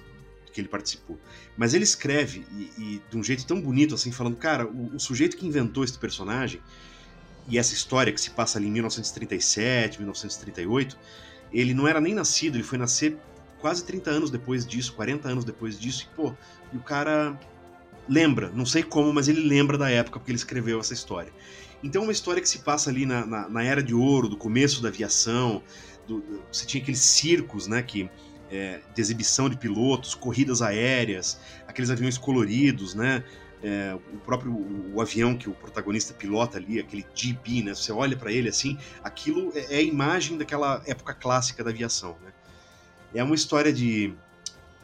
que 0.52 0.62
ele 0.62 0.68
participou. 0.68 1.20
Mas 1.56 1.74
ele 1.74 1.84
escreve 1.84 2.46
e, 2.52 2.72
e 2.78 3.02
de 3.10 3.18
um 3.18 3.24
jeito 3.24 3.46
tão 3.46 3.62
bonito 3.62 3.96
assim, 3.96 4.12
falando, 4.12 4.36
cara, 4.36 4.68
o, 4.68 4.96
o, 4.96 5.00
sujeito 5.00 5.38
que 5.38 5.46
inventou 5.46 5.84
esse 5.84 5.98
personagem 5.98 6.62
e 7.48 7.58
essa 7.58 7.74
história 7.74 8.12
que 8.12 8.20
se 8.20 8.32
passa 8.32 8.58
ali 8.58 8.68
em 8.68 8.72
1937, 8.72 10.00
1938, 10.00 10.98
ele 11.54 11.74
não 11.74 11.88
era 11.88 12.02
nem 12.02 12.14
nascido, 12.14 12.56
ele 12.56 12.64
foi 12.64 12.78
nascer 12.78 13.18
quase 13.60 13.84
30 13.84 14.10
anos 14.10 14.32
depois 14.32 14.66
disso, 14.66 14.94
40 14.94 15.28
anos 15.28 15.46
depois 15.46 15.80
disso, 15.80 16.08
e 16.12 16.16
pô, 16.16 16.34
e 16.74 16.78
o 16.78 16.82
cara 16.82 17.38
lembra, 18.08 18.52
não 18.54 18.66
sei 18.66 18.84
como, 18.84 19.14
mas 19.14 19.28
ele 19.28 19.42
lembra 19.42 19.78
da 19.78 19.90
época 19.90 20.20
porque 20.20 20.32
ele 20.32 20.38
escreveu 20.38 20.80
essa 20.80 20.94
história. 20.94 21.32
Então 21.84 22.04
uma 22.04 22.12
história 22.12 22.42
que 22.42 22.50
se 22.50 22.60
passa 22.60 22.90
ali 22.90 23.06
na, 23.06 23.26
na, 23.26 23.50
na 23.50 23.64
era 23.64 23.84
de 23.84 23.94
ouro, 23.94 24.28
do 24.28 24.38
começo 24.38 24.82
da 24.82 24.90
aviação, 24.90 25.62
do, 26.08 26.24
você 26.52 26.66
tinha 26.66 26.82
aqueles 26.82 27.02
circos, 27.02 27.68
né, 27.68 27.84
que 27.84 28.10
é, 28.50 28.80
de 28.94 29.02
exibição 29.02 29.50
de 29.50 29.58
pilotos, 29.58 30.16
corridas 30.16 30.62
aéreas, 30.62 31.40
aqueles 31.68 31.90
aviões 31.90 32.18
coloridos, 32.18 32.94
né? 32.94 33.24
É, 33.62 33.98
o 34.14 34.18
próprio 34.20 34.52
o, 34.52 34.96
o, 34.96 35.02
avião 35.02 35.36
que 35.36 35.50
o 35.50 35.54
protagonista 35.54 36.14
pilota 36.14 36.58
ali, 36.58 36.80
aquele 36.80 37.06
GB, 37.14 37.64
né? 37.64 37.74
Você 37.74 37.92
olha 37.92 38.16
para 38.16 38.32
ele 38.32 38.48
assim, 38.48 38.78
aquilo 39.04 39.52
é, 39.56 39.76
é, 39.76 39.78
a 39.78 39.82
imagem 39.82 40.38
daquela 40.38 40.82
época 40.86 41.14
clássica 41.14 41.64
da 41.64 41.72
aviação, 41.72 42.16
né? 42.24 42.27
É 43.14 43.24
uma 43.24 43.36
história 43.36 43.72
de 43.72 44.14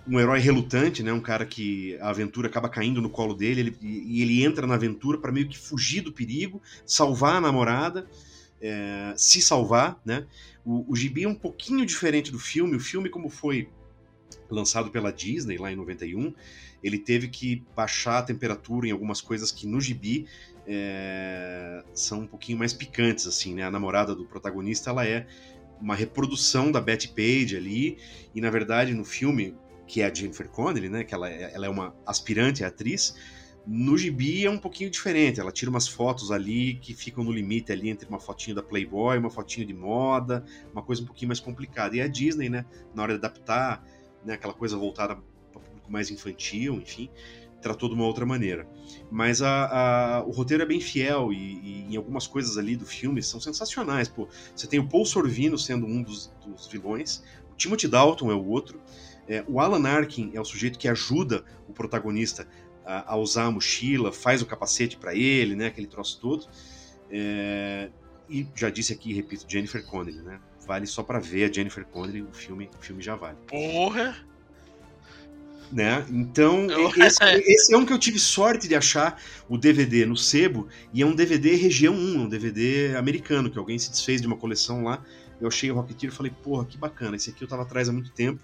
um 0.07 0.19
herói 0.19 0.39
relutante, 0.39 1.01
né? 1.01 1.13
Um 1.13 1.21
cara 1.21 1.45
que 1.45 1.97
a 1.99 2.09
aventura 2.09 2.47
acaba 2.47 2.67
caindo 2.67 3.01
no 3.01 3.09
colo 3.09 3.34
dele 3.34 3.61
ele, 3.61 3.78
e 3.82 4.21
ele 4.21 4.43
entra 4.43 4.67
na 4.67 4.76
aventura 4.76 5.17
para 5.17 5.32
meio 5.32 5.47
que 5.47 5.57
fugir 5.57 6.01
do 6.01 6.11
perigo, 6.11 6.61
salvar 6.86 7.36
a 7.36 7.41
namorada, 7.41 8.07
é, 8.61 9.13
se 9.15 9.41
salvar, 9.41 9.99
né? 10.05 10.26
O, 10.65 10.91
o 10.91 10.95
gibi 10.95 11.24
é 11.24 11.28
um 11.28 11.36
pouquinho 11.36 11.86
diferente 11.86 12.32
do 12.32 12.39
filme. 12.39 12.76
O 12.76 12.80
filme, 12.80 13.09
como 13.09 13.30
foi 13.30 13.69
lançado 14.49 14.91
pela 14.91 15.11
Disney 15.11 15.57
lá 15.57 15.71
em 15.71 15.76
91, 15.76 16.34
ele 16.84 16.99
teve 16.99 17.28
que 17.28 17.63
baixar 17.76 18.19
a 18.19 18.24
temperatura 18.24 18.88
em 18.88 18.91
algumas 18.91 19.21
coisas 19.21 19.51
que 19.51 19.65
no 19.65 19.80
gibi 19.80 20.26
é, 20.67 21.84
são 21.93 22.21
um 22.21 22.28
pouquinho 22.28 22.57
mais 22.57 22.74
picantes, 22.74 23.26
assim, 23.26 23.53
né? 23.53 23.63
A 23.63 23.71
namorada 23.71 24.13
do 24.13 24.26
protagonista, 24.26 24.89
ela 24.89 25.05
é 25.05 25.28
uma 25.84 25.95
reprodução 25.95 26.71
da 26.71 26.79
Betty 26.79 27.09
Page 27.09 27.57
ali, 27.57 27.97
e 28.34 28.39
na 28.39 28.49
verdade 28.49 28.93
no 28.93 29.03
filme, 29.03 29.53
que 29.86 30.01
é 30.01 30.05
a 30.05 30.13
Jennifer 30.13 30.47
Connelly, 30.47 30.88
né? 30.88 31.03
Que 31.03 31.13
ela, 31.13 31.29
é, 31.29 31.51
ela 31.53 31.65
é 31.65 31.69
uma 31.69 31.93
aspirante 32.05 32.63
atriz, 32.63 33.15
no 33.67 33.97
gibi 33.97 34.45
é 34.45 34.49
um 34.49 34.57
pouquinho 34.57 34.89
diferente. 34.89 35.39
Ela 35.39 35.51
tira 35.51 35.69
umas 35.69 35.88
fotos 35.88 36.31
ali 36.31 36.75
que 36.75 36.93
ficam 36.93 37.23
no 37.23 37.31
limite 37.31 37.71
ali 37.71 37.89
entre 37.89 38.07
uma 38.07 38.19
fotinha 38.19 38.55
da 38.55 38.63
Playboy, 38.63 39.17
uma 39.17 39.29
fotinha 39.29 39.65
de 39.65 39.73
moda, 39.73 40.43
uma 40.71 40.81
coisa 40.81 41.01
um 41.01 41.05
pouquinho 41.05 41.29
mais 41.29 41.39
complicada. 41.39 41.95
E 41.95 42.01
a 42.01 42.07
Disney, 42.07 42.49
né, 42.49 42.65
na 42.93 43.03
hora 43.03 43.13
de 43.13 43.19
adaptar, 43.19 43.86
né, 44.25 44.34
aquela 44.34 44.53
coisa 44.53 44.77
voltada 44.77 45.15
para 45.51 45.61
público 45.61 45.91
mais 45.91 46.09
infantil, 46.09 46.75
enfim, 46.75 47.09
tratou 47.64 47.89
de 47.89 47.95
uma 47.95 48.05
outra 48.05 48.26
maneira. 48.26 48.68
Mas 49.09 49.41
a, 49.41 50.18
a, 50.20 50.24
o 50.24 50.32
roteiro 50.32 50.61
é 50.61 50.66
bem 50.66 50.80
fiel 50.80 51.32
e, 51.32 51.36
e, 51.36 51.93
em 51.93 51.95
algumas 51.95 52.28
coisas 52.28 52.57
ali 52.57 52.76
do 52.76 52.86
filme 52.86 53.24
são 53.24 53.39
sensacionais. 53.39 54.07
Pô, 54.07 54.28
você 54.55 54.68
tem 54.68 54.80
o 54.80 54.88
Paul 54.88 55.05
Sorvino 55.05 55.57
sendo 55.57 55.86
um 55.86 56.03
dos, 56.03 56.32
dos 56.45 56.68
vilões, 56.68 57.24
o 57.51 57.55
Timothy 57.55 57.88
Dalton 57.88 58.32
é 58.32 58.36
o 58.36 58.45
outro. 58.45 58.80
É, 59.28 59.43
o 59.47 59.59
Alan 59.59 59.88
Arkin 59.88 60.32
é 60.34 60.41
o 60.41 60.45
sujeito 60.45 60.78
que 60.78 60.88
ajuda 60.88 61.45
o 61.68 61.74
protagonista 61.74 62.45
a, 62.86 63.14
a 63.14 63.16
usar 63.16 63.45
a 63.45 63.51
mochila, 63.51 64.11
faz 64.11 64.41
o 64.41 64.45
capacete 64.45 64.97
para 64.97 65.16
ele, 65.16 65.55
né? 65.55 65.68
Aquele 65.68 65.88
troço 65.88 66.20
todo. 66.20 66.45
É, 67.09 67.89
e 68.30 68.47
já 68.55 68.70
disse 68.70 68.91
aqui, 68.91 69.14
repito, 69.14 69.45
Jennifer 69.47 69.86
Connelly, 69.86 70.22
né? 70.22 70.39
Vale 70.66 70.88
só 70.88 71.03
para 71.03 71.20
ver 71.20 71.49
a 71.49 71.53
Jennifer 71.53 71.86
Connelly, 71.86 72.22
o 72.22 72.34
filme, 72.34 72.70
o 72.78 72.84
filme 72.84 73.01
já 73.01 73.16
vale. 73.16 73.38
Porra! 73.47 74.26
Né? 75.72 76.05
Então, 76.09 76.68
esse, 76.97 77.24
esse, 77.24 77.74
é 77.74 77.78
um 77.78 77.86
que 77.86 77.93
eu 77.93 77.97
tive 77.97 78.20
sorte 78.20 78.68
de 78.68 78.76
achar 78.76 79.20
o 79.49 79.57
DVD 79.57 80.05
no 80.05 80.16
sebo, 80.16 80.68
e 80.93 81.01
é 81.01 81.05
um 81.05 81.16
DVD 81.16 81.55
região 81.55 81.95
1, 81.95 82.22
um 82.22 82.30
DVD 82.30 82.95
americano, 82.95 83.49
que 83.49 83.57
alguém 83.57 83.80
se 83.80 83.89
desfez 83.89 84.22
de 84.22 84.28
uma 84.28 84.38
coleção 84.38 84.84
lá. 84.84 85.03
Eu 85.41 85.47
achei 85.47 85.72
o 85.72 85.76
Rocketeer 85.76 86.11
e 86.11 86.16
falei, 86.16 86.32
porra, 86.43 86.66
que 86.66 86.78
bacana, 86.78 87.16
esse 87.16 87.30
aqui 87.30 87.43
eu 87.43 87.47
tava 87.47 87.64
atrás 87.64 87.89
há 87.89 87.91
muito 87.91 88.11
tempo. 88.11 88.43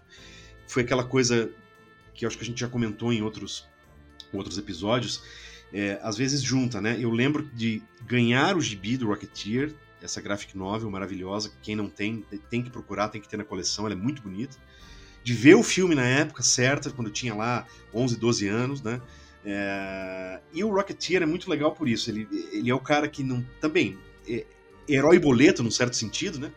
Foi 0.67 0.83
aquela 0.83 1.03
coisa 1.03 1.51
que 2.13 2.25
eu 2.25 2.27
acho 2.27 2.37
que 2.37 2.43
a 2.43 2.47
gente 2.47 2.59
já 2.59 2.67
comentou 2.67 3.13
em 3.13 3.21
outros 3.21 3.67
outros 4.31 4.57
episódios, 4.57 5.23
é, 5.73 5.99
às 6.01 6.17
vezes 6.17 6.41
junta, 6.41 6.81
né? 6.81 6.97
Eu 6.99 7.09
lembro 7.09 7.49
de 7.53 7.81
ganhar 8.05 8.55
o 8.55 8.61
gibi 8.61 8.97
do 8.97 9.07
Rocketeer, 9.07 9.73
essa 10.01 10.21
graphic 10.21 10.57
novel 10.57 10.89
maravilhosa, 10.89 11.51
quem 11.61 11.75
não 11.75 11.89
tem, 11.89 12.23
tem 12.49 12.61
que 12.61 12.69
procurar, 12.69 13.09
tem 13.09 13.21
que 13.21 13.27
ter 13.27 13.37
na 13.37 13.43
coleção, 13.43 13.85
ela 13.85 13.93
é 13.93 13.97
muito 13.97 14.21
bonita. 14.21 14.57
De 15.23 15.33
ver 15.33 15.55
o 15.55 15.63
filme 15.63 15.95
na 15.95 16.05
época 16.05 16.41
certa, 16.41 16.89
quando 16.89 17.07
eu 17.07 17.13
tinha 17.13 17.35
lá 17.35 17.65
11, 17.93 18.17
12 18.17 18.47
anos, 18.47 18.81
né? 18.81 19.01
É... 19.45 20.39
E 20.53 20.63
o 20.63 20.73
Rocketeer 20.73 21.23
é 21.23 21.25
muito 21.25 21.49
legal 21.49 21.71
por 21.71 21.87
isso. 21.87 22.09
Ele, 22.09 22.27
ele 22.51 22.69
é 22.69 22.75
o 22.75 22.79
cara 22.79 23.07
que 23.07 23.23
não. 23.23 23.45
Também, 23.59 23.97
é 24.27 24.45
herói 24.87 25.19
boleto, 25.19 25.63
num 25.63 25.71
certo 25.71 25.95
sentido, 25.95 26.39
né? 26.39 26.51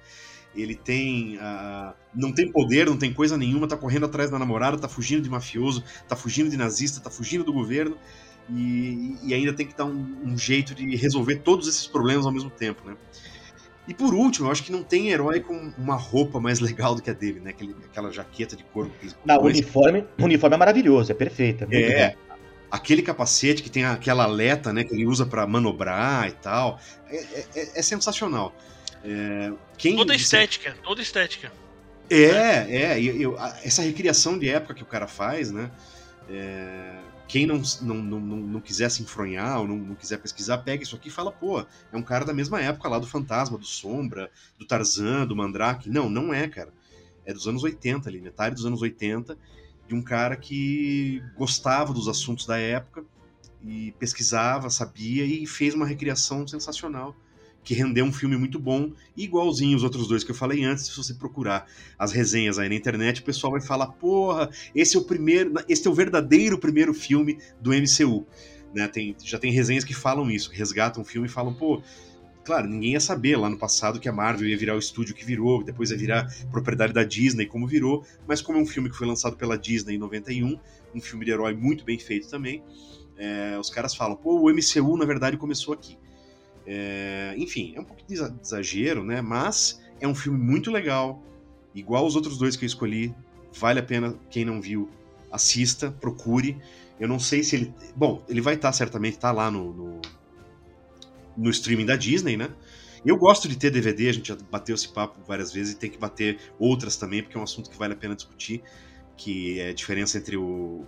Ele 0.54 0.74
tem. 0.74 1.36
Uh, 1.36 1.94
não 2.14 2.32
tem 2.32 2.50
poder, 2.50 2.86
não 2.86 2.96
tem 2.96 3.12
coisa 3.12 3.36
nenhuma, 3.36 3.66
tá 3.66 3.76
correndo 3.76 4.06
atrás 4.06 4.30
da 4.30 4.38
namorada, 4.38 4.78
tá 4.78 4.88
fugindo 4.88 5.22
de 5.22 5.30
mafioso, 5.30 5.82
tá 6.06 6.14
fugindo 6.14 6.50
de 6.50 6.56
nazista, 6.56 7.00
tá 7.00 7.10
fugindo 7.10 7.44
do 7.44 7.52
governo. 7.52 7.96
E, 8.50 9.16
e 9.22 9.32
ainda 9.32 9.52
tem 9.52 9.66
que 9.66 9.76
dar 9.76 9.84
um, 9.84 10.16
um, 10.24 10.36
jeito 10.36 10.74
de 10.74 10.96
resolver 10.96 11.36
todos 11.36 11.68
esses 11.68 11.86
problemas 11.86 12.26
ao 12.26 12.32
mesmo 12.32 12.50
tempo, 12.50 12.82
né? 12.84 12.96
E 13.86 13.92
por 13.92 14.14
último, 14.14 14.46
eu 14.46 14.52
acho 14.52 14.62
que 14.62 14.70
não 14.70 14.82
tem 14.82 15.10
herói 15.10 15.40
com 15.40 15.72
uma 15.76 15.96
roupa 15.96 16.38
mais 16.38 16.60
legal 16.60 16.94
do 16.94 17.02
que 17.02 17.10
a 17.10 17.12
dele, 17.12 17.40
né? 17.40 17.50
Aquele, 17.50 17.74
aquela 17.84 18.12
jaqueta 18.12 18.54
de 18.54 18.62
couro. 18.64 18.92
Não, 19.24 19.38
o 19.38 19.46
uniforme, 19.46 20.04
o 20.18 20.24
uniforme 20.24 20.54
é 20.54 20.58
maravilhoso, 20.58 21.10
é 21.10 21.14
perfeito. 21.14 21.66
É, 21.70 21.78
é 21.78 22.16
aquele 22.70 23.02
capacete 23.02 23.62
que 23.62 23.68
tem 23.68 23.84
aquela 23.84 24.24
aleta, 24.24 24.72
né? 24.72 24.84
Que 24.84 24.94
ele 24.94 25.04
usa 25.04 25.26
para 25.26 25.46
manobrar 25.46 26.28
e 26.28 26.32
tal. 26.32 26.78
É, 27.08 27.16
é, 27.54 27.78
é 27.78 27.82
sensacional. 27.82 28.54
É, 29.04 29.52
quem 29.76 29.96
toda 29.96 30.14
estética, 30.14 30.76
toda 30.82 31.02
estética. 31.02 31.52
É, 32.08 32.94
é, 32.94 33.02
eu, 33.02 33.36
essa 33.64 33.82
recriação 33.82 34.38
de 34.38 34.48
época 34.48 34.74
que 34.74 34.82
o 34.82 34.86
cara 34.86 35.08
faz, 35.08 35.50
né? 35.50 35.70
É, 36.30 36.94
quem 37.32 37.46
não, 37.46 37.62
não, 37.80 37.94
não, 37.94 38.20
não, 38.20 38.60
quiser 38.60 38.90
se 38.90 39.02
enfronhar 39.02 39.60
ou 39.60 39.66
não, 39.66 39.78
não 39.78 39.94
quiser 39.94 40.18
pesquisar, 40.18 40.58
pega 40.58 40.82
isso 40.82 40.94
aqui 40.94 41.08
e 41.08 41.10
fala, 41.10 41.32
pô, 41.32 41.60
é 41.60 41.96
um 41.96 42.02
cara 42.02 42.26
da 42.26 42.34
mesma 42.34 42.60
época 42.60 42.90
lá 42.90 42.98
do 42.98 43.06
Fantasma, 43.06 43.56
do 43.56 43.64
Sombra, 43.64 44.30
do 44.58 44.66
Tarzan, 44.66 45.26
do 45.26 45.34
Mandrake. 45.34 45.88
Não, 45.88 46.10
não 46.10 46.34
é, 46.34 46.46
cara. 46.46 46.74
É 47.24 47.32
dos 47.32 47.48
anos 47.48 47.62
80 47.62 48.06
ali, 48.06 48.20
metade 48.20 48.54
dos 48.54 48.66
anos 48.66 48.82
80, 48.82 49.38
de 49.88 49.94
um 49.94 50.02
cara 50.02 50.36
que 50.36 51.22
gostava 51.34 51.94
dos 51.94 52.06
assuntos 52.06 52.44
da 52.44 52.58
época 52.58 53.02
e 53.62 53.92
pesquisava, 53.92 54.68
sabia 54.68 55.24
e 55.24 55.46
fez 55.46 55.72
uma 55.72 55.86
recriação 55.86 56.46
sensacional 56.46 57.16
que 57.64 57.74
rendeu 57.74 58.04
um 58.04 58.12
filme 58.12 58.36
muito 58.36 58.58
bom, 58.58 58.92
igualzinho 59.16 59.76
os 59.76 59.84
outros 59.84 60.08
dois 60.08 60.24
que 60.24 60.30
eu 60.30 60.34
falei 60.34 60.64
antes, 60.64 60.86
se 60.86 60.96
você 60.96 61.14
procurar 61.14 61.66
as 61.98 62.12
resenhas 62.12 62.58
aí 62.58 62.68
na 62.68 62.74
internet, 62.74 63.20
o 63.20 63.24
pessoal 63.24 63.52
vai 63.52 63.60
falar, 63.60 63.86
porra, 63.86 64.50
esse 64.74 64.96
é 64.96 65.00
o 65.00 65.04
primeiro, 65.04 65.52
esse 65.68 65.86
é 65.86 65.90
o 65.90 65.94
verdadeiro 65.94 66.58
primeiro 66.58 66.92
filme 66.92 67.38
do 67.60 67.70
MCU. 67.70 68.26
Né, 68.74 68.88
tem, 68.88 69.14
já 69.22 69.38
tem 69.38 69.52
resenhas 69.52 69.84
que 69.84 69.92
falam 69.92 70.30
isso, 70.30 70.50
resgatam 70.50 71.02
o 71.02 71.04
filme 71.04 71.28
e 71.28 71.30
falam, 71.30 71.52
pô, 71.52 71.82
claro, 72.42 72.66
ninguém 72.66 72.92
ia 72.92 73.00
saber 73.00 73.36
lá 73.36 73.48
no 73.48 73.58
passado 73.58 74.00
que 74.00 74.08
a 74.08 74.12
Marvel 74.12 74.48
ia 74.48 74.56
virar 74.56 74.74
o 74.74 74.78
estúdio 74.78 75.14
que 75.14 75.24
virou, 75.24 75.62
depois 75.62 75.90
ia 75.90 75.96
virar 75.96 76.26
propriedade 76.50 76.92
da 76.92 77.04
Disney 77.04 77.46
como 77.46 77.66
virou, 77.66 78.04
mas 78.26 78.40
como 78.40 78.58
é 78.58 78.62
um 78.62 78.66
filme 78.66 78.88
que 78.88 78.96
foi 78.96 79.06
lançado 79.06 79.36
pela 79.36 79.58
Disney 79.58 79.96
em 79.96 79.98
91, 79.98 80.58
um 80.94 81.00
filme 81.00 81.24
de 81.24 81.30
herói 81.30 81.54
muito 81.54 81.84
bem 81.84 81.98
feito 81.98 82.28
também, 82.28 82.62
é, 83.16 83.58
os 83.58 83.70
caras 83.70 83.94
falam, 83.94 84.16
pô, 84.16 84.40
o 84.40 84.50
MCU 84.50 84.96
na 84.96 85.04
verdade 85.04 85.36
começou 85.36 85.74
aqui. 85.74 85.98
É, 86.66 87.34
enfim, 87.36 87.72
é 87.76 87.80
um 87.80 87.84
pouco 87.84 88.02
de 88.06 88.14
exagero, 88.14 89.04
né? 89.04 89.20
Mas 89.20 89.80
é 90.00 90.06
um 90.06 90.14
filme 90.14 90.38
muito 90.38 90.70
legal. 90.70 91.22
Igual 91.74 92.06
os 92.06 92.16
outros 92.16 92.38
dois 92.38 92.56
que 92.56 92.64
eu 92.64 92.66
escolhi. 92.66 93.14
Vale 93.54 93.80
a 93.80 93.82
pena, 93.82 94.18
quem 94.30 94.44
não 94.44 94.60
viu, 94.60 94.88
assista, 95.30 95.90
procure. 95.90 96.56
Eu 96.98 97.08
não 97.08 97.18
sei 97.18 97.42
se 97.42 97.56
ele. 97.56 97.74
Bom, 97.94 98.22
ele 98.28 98.40
vai 98.40 98.54
estar 98.54 98.72
certamente 98.72 99.18
tá 99.18 99.30
lá 99.30 99.50
no, 99.50 99.72
no, 99.72 100.00
no 101.36 101.50
streaming 101.50 101.86
da 101.86 101.96
Disney, 101.96 102.36
né? 102.36 102.48
Eu 103.04 103.16
gosto 103.16 103.48
de 103.48 103.56
ter 103.56 103.70
DVD, 103.70 104.08
a 104.08 104.12
gente 104.12 104.28
já 104.28 104.36
bateu 104.50 104.74
esse 104.76 104.88
papo 104.88 105.20
várias 105.26 105.52
vezes 105.52 105.74
e 105.74 105.76
tem 105.76 105.90
que 105.90 105.98
bater 105.98 106.38
outras 106.58 106.96
também, 106.96 107.20
porque 107.20 107.36
é 107.36 107.40
um 107.40 107.42
assunto 107.42 107.68
que 107.68 107.76
vale 107.76 107.94
a 107.94 107.96
pena 107.96 108.14
discutir, 108.14 108.62
que 109.16 109.58
é 109.58 109.70
a 109.70 109.72
diferença 109.72 110.18
entre 110.18 110.36
o, 110.36 110.86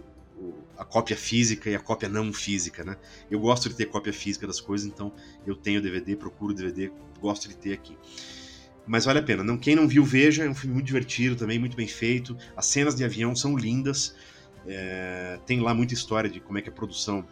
a 0.77 0.85
cópia 0.85 1.17
física 1.17 1.71
e 1.71 1.75
a 1.75 1.81
cópia 1.81 2.09
não 2.09 2.33
física, 2.33 2.85
né? 2.85 2.97
Eu 3.31 3.39
gosto 3.41 3.69
de 3.69 3.75
ter 3.75 3.87
cópia 3.87 4.13
física 4.13 4.47
das 4.47 4.61
coisas, 4.61 4.87
então 4.87 5.13
eu 5.47 5.55
tenho 5.55 5.81
DVD, 5.81 6.17
procuro 6.17 6.53
DVD, 6.53 6.91
gosto 7.21 7.49
de 7.49 7.57
ter 7.57 7.73
aqui. 7.73 7.97
Mas 8.87 9.05
vale 9.05 9.21
a 9.21 9.23
pena. 9.23 9.43
Não, 9.43 9.57
quem 9.57 9.75
não 9.75 9.89
viu, 9.89 10.05
veja. 10.05 10.45
É 10.45 10.49
um 10.49 10.55
filme 10.55 10.75
muito 10.75 10.87
divertido 10.87 11.37
também, 11.37 11.59
muito 11.59 11.77
bem 11.77 11.89
feito. 11.89 12.37
As 12.57 12.67
cenas 12.67 12.95
de 12.95 13.05
avião 13.05 13.35
são 13.35 13.57
lindas. 13.57 14.15
É, 14.67 15.39
tem 15.47 15.61
lá 15.61 15.73
muita 15.75 15.95
história 15.95 16.29
de 16.29 16.41
como 16.41 16.59
é 16.59 16.63
que 16.63 16.69
a 16.69 16.73
produção 16.73 17.27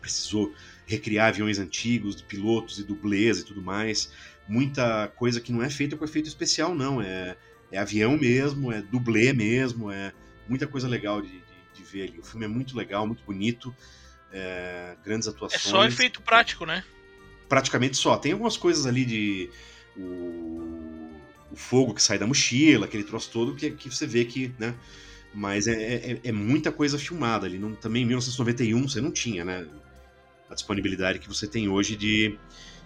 precisou 0.00 0.52
recriar 0.86 1.28
aviões 1.28 1.58
antigos, 1.58 2.16
de 2.16 2.24
pilotos 2.24 2.78
e 2.78 2.84
dublês 2.84 3.38
e 3.38 3.44
tudo 3.44 3.62
mais. 3.62 4.12
Muita 4.48 5.08
coisa 5.16 5.40
que 5.40 5.52
não 5.52 5.62
é 5.62 5.70
feita 5.70 5.96
com 5.96 6.04
efeito 6.04 6.28
especial, 6.28 6.74
não. 6.74 7.00
É, 7.00 7.36
é 7.70 7.78
avião 7.78 8.16
mesmo, 8.16 8.70
é 8.70 8.82
dublê 8.82 9.32
mesmo, 9.32 9.90
é 9.90 10.12
muita 10.48 10.66
coisa 10.66 10.86
legal 10.86 11.22
de, 11.22 11.41
de 11.74 11.82
ver 11.82 12.08
ali. 12.08 12.18
O 12.18 12.22
filme 12.22 12.44
é 12.44 12.48
muito 12.48 12.76
legal, 12.76 13.06
muito 13.06 13.22
bonito, 13.24 13.74
é, 14.32 14.96
grandes 15.04 15.28
atuações. 15.28 15.66
É 15.66 15.68
só 15.68 15.84
efeito 15.84 16.22
prático, 16.22 16.64
né? 16.64 16.84
Praticamente 17.48 17.96
só. 17.96 18.16
Tem 18.16 18.32
algumas 18.32 18.56
coisas 18.56 18.86
ali 18.86 19.04
de. 19.04 19.50
O, 19.96 21.10
o 21.50 21.56
fogo 21.56 21.92
que 21.92 22.02
sai 22.02 22.18
da 22.18 22.26
mochila, 22.26 22.86
aquele 22.86 23.04
troço 23.04 23.30
todo, 23.30 23.54
que, 23.54 23.70
que 23.70 23.90
você 23.90 24.06
vê 24.06 24.24
que, 24.24 24.54
né? 24.58 24.74
Mas 25.34 25.66
é, 25.66 25.72
é, 25.72 26.20
é 26.24 26.32
muita 26.32 26.70
coisa 26.72 26.98
filmada 26.98 27.46
ali. 27.46 27.58
Não, 27.58 27.74
também 27.74 28.02
em 28.02 28.06
1991 28.06 28.88
você 28.88 29.00
não 29.00 29.10
tinha, 29.10 29.44
né? 29.44 29.66
A 30.48 30.54
disponibilidade 30.54 31.18
que 31.18 31.28
você 31.28 31.46
tem 31.46 31.68
hoje 31.68 31.96
de, 31.96 32.38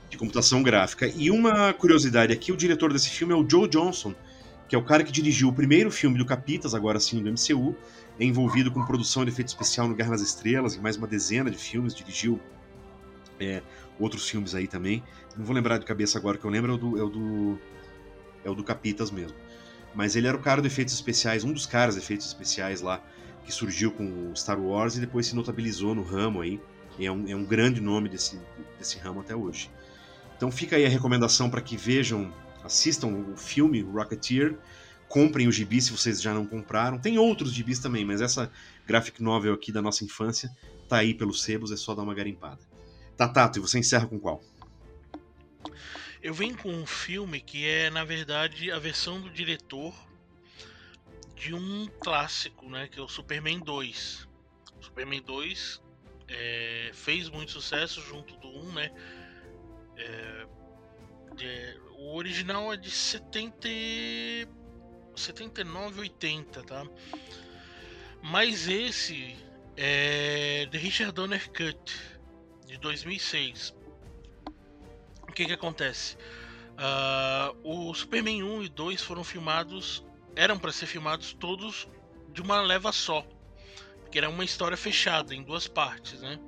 de 0.08 0.16
computação 0.16 0.62
gráfica. 0.62 1.08
E 1.16 1.30
uma 1.30 1.72
curiosidade 1.72 2.32
aqui: 2.32 2.52
o 2.52 2.56
diretor 2.56 2.92
desse 2.92 3.10
filme 3.10 3.32
é 3.32 3.36
o 3.36 3.48
Joe 3.48 3.68
Johnson, 3.68 4.14
que 4.68 4.74
é 4.74 4.78
o 4.78 4.84
cara 4.84 5.02
que 5.02 5.12
dirigiu 5.12 5.48
o 5.48 5.52
primeiro 5.52 5.90
filme 5.90 6.18
do 6.18 6.24
Capitas, 6.24 6.74
agora 6.74 7.00
sim 7.00 7.22
do 7.22 7.30
MCU, 7.30 7.76
é 8.18 8.24
envolvido 8.24 8.70
com 8.70 8.84
produção 8.84 9.24
de 9.24 9.30
efeito 9.30 9.48
especial 9.48 9.86
no 9.88 9.94
Guerra 9.94 10.10
nas 10.10 10.22
Estrelas, 10.22 10.74
e 10.74 10.80
mais 10.80 10.96
uma 10.96 11.06
dezena 11.06 11.50
de 11.50 11.58
filmes, 11.58 11.94
dirigiu 11.94 12.40
é, 13.38 13.62
outros 13.98 14.28
filmes 14.28 14.54
aí 14.54 14.66
também. 14.66 15.02
Não 15.36 15.44
vou 15.44 15.54
lembrar 15.54 15.78
de 15.78 15.84
cabeça 15.84 16.18
agora, 16.18 16.38
que 16.38 16.44
eu 16.44 16.50
lembro 16.50 16.72
é 16.72 16.74
o 16.74 16.78
do, 16.78 16.98
é 16.98 17.02
o 17.02 17.08
do, 17.08 17.58
é 18.44 18.50
o 18.50 18.54
do 18.54 18.64
Capitas 18.64 19.10
mesmo. 19.10 19.36
Mas 19.94 20.16
ele 20.16 20.26
era 20.26 20.36
o 20.36 20.40
cara 20.40 20.60
de 20.60 20.66
efeitos 20.66 20.94
especiais, 20.94 21.44
um 21.44 21.52
dos 21.52 21.66
caras 21.66 21.94
de 21.94 22.00
efeitos 22.00 22.26
especiais 22.26 22.80
lá, 22.80 23.02
que 23.44 23.52
surgiu 23.52 23.92
com 23.92 24.34
Star 24.34 24.60
Wars 24.60 24.96
e 24.96 25.00
depois 25.00 25.26
se 25.26 25.36
notabilizou 25.36 25.94
no 25.94 26.02
ramo 26.02 26.40
aí. 26.40 26.60
É 26.98 27.10
um, 27.10 27.28
é 27.28 27.36
um 27.36 27.44
grande 27.44 27.80
nome 27.80 28.08
desse, 28.08 28.40
desse 28.78 28.98
ramo 28.98 29.20
até 29.20 29.36
hoje. 29.36 29.70
Então 30.36 30.50
fica 30.50 30.76
aí 30.76 30.84
a 30.84 30.88
recomendação 30.88 31.48
para 31.48 31.60
que 31.60 31.76
vejam, 31.76 32.32
assistam 32.64 33.08
o 33.08 33.36
filme 33.36 33.82
Rocketeer, 33.82 34.56
comprem 35.08 35.46
o 35.48 35.52
gibi 35.52 35.80
se 35.80 35.92
vocês 35.92 36.20
já 36.20 36.34
não 36.34 36.46
compraram. 36.46 36.98
Tem 36.98 37.18
outros 37.18 37.52
gibis 37.52 37.78
também, 37.78 38.04
mas 38.04 38.20
essa 38.20 38.50
graphic 38.86 39.22
novel 39.22 39.54
aqui 39.54 39.72
da 39.72 39.82
nossa 39.82 40.04
infância 40.04 40.50
tá 40.88 40.98
aí 40.98 41.14
pelos 41.14 41.42
sebos, 41.42 41.72
é 41.72 41.76
só 41.76 41.94
dar 41.94 42.02
uma 42.02 42.14
garimpada. 42.14 42.60
Tá, 43.16 43.28
Tato, 43.28 43.58
e 43.58 43.62
você 43.62 43.78
encerra 43.78 44.06
com 44.06 44.18
qual? 44.18 44.42
Eu 46.22 46.34
venho 46.34 46.56
com 46.56 46.70
um 46.70 46.86
filme 46.86 47.40
que 47.40 47.66
é, 47.66 47.88
na 47.90 48.04
verdade, 48.04 48.70
a 48.70 48.78
versão 48.78 49.20
do 49.20 49.30
diretor 49.30 49.94
de 51.34 51.54
um 51.54 51.86
clássico, 52.00 52.68
né? 52.68 52.88
Que 52.88 52.98
é 52.98 53.02
o 53.02 53.08
Superman 53.08 53.60
2. 53.60 54.28
O 54.80 54.84
Superman 54.84 55.22
2 55.22 55.82
é, 56.28 56.90
fez 56.92 57.28
muito 57.28 57.52
sucesso 57.52 58.00
junto 58.00 58.36
do 58.38 58.48
1, 58.48 58.72
né? 58.72 58.90
É, 59.96 60.46
o 61.98 62.16
original 62.16 62.72
é 62.72 62.76
de 62.76 62.90
70, 62.90 63.68
79, 65.20 66.00
80, 66.00 66.62
tá? 66.62 66.86
Mas 68.22 68.68
esse 68.68 69.36
é 69.76 70.66
The 70.70 70.78
Richard 70.78 71.12
Donner 71.12 71.50
Cut, 71.50 71.94
de 72.66 72.76
2006. 72.78 73.74
O 75.22 75.32
que 75.32 75.46
que 75.46 75.52
acontece? 75.52 76.16
Uh, 76.76 77.88
o 77.90 77.94
Superman 77.94 78.42
1 78.42 78.62
e 78.64 78.68
2 78.68 79.02
foram 79.02 79.24
filmados, 79.24 80.04
eram 80.34 80.58
para 80.58 80.72
ser 80.72 80.86
filmados 80.86 81.32
todos 81.34 81.88
de 82.32 82.42
uma 82.42 82.60
leva 82.60 82.92
só, 82.92 83.26
porque 84.00 84.18
era 84.18 84.28
uma 84.28 84.44
história 84.44 84.76
fechada 84.76 85.34
em 85.34 85.42
duas 85.42 85.66
partes, 85.66 86.20
né? 86.20 86.38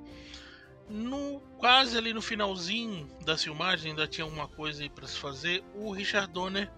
No 0.87 1.39
quase 1.57 1.97
ali 1.97 2.13
no 2.13 2.21
finalzinho 2.21 3.07
da 3.23 3.37
filmagem 3.37 3.91
ainda 3.91 4.07
tinha 4.07 4.25
alguma 4.25 4.47
coisa 4.47 4.81
aí 4.81 4.89
para 4.89 5.07
se 5.07 5.17
fazer. 5.17 5.63
O 5.75 5.91
Richard 5.91 6.31
Donner 6.31 6.71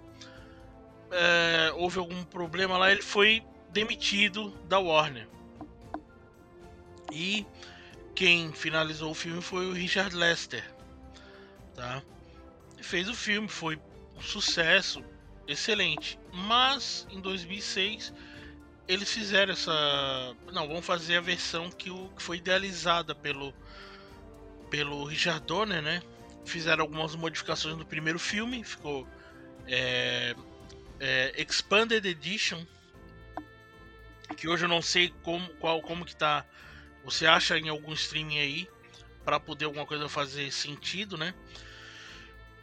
é, 1.12 1.72
houve 1.76 2.00
algum 2.00 2.24
problema 2.24 2.78
lá, 2.78 2.92
ele 2.92 3.02
foi 3.02 3.44
demitido 3.70 4.52
da 4.68 4.80
Warner. 4.80 5.28
E 7.12 7.46
quem 8.16 8.54
finalizou 8.54 9.12
o 9.12 9.16
filme 9.16 9.42
foi 9.42 9.66
o 9.68 9.74
Richard 9.74 10.16
Lester, 10.16 10.64
tá? 11.76 12.02
fez 12.82 13.08
o 13.08 13.14
filme, 13.14 13.48
foi 13.48 13.80
um 14.18 14.22
sucesso, 14.22 15.04
excelente. 15.48 16.20
Mas 16.34 17.08
em 17.10 17.20
2006 17.20 18.14
eles 18.88 19.12
fizeram 19.12 19.54
essa, 19.54 20.36
não, 20.52 20.68
vamos 20.68 20.86
fazer 20.86 21.18
a 21.18 21.22
versão 21.22 21.70
que, 21.70 21.90
o, 21.90 22.10
que 22.10 22.22
foi 22.22 22.38
idealizada 22.38 23.16
pelo 23.16 23.54
pelo 24.70 25.04
Richard 25.04 25.46
Donner, 25.46 25.82
né? 25.82 26.02
Fizeram 26.46 26.84
algumas 26.84 27.14
modificações 27.16 27.76
no 27.78 27.86
primeiro 27.86 28.18
filme, 28.18 28.64
ficou 28.64 29.06
é, 29.68 30.34
é, 31.02 31.34
Expanded 31.42 32.06
Edition, 32.06 32.64
que 34.38 34.48
hoje 34.48 34.66
eu 34.66 34.70
não 34.70 34.84
sei 34.84 35.12
como, 35.24 35.50
qual, 35.56 35.82
como 35.82 36.06
que 36.06 36.16
tá. 36.16 36.46
Você 37.04 37.26
acha 37.26 37.58
em 37.58 37.68
algum 37.68 37.92
streaming 37.94 38.38
aí 38.38 38.70
para 39.26 39.40
poder 39.40 39.66
alguma 39.66 39.86
coisa 39.86 40.08
fazer 40.08 40.52
sentido, 40.52 41.18
né? 41.18 41.34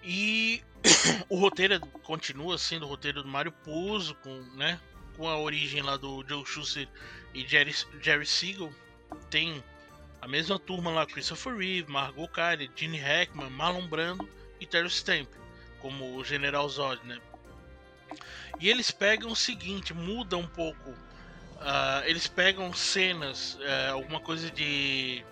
E 0.04 0.62
o 1.28 1.36
roteiro 1.36 1.80
continua 1.80 2.56
sendo 2.56 2.86
o 2.86 2.88
roteiro 2.88 3.24
do 3.24 3.28
Mario 3.28 3.50
Puzo, 3.50 4.14
com, 4.14 4.40
né, 4.54 4.80
com 5.16 5.28
a 5.28 5.36
origem 5.36 5.82
lá 5.82 5.96
do 5.96 6.24
Joe 6.28 6.46
Schuster 6.46 6.88
e 7.34 7.46
Jerry, 7.46 7.74
Jerry 8.00 8.24
Siegel. 8.24 8.72
Tem 9.28 9.62
a 10.22 10.28
mesma 10.28 10.60
turma 10.60 10.92
lá, 10.92 11.04
Christopher 11.04 11.56
Reeve, 11.56 11.90
Margot 11.90 12.28
Kyle, 12.28 12.70
Gene 12.76 12.98
Hackman, 12.98 13.50
Marlon 13.50 13.88
Brando 13.88 14.28
e 14.60 14.66
Terry 14.66 14.88
Stamp, 14.88 15.28
como 15.80 16.16
o 16.16 16.24
General 16.24 16.68
Zod, 16.68 17.04
né? 17.04 17.18
E 18.60 18.68
eles 18.68 18.90
pegam 18.90 19.30
o 19.30 19.36
seguinte, 19.36 19.94
mudam 19.94 20.40
um 20.40 20.46
pouco. 20.46 20.90
Uh, 20.90 22.04
eles 22.04 22.26
pegam 22.26 22.72
cenas, 22.72 23.54
uh, 23.54 23.92
alguma 23.92 24.20
coisa 24.20 24.50
de. 24.50 25.24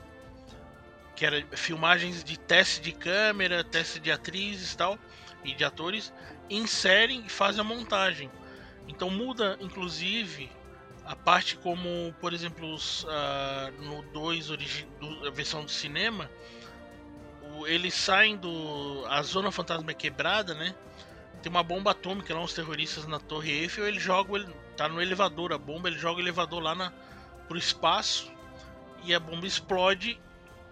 que 1.15 1.25
era 1.25 1.45
filmagens 1.53 2.23
de 2.25 2.39
teste 2.39 2.81
de 2.81 2.93
câmera, 2.93 3.63
teste 3.63 4.01
de 4.01 4.11
atrizes 4.11 4.73
e 4.73 4.77
tal, 4.77 4.99
e 5.45 5.55
de 5.55 5.65
atores, 5.65 6.13
inserem 6.51 7.25
e 7.27 7.29
fazem 7.29 7.61
a 7.61 7.65
montagem. 7.65 8.31
Então 8.89 9.09
muda, 9.11 9.57
inclusive, 9.61 10.51
a 11.05 11.15
parte 11.15 11.57
como, 11.57 12.13
por 12.21 12.33
exemplo, 12.33 12.73
os, 12.73 13.05
uh, 13.05 13.73
no 13.81 14.03
2, 14.13 14.51
a 15.27 15.31
versão 15.31 15.65
do 15.65 15.71
cinema, 15.71 16.31
o, 17.55 17.67
eles 17.67 17.95
saem 17.95 18.37
do. 18.37 19.05
A 19.09 19.23
zona 19.23 19.53
fantasma 19.53 19.93
é 19.93 19.95
quebrada, 19.95 20.55
né? 20.55 20.75
Tem 21.47 21.51
uma 21.51 21.63
bomba 21.63 21.93
atômica 21.93 22.35
lá, 22.35 22.41
uns 22.41 22.55
terroristas 22.55 23.07
na 23.07 23.21
Torre 23.21 23.53
Eiffel, 23.53 23.87
ele 23.87 24.01
joga, 24.01 24.35
ele 24.35 24.53
tá 24.77 24.89
no 24.89 25.01
elevador, 25.01 25.53
a 25.53 25.59
bomba, 25.59 25.89
ele 25.89 25.97
joga 25.97 26.19
o 26.19 26.21
elevador 26.21 26.61
lá 26.61 26.75
na, 26.75 26.91
pro 27.47 27.57
espaço 27.57 28.33
e 29.05 29.15
a 29.15 29.21
bomba 29.21 29.47
explode 29.47 30.21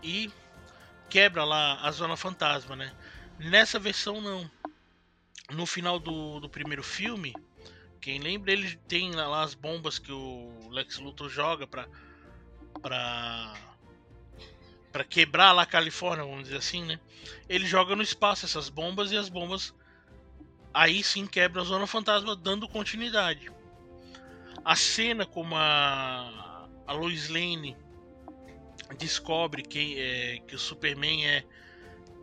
e 0.02 0.28
quebra 1.08 1.44
lá 1.44 1.80
a 1.80 1.92
zona 1.92 2.16
fantasma, 2.16 2.74
né? 2.74 2.92
Nessa 3.38 3.78
versão 3.78 4.20
não. 4.20 4.50
No 5.52 5.64
final 5.64 6.00
do, 6.00 6.40
do 6.40 6.48
primeiro 6.48 6.82
filme, 6.82 7.32
quem 8.00 8.18
lembra, 8.18 8.50
ele 8.50 8.74
tem 8.88 9.12
lá 9.12 9.44
as 9.44 9.54
bombas 9.54 10.00
que 10.00 10.10
o 10.10 10.70
Lex 10.72 10.98
Luthor 10.98 11.28
joga 11.28 11.68
pra, 11.68 11.86
pra, 12.82 13.54
pra 14.90 15.04
quebrar 15.04 15.52
lá 15.52 15.62
a 15.62 15.66
Califórnia, 15.66 16.24
vamos 16.24 16.44
dizer 16.44 16.56
assim, 16.56 16.84
né? 16.84 16.98
Ele 17.48 17.64
joga 17.64 17.94
no 17.94 18.02
espaço 18.02 18.44
essas 18.44 18.68
bombas 18.68 19.12
e 19.12 19.16
as 19.16 19.28
bombas 19.28 19.72
aí 20.74 21.02
sim 21.04 21.26
quebra 21.26 21.62
a 21.62 21.64
Zona 21.64 21.86
Fantasma, 21.86 22.34
dando 22.34 22.68
continuidade. 22.68 23.50
A 24.64 24.74
cena 24.74 25.24
como 25.24 25.54
a, 25.54 26.68
a 26.86 26.92
Lois 26.92 27.28
Lane 27.28 27.76
descobre 28.98 29.62
que, 29.62 29.98
é, 29.98 30.38
que 30.46 30.54
o 30.54 30.58
Superman 30.58 31.26
é 31.26 31.44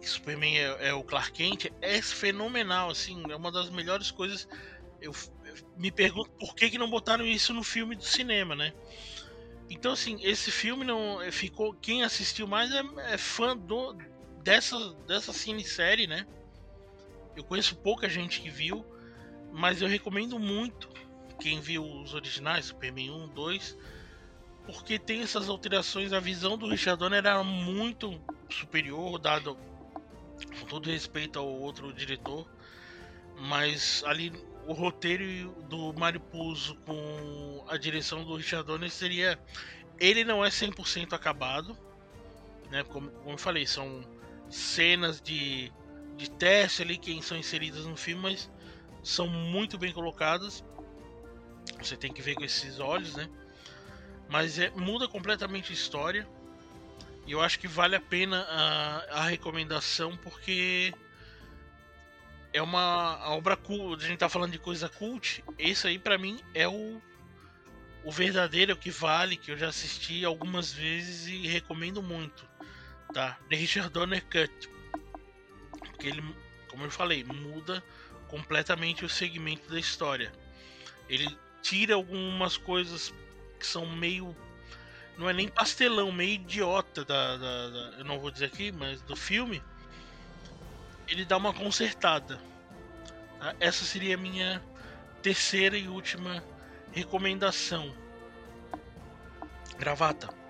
que 0.02 0.10
Superman 0.10 0.58
é, 0.58 0.90
é, 0.90 0.94
o 0.94 1.04
Clark 1.04 1.32
Kent 1.32 1.72
é 1.80 2.02
fenomenal, 2.02 2.90
assim, 2.90 3.24
é 3.30 3.36
uma 3.36 3.52
das 3.52 3.70
melhores 3.70 4.10
coisas. 4.10 4.48
Eu, 5.00 5.14
eu, 5.46 5.54
me 5.78 5.92
pergunto 5.92 6.32
por 6.32 6.56
que, 6.56 6.72
que 6.72 6.78
não 6.78 6.90
botaram 6.90 7.26
isso 7.26 7.54
no 7.54 7.64
filme 7.64 7.96
do 7.96 8.04
cinema, 8.04 8.56
né? 8.56 8.74
Então, 9.70 9.94
assim, 9.94 10.18
esse 10.22 10.52
filme 10.52 10.84
não 10.84 11.22
é, 11.22 11.32
ficou. 11.32 11.74
Quem 11.76 12.04
assistiu 12.04 12.48
mais 12.48 12.72
é, 12.72 12.82
é 13.14 13.18
fã 13.18 13.56
do, 13.56 13.94
dessa, 14.44 14.94
dessa 15.08 15.32
cine 15.32 15.64
série, 15.64 16.08
né? 16.08 16.26
Eu 17.36 17.44
conheço 17.44 17.76
pouca 17.76 18.10
gente 18.10 18.42
que 18.42 18.50
viu, 18.50 18.86
mas 19.52 19.82
eu 19.82 19.88
recomendo 19.88 20.40
muito 20.40 20.90
quem 21.40 21.60
viu 21.60 21.84
os 21.84 22.14
originais, 22.14 22.66
Superman 22.66 23.12
1, 23.12 23.28
2, 23.30 23.78
porque 24.66 25.00
tem 25.00 25.22
essas 25.22 25.50
alterações. 25.50 26.14
A 26.14 26.20
visão 26.20 26.58
do 26.58 26.68
Richard 26.68 27.00
Donner 27.00 27.20
era 27.20 27.44
muito 27.44 28.22
superior, 28.50 29.18
dado 29.18 29.58
com 30.60 30.66
todo 30.68 30.90
respeito 30.90 31.40
ao 31.40 31.48
outro 31.48 31.92
diretor, 31.94 32.48
mas 33.38 34.04
ali 34.06 34.32
o 34.68 34.74
roteiro 34.74 35.52
do 35.68 35.94
Mario 35.94 36.20
Puzo 36.20 36.76
com 36.86 37.66
a 37.68 37.78
direção 37.78 38.24
do 38.24 38.36
Richard 38.36 38.66
Donner 38.66 38.90
seria. 38.90 39.40
Ele 40.00 40.24
não 40.24 40.44
é 40.44 40.50
100% 40.50 41.14
acabado, 41.14 41.78
né? 42.72 42.84
Como, 42.84 43.12
como 43.12 43.32
eu 43.32 43.38
falei, 43.38 43.68
são 43.68 44.04
cenas 44.50 45.22
de 45.22 45.72
de 46.22 46.30
teste 46.30 46.84
ali 46.84 46.98
que 46.98 47.20
são 47.24 47.36
inseridas 47.36 47.86
no 47.86 47.98
filme, 47.98 48.22
mas 48.22 48.50
são 49.02 49.28
muito 49.28 49.76
bem 49.76 49.92
colocadas. 49.92 50.64
Você 51.80 51.98
tem 51.98 52.14
que 52.14 52.22
ver 52.22 52.36
com 52.36 52.44
esses 52.44 52.80
olhos, 52.80 53.16
né? 53.16 53.28
Mas 54.30 54.60
é, 54.60 54.70
muda 54.72 55.08
completamente 55.08 55.72
a 55.72 55.74
história. 55.74 56.28
E 57.26 57.32
eu 57.32 57.42
acho 57.42 57.60
que 57.60 57.68
vale 57.68 57.96
a 57.96 58.02
pena 58.02 58.46
a, 58.50 59.22
a 59.22 59.24
recomendação 59.26 60.16
porque 60.18 60.94
é 62.54 62.62
uma 62.62 63.30
obra 63.32 63.58
cult. 63.58 64.04
A 64.04 64.08
gente 64.08 64.20
tá 64.20 64.30
falando 64.30 64.52
de 64.52 64.60
coisa 64.60 64.88
cult. 64.88 65.44
Esse 65.58 65.88
aí 65.88 65.98
para 65.98 66.20
mim 66.20 66.40
é 66.54 66.68
o, 66.68 67.02
o 68.04 68.12
verdadeiro, 68.12 68.74
o 68.74 68.78
que 68.78 68.92
vale, 68.92 69.38
que 69.38 69.52
eu 69.52 69.58
já 69.58 69.70
assisti 69.70 70.24
algumas 70.24 70.72
vezes 70.72 71.28
e 71.28 71.48
recomendo 71.48 72.02
muito. 72.04 72.48
Tá? 73.12 73.40
The 73.50 73.56
Richard 73.56 73.90
Donner 73.92 74.24
Cut 74.26 74.70
porque 76.02 76.08
ele, 76.08 76.36
como 76.68 76.84
eu 76.84 76.90
falei, 76.90 77.24
muda 77.24 77.84
completamente 78.28 79.06
o 79.06 79.10
segmento 79.10 79.70
da 79.70 79.80
história. 79.80 80.32
Ele 81.08 81.38
tira 81.62 81.94
algumas 81.94 82.58
coisas 82.58 83.14
que 83.60 83.68
são 83.68 83.86
meio. 83.86 84.36
Não 85.16 85.30
é 85.30 85.34
nem 85.34 85.48
pastelão, 85.48 86.12
meio 86.12 86.34
idiota 86.34 87.06
da, 87.06 87.38
da, 87.38 87.70
da, 87.70 87.80
Eu 88.00 88.06
não 88.06 88.20
vou 88.20 88.32
dizer 88.32 88.46
aqui, 88.46 88.72
mas 88.72 89.00
do 89.04 89.16
filme. 89.16 89.62
Ele 91.08 91.24
dá 91.24 91.38
uma 91.38 91.54
consertada. 91.54 92.42
Tá? 93.38 93.56
Essa 93.60 93.86
seria 93.86 94.16
a 94.16 94.18
minha 94.18 94.60
terceira 95.22 95.78
e 95.78 95.88
última 95.88 96.44
recomendação. 96.92 97.96
Gravata. 99.78 100.41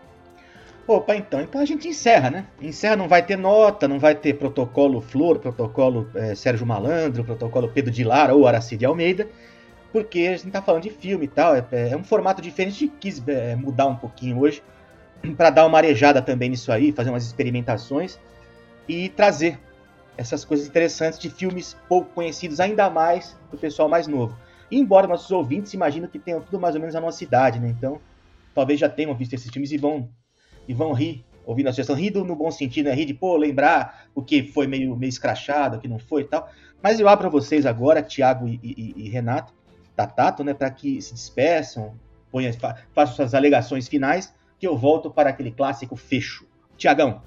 Opa, 0.88 1.16
então, 1.16 1.40
então 1.42 1.62
a 1.62 1.66
gente 1.66 1.88
encerra, 1.88 2.30
né? 2.30 2.48
Encerra, 2.60 2.96
não 2.96 3.08
vai 3.08 3.24
ter 3.24 3.38
nota, 3.38 3.88
não 3.88 4.00
vai 4.00 4.16
ter 4.16 4.34
protocolo 4.34 5.00
Flor, 5.00 5.40
protocolo 5.40 6.10
é, 6.16 6.36
Sérgio 6.36 6.66
Malandro, 6.66 7.24
protocolo 7.24 7.70
Pedro 7.70 7.92
de 7.92 8.04
Lara 8.04 8.34
ou 8.34 8.48
Aracide 8.48 8.86
Almeida, 8.86 9.30
porque 9.92 10.20
a 10.22 10.38
gente 10.38 10.52
tá 10.52 10.62
falando 10.62 10.84
de 10.84 10.90
filme 10.90 11.26
e 11.26 11.28
tal, 11.28 11.56
é, 11.56 11.66
é 11.72 11.96
um 11.96 12.04
formato 12.04 12.42
diferente, 12.42 12.76
a 12.76 12.80
gente 12.80 12.94
quis 13.00 13.28
é, 13.28 13.56
mudar 13.56 13.86
um 13.88 13.96
pouquinho 13.96 14.40
hoje, 14.40 14.64
para 15.38 15.50
dar 15.50 15.66
uma 15.66 15.78
arejada 15.78 16.22
também 16.22 16.50
nisso 16.50 16.72
aí, 16.72 16.92
fazer 16.92 17.10
umas 17.10 17.26
experimentações 17.26 18.20
e 18.88 19.10
trazer 19.10 19.60
essas 20.18 20.44
coisas 20.44 20.68
interessantes 20.68 21.20
de 21.20 21.30
filmes 21.30 21.76
pouco 21.88 22.12
conhecidos, 22.14 22.60
ainda 22.60 22.90
mais 22.90 23.38
do 23.52 23.58
pessoal 23.58 23.88
mais 23.88 24.08
novo. 24.08 24.38
E 24.70 24.78
embora 24.78 25.08
nossos 25.08 25.32
ouvintes 25.32 25.74
imaginam 25.74 26.08
que 26.08 26.20
tenham 26.20 26.42
tudo 26.42 26.60
mais 26.60 26.76
ou 26.76 26.82
menos 26.82 26.96
a 26.96 27.02
nossa 27.02 27.24
idade, 27.24 27.60
né? 27.60 27.70
Então, 27.70 28.00
talvez 28.54 28.80
já 28.80 28.88
tenham 28.88 29.14
visto 29.16 29.34
esses 29.34 29.52
filmes 29.52 29.72
e 29.72 29.78
vão, 29.78 30.10
e 30.72 30.74
vão 30.74 30.94
rir, 30.94 31.26
ouvindo 31.46 31.68
a 31.68 31.74
sugestão. 31.74 31.96
Rir 31.96 32.14
no 32.14 32.36
bom 32.36 32.50
sentido, 32.50 32.86
né? 32.86 32.96
Rir 32.96 33.06
de, 33.06 33.14
pô, 33.14 33.36
lembrar 33.36 34.06
o 34.16 34.24
que 34.24 34.42
foi 34.42 34.68
meio, 34.68 34.96
meio 34.96 35.10
escrachado, 35.10 35.76
o 35.76 35.80
que 35.82 35.88
não 35.88 36.00
foi 36.00 36.22
e 36.22 36.26
tal. 36.26 36.50
Mas 36.82 36.98
eu 36.98 37.10
abro 37.10 37.24
para 37.24 37.30
vocês 37.30 37.66
agora, 37.66 38.02
Tiago 38.02 38.48
e, 38.48 38.58
e, 38.64 38.94
e, 38.96 39.10
Renato, 39.10 39.54
da 39.96 40.08
Tato, 40.08 40.46
né? 40.46 40.54
Para 40.54 40.72
que 40.72 41.02
se 41.02 41.14
despeçam, 41.14 41.94
ponham, 42.32 42.54
façam 42.94 43.16
suas 43.18 43.34
alegações 43.34 43.90
finais, 43.90 44.34
que 44.58 44.66
eu 44.66 44.78
volto 44.78 45.12
para 45.12 45.30
aquele 45.30 45.52
clássico 45.52 45.98
fecho. 45.98 46.46
Tiagão. 46.78 47.22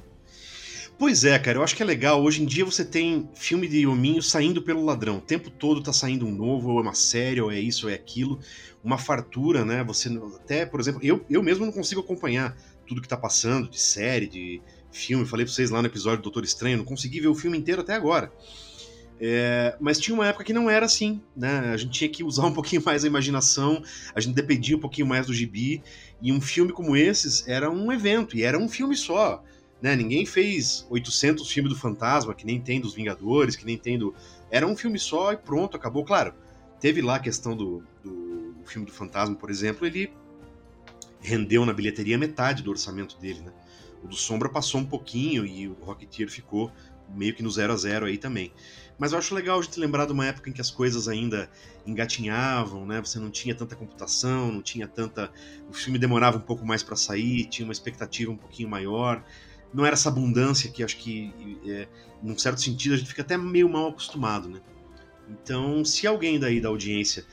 Pois 0.96 1.24
é, 1.24 1.36
cara, 1.38 1.58
eu 1.58 1.62
acho 1.62 1.76
que 1.76 1.82
é 1.82 1.86
legal. 1.86 2.22
Hoje 2.22 2.42
em 2.42 2.46
dia 2.46 2.64
você 2.64 2.84
tem 2.84 3.28
filme 3.34 3.68
de 3.68 3.86
hominho 3.86 4.22
saindo 4.22 4.62
pelo 4.62 4.84
ladrão. 4.84 5.18
O 5.18 5.20
tempo 5.20 5.50
todo 5.50 5.82
tá 5.82 5.92
saindo 5.92 6.24
um 6.24 6.30
novo, 6.30 6.70
ou 6.70 6.78
é 6.78 6.82
uma 6.82 6.94
série, 6.94 7.40
ou 7.40 7.50
é 7.50 7.58
isso, 7.58 7.86
ou 7.86 7.92
é 7.92 7.94
aquilo. 7.94 8.38
Uma 8.82 8.96
fartura, 8.96 9.64
né? 9.64 9.82
Você 9.84 10.08
até, 10.36 10.64
por 10.64 10.80
exemplo, 10.80 11.00
eu, 11.02 11.24
eu 11.28 11.42
mesmo 11.42 11.66
não 11.66 11.72
consigo 11.72 12.00
acompanhar 12.00 12.56
tudo 12.86 13.00
que 13.00 13.08
tá 13.08 13.16
passando, 13.16 13.68
de 13.68 13.80
série, 13.80 14.26
de 14.26 14.62
filme. 14.90 15.26
falei 15.26 15.44
pra 15.44 15.52
vocês 15.52 15.70
lá 15.70 15.82
no 15.82 15.88
episódio 15.88 16.18
do 16.18 16.24
Doutor 16.24 16.44
Estranho, 16.44 16.78
não 16.78 16.84
consegui 16.84 17.20
ver 17.20 17.28
o 17.28 17.34
filme 17.34 17.58
inteiro 17.58 17.80
até 17.80 17.94
agora. 17.94 18.32
É, 19.20 19.76
mas 19.80 19.98
tinha 19.98 20.14
uma 20.14 20.26
época 20.26 20.44
que 20.44 20.52
não 20.52 20.68
era 20.68 20.86
assim, 20.86 21.22
né? 21.36 21.70
A 21.72 21.76
gente 21.76 21.92
tinha 21.92 22.10
que 22.10 22.24
usar 22.24 22.46
um 22.46 22.52
pouquinho 22.52 22.82
mais 22.84 23.04
a 23.04 23.06
imaginação, 23.06 23.82
a 24.14 24.20
gente 24.20 24.34
dependia 24.34 24.76
um 24.76 24.80
pouquinho 24.80 25.06
mais 25.06 25.26
do 25.26 25.34
gibi, 25.34 25.82
e 26.20 26.32
um 26.32 26.40
filme 26.40 26.72
como 26.72 26.96
esses 26.96 27.46
era 27.46 27.70
um 27.70 27.92
evento, 27.92 28.36
e 28.36 28.42
era 28.42 28.58
um 28.58 28.68
filme 28.68 28.96
só. 28.96 29.42
Né? 29.80 29.94
Ninguém 29.94 30.24
fez 30.24 30.86
800 30.90 31.50
filmes 31.50 31.72
do 31.72 31.78
Fantasma, 31.78 32.34
que 32.34 32.46
nem 32.46 32.60
tem 32.60 32.80
dos 32.80 32.94
Vingadores, 32.94 33.54
que 33.56 33.66
nem 33.66 33.76
tem 33.76 33.98
do. 33.98 34.14
Era 34.50 34.66
um 34.66 34.76
filme 34.76 34.98
só 34.98 35.32
e 35.32 35.36
pronto, 35.36 35.76
acabou. 35.76 36.04
Claro, 36.04 36.34
teve 36.80 37.02
lá 37.02 37.16
a 37.16 37.20
questão 37.20 37.56
do, 37.56 37.82
do, 38.02 38.54
do 38.54 38.64
filme 38.64 38.86
do 38.86 38.92
Fantasma, 38.92 39.36
por 39.36 39.50
exemplo, 39.50 39.86
ele 39.86 40.10
rendeu 41.24 41.64
na 41.64 41.72
bilheteria 41.72 42.18
metade 42.18 42.62
do 42.62 42.70
orçamento 42.70 43.18
dele, 43.18 43.40
né? 43.40 43.52
O 44.02 44.06
do 44.06 44.14
Sombra 44.14 44.48
passou 44.48 44.80
um 44.80 44.84
pouquinho 44.84 45.46
e 45.46 45.66
o 45.66 45.72
Rocketeer 45.80 46.30
ficou 46.30 46.70
meio 47.14 47.34
que 47.34 47.42
no 47.42 47.50
zero 47.50 47.72
a 47.72 47.76
zero 47.76 48.06
aí 48.06 48.18
também. 48.18 48.52
Mas 48.98 49.12
eu 49.12 49.18
acho 49.18 49.34
legal 49.34 49.58
a 49.58 49.62
gente 49.62 49.80
lembrar 49.80 50.06
de 50.06 50.12
uma 50.12 50.26
época 50.26 50.50
em 50.50 50.52
que 50.52 50.60
as 50.60 50.70
coisas 50.70 51.08
ainda 51.08 51.50
engatinhavam, 51.86 52.86
né? 52.86 53.00
Você 53.00 53.18
não 53.18 53.30
tinha 53.30 53.54
tanta 53.54 53.74
computação, 53.74 54.52
não 54.52 54.62
tinha 54.62 54.86
tanta. 54.86 55.32
O 55.68 55.72
filme 55.72 55.98
demorava 55.98 56.36
um 56.36 56.42
pouco 56.42 56.64
mais 56.64 56.82
para 56.82 56.94
sair, 56.94 57.46
tinha 57.46 57.66
uma 57.66 57.72
expectativa 57.72 58.30
um 58.30 58.36
pouquinho 58.36 58.68
maior 58.68 59.24
não 59.74 59.84
era 59.84 59.94
essa 59.94 60.08
abundância 60.08 60.70
que 60.70 60.84
acho 60.84 60.96
que, 60.96 61.34
é, 61.66 61.88
num 62.22 62.38
certo 62.38 62.60
sentido, 62.60 62.94
a 62.94 62.96
gente 62.96 63.08
fica 63.08 63.22
até 63.22 63.36
meio 63.36 63.68
mal 63.68 63.88
acostumado, 63.88 64.48
né? 64.48 64.60
Então, 65.28 65.84
se 65.84 66.06
alguém 66.06 66.38
daí 66.38 66.60
da 66.60 66.68
audiência 66.68 67.26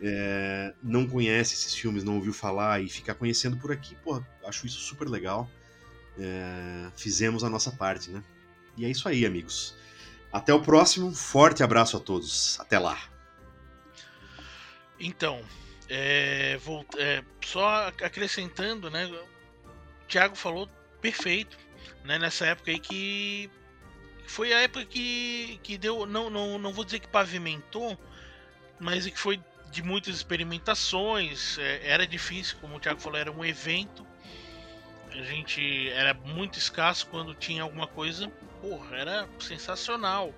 é, 0.00 0.72
não 0.82 1.06
conhece 1.06 1.54
esses 1.54 1.74
filmes, 1.74 2.04
não 2.04 2.16
ouviu 2.16 2.32
falar 2.32 2.80
e 2.82 2.88
ficar 2.88 3.14
conhecendo 3.14 3.56
por 3.56 3.72
aqui, 3.72 3.94
pô, 3.96 4.22
acho 4.44 4.66
isso 4.66 4.78
super 4.78 5.08
legal. 5.08 5.50
É, 6.18 6.90
fizemos 6.96 7.44
a 7.44 7.50
nossa 7.50 7.70
parte, 7.70 8.10
né? 8.10 8.22
E 8.76 8.84
é 8.84 8.90
isso 8.90 9.08
aí, 9.08 9.24
amigos. 9.24 9.74
Até 10.32 10.52
o 10.52 10.60
próximo, 10.60 11.14
forte 11.14 11.62
abraço 11.62 11.96
a 11.96 12.00
todos. 12.00 12.58
Até 12.60 12.78
lá. 12.78 12.98
Então, 15.00 15.40
é, 15.88 16.58
vou, 16.58 16.84
é, 16.96 17.22
só 17.44 17.88
acrescentando, 17.88 18.90
né? 18.90 19.06
O 19.06 20.06
Thiago 20.06 20.36
falou 20.36 20.68
perfeito 21.00 21.56
né, 22.04 22.18
nessa 22.18 22.46
época 22.46 22.70
aí 22.70 22.78
que 22.80 23.50
foi 24.26 24.52
a 24.52 24.60
época 24.60 24.84
que, 24.84 25.58
que 25.62 25.78
deu, 25.78 26.04
não, 26.04 26.28
não, 26.28 26.58
não 26.58 26.72
vou 26.72 26.84
dizer 26.84 26.98
que 26.98 27.08
pavimentou, 27.08 27.98
mas 28.78 29.06
que 29.06 29.18
foi 29.18 29.40
de 29.70 29.82
muitas 29.82 30.16
experimentações, 30.16 31.58
é, 31.58 31.88
era 31.88 32.06
difícil, 32.06 32.56
como 32.60 32.76
o 32.76 32.80
Thiago 32.80 33.00
falou, 33.00 33.18
era 33.18 33.30
um 33.30 33.44
evento, 33.44 34.06
a 35.10 35.22
gente 35.22 35.90
era 35.90 36.14
muito 36.14 36.58
escasso 36.58 37.06
quando 37.06 37.34
tinha 37.34 37.62
alguma 37.62 37.86
coisa, 37.86 38.28
porra, 38.60 38.96
era 38.96 39.28
sensacional. 39.38 40.34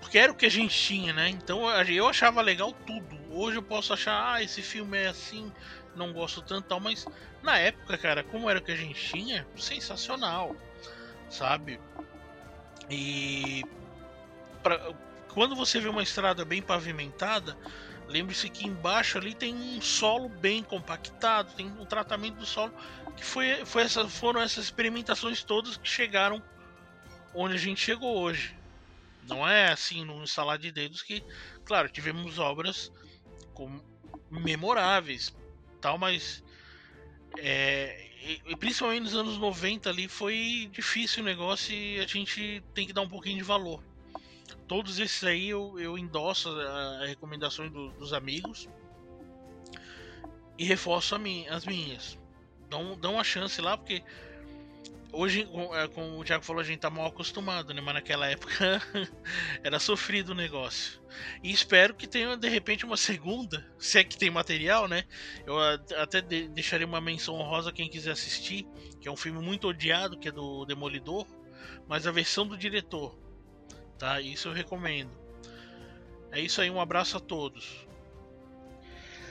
Porque 0.00 0.18
era 0.18 0.30
o 0.30 0.34
que 0.34 0.46
a 0.46 0.50
gente 0.50 0.76
tinha, 0.76 1.12
né? 1.12 1.28
Então 1.28 1.68
eu 1.88 2.06
achava 2.06 2.40
legal 2.40 2.72
tudo. 2.72 3.18
Hoje 3.30 3.56
eu 3.56 3.62
posso 3.62 3.92
achar, 3.92 4.34
ah, 4.34 4.42
esse 4.42 4.62
filme 4.62 4.96
é 4.96 5.08
assim, 5.08 5.52
não 5.94 6.12
gosto 6.12 6.40
tanto 6.40 6.68
tal, 6.68 6.80
mas 6.80 7.04
na 7.42 7.58
época, 7.58 7.98
cara, 7.98 8.22
como 8.22 8.48
era 8.48 8.58
o 8.58 8.62
que 8.62 8.72
a 8.72 8.76
gente 8.76 9.00
tinha, 9.00 9.46
sensacional, 9.56 10.56
sabe? 11.28 11.80
E 12.88 13.64
pra, 14.62 14.92
quando 15.34 15.54
você 15.54 15.80
vê 15.80 15.88
uma 15.88 16.02
estrada 16.02 16.44
bem 16.44 16.62
pavimentada, 16.62 17.56
lembre-se 18.08 18.48
que 18.48 18.66
embaixo 18.66 19.18
ali 19.18 19.34
tem 19.34 19.54
um 19.54 19.80
solo 19.80 20.28
bem 20.28 20.62
compactado, 20.62 21.54
tem 21.54 21.66
um 21.66 21.84
tratamento 21.84 22.36
do 22.36 22.46
solo 22.46 22.72
que 23.16 23.24
foi, 23.24 23.64
foi 23.64 23.82
essa, 23.82 24.08
foram 24.08 24.40
essas 24.40 24.64
experimentações 24.64 25.44
todas 25.44 25.76
que 25.76 25.88
chegaram 25.88 26.42
onde 27.34 27.54
a 27.54 27.58
gente 27.58 27.80
chegou 27.80 28.18
hoje. 28.18 28.56
Não 29.28 29.46
é 29.46 29.70
assim 29.70 30.04
no 30.04 30.22
instalar 30.22 30.58
de 30.58 30.72
dedos 30.72 31.02
que, 31.02 31.22
claro, 31.64 31.88
tivemos 31.88 32.38
obras 32.38 32.90
com, 33.52 33.80
memoráveis, 34.30 35.34
tal, 35.80 35.98
mas 35.98 36.42
é, 37.38 38.08
e, 38.46 38.56
principalmente 38.56 39.02
nos 39.02 39.14
anos 39.14 39.38
90 39.38 39.88
ali 39.88 40.08
foi 40.08 40.68
difícil 40.72 41.22
o 41.22 41.26
negócio 41.26 41.74
e 41.74 42.00
a 42.00 42.06
gente 42.06 42.62
tem 42.74 42.86
que 42.86 42.92
dar 42.92 43.02
um 43.02 43.08
pouquinho 43.08 43.38
de 43.38 43.44
valor. 43.44 43.82
Todos 44.66 44.98
esses 44.98 45.22
aí 45.24 45.48
eu, 45.48 45.78
eu 45.78 45.98
endosso 45.98 46.48
as 46.48 47.08
recomendações 47.08 47.70
do, 47.70 47.90
dos 47.92 48.12
amigos 48.12 48.68
e 50.58 50.64
reforço 50.64 51.16
as 51.50 51.64
minhas. 51.64 52.18
Dão, 52.68 52.98
dão 52.98 53.14
uma 53.14 53.24
chance 53.24 53.60
lá, 53.60 53.76
porque 53.76 54.02
Hoje, 55.10 55.48
é, 55.72 55.88
como 55.88 56.20
o 56.20 56.24
Thiago 56.24 56.44
falou, 56.44 56.60
a 56.60 56.64
gente 56.64 56.80
tá 56.80 56.90
mal 56.90 57.06
acostumado, 57.06 57.72
né? 57.72 57.80
Mas 57.80 57.94
naquela 57.94 58.26
época 58.26 58.82
era 59.64 59.78
sofrido 59.78 60.30
o 60.32 60.34
negócio. 60.34 61.00
E 61.42 61.50
espero 61.50 61.94
que 61.94 62.06
tenha, 62.06 62.36
de 62.36 62.48
repente, 62.48 62.84
uma 62.84 62.96
segunda, 62.96 63.66
se 63.78 63.98
é 63.98 64.04
que 64.04 64.18
tem 64.18 64.30
material, 64.30 64.86
né? 64.86 65.04
Eu 65.46 65.58
até 65.96 66.20
deixaria 66.20 66.86
uma 66.86 67.00
menção 67.00 67.34
honrosa 67.36 67.72
quem 67.72 67.88
quiser 67.88 68.10
assistir, 68.10 68.66
que 69.00 69.08
é 69.08 69.10
um 69.10 69.16
filme 69.16 69.40
muito 69.40 69.66
odiado, 69.68 70.18
que 70.18 70.28
é 70.28 70.32
do 70.32 70.66
Demolidor, 70.66 71.26
mas 71.88 72.06
a 72.06 72.12
versão 72.12 72.46
do 72.46 72.56
diretor, 72.56 73.18
tá? 73.98 74.20
Isso 74.20 74.48
eu 74.48 74.52
recomendo. 74.52 75.10
É 76.30 76.40
isso 76.40 76.60
aí, 76.60 76.70
um 76.70 76.80
abraço 76.80 77.16
a 77.16 77.20
todos. 77.20 77.86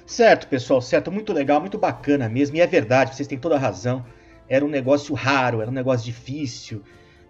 Certo, 0.05 0.47
pessoal, 0.47 0.81
certo, 0.81 1.11
muito 1.11 1.33
legal, 1.33 1.59
muito 1.59 1.77
bacana 1.77 2.29
mesmo, 2.29 2.55
e 2.55 2.61
é 2.61 2.67
verdade, 2.67 3.15
vocês 3.15 3.27
têm 3.27 3.37
toda 3.37 3.55
a 3.55 3.59
razão 3.59 4.05
era 4.49 4.63
um 4.63 4.69
negócio 4.69 5.13
raro, 5.13 5.61
era 5.61 5.69
um 5.69 5.73
negócio 5.73 6.05
difícil, 6.05 6.81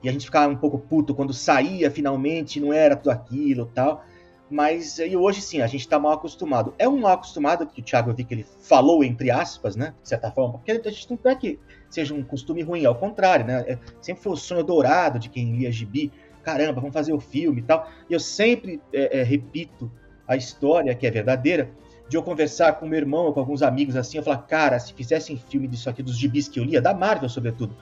e 0.04 0.10
a 0.10 0.12
gente 0.12 0.26
ficava 0.26 0.52
um 0.52 0.58
pouco 0.58 0.78
puto 0.78 1.16
quando 1.16 1.34
saía 1.34 1.90
finalmente, 1.90 2.60
não 2.60 2.72
era 2.72 2.96
tudo 2.96 3.12
aquilo 3.12 3.66
tal. 3.74 4.06
Mas 4.50 4.98
e 4.98 5.18
hoje 5.18 5.42
sim, 5.42 5.62
a 5.62 5.68
gente 5.68 5.82
está 5.82 6.00
mal 6.00 6.14
acostumado. 6.14 6.74
É 6.80 6.88
um 6.88 7.02
mal 7.02 7.14
acostumado 7.14 7.68
que 7.68 7.82
o 7.82 7.84
Thiago 7.84 8.14
vi 8.14 8.24
que 8.24 8.34
ele 8.34 8.46
falou, 8.62 9.04
entre 9.04 9.30
aspas, 9.30 9.76
né? 9.76 9.94
De 10.02 10.08
certa 10.08 10.32
forma, 10.32 10.54
porque 10.54 10.72
a 10.72 10.90
gente 10.90 11.10
não 11.12 11.20
é 11.30 11.36
que 11.36 11.60
seja 11.90 12.14
um 12.14 12.24
costume 12.24 12.62
ruim, 12.62 12.86
ao 12.86 12.96
contrário, 12.96 13.46
né? 13.46 13.66
É, 13.68 13.78
sempre 14.00 14.24
foi 14.24 14.32
o 14.32 14.38
sonho 14.38 14.64
dourado 14.64 15.20
de 15.20 15.28
quem 15.28 15.54
lia 15.54 15.70
gibi. 15.70 16.14
Caramba, 16.48 16.80
vamos 16.80 16.94
fazer 16.94 17.12
o 17.12 17.20
filme 17.20 17.60
e 17.60 17.64
tal. 17.64 17.92
E 18.10 18.14
eu 18.14 18.22
sempre 18.22 18.82
é, 18.94 19.20
é, 19.20 19.24
repito 19.24 19.92
a 20.26 20.38
história, 20.38 20.96
que 20.96 21.06
é 21.06 21.12
verdadeira, 21.12 21.70
de 22.08 22.16
eu 22.16 22.24
conversar 22.24 22.72
com 22.80 22.88
meu 22.88 22.98
irmão, 22.98 23.34
com 23.34 23.42
alguns 23.42 23.62
amigos 23.62 23.98
assim, 23.98 24.18
eu 24.18 24.24
falar, 24.24 24.38
cara, 24.44 24.80
se 24.80 24.94
fizessem 24.94 25.36
filme 25.36 25.68
disso 25.68 25.90
aqui, 25.90 26.02
dos 26.02 26.18
gibis 26.18 26.48
que 26.48 26.58
eu 26.58 26.64
lia, 26.64 26.82
da 26.82 26.94
Marvel 26.94 27.28
sobretudo, 27.28 27.76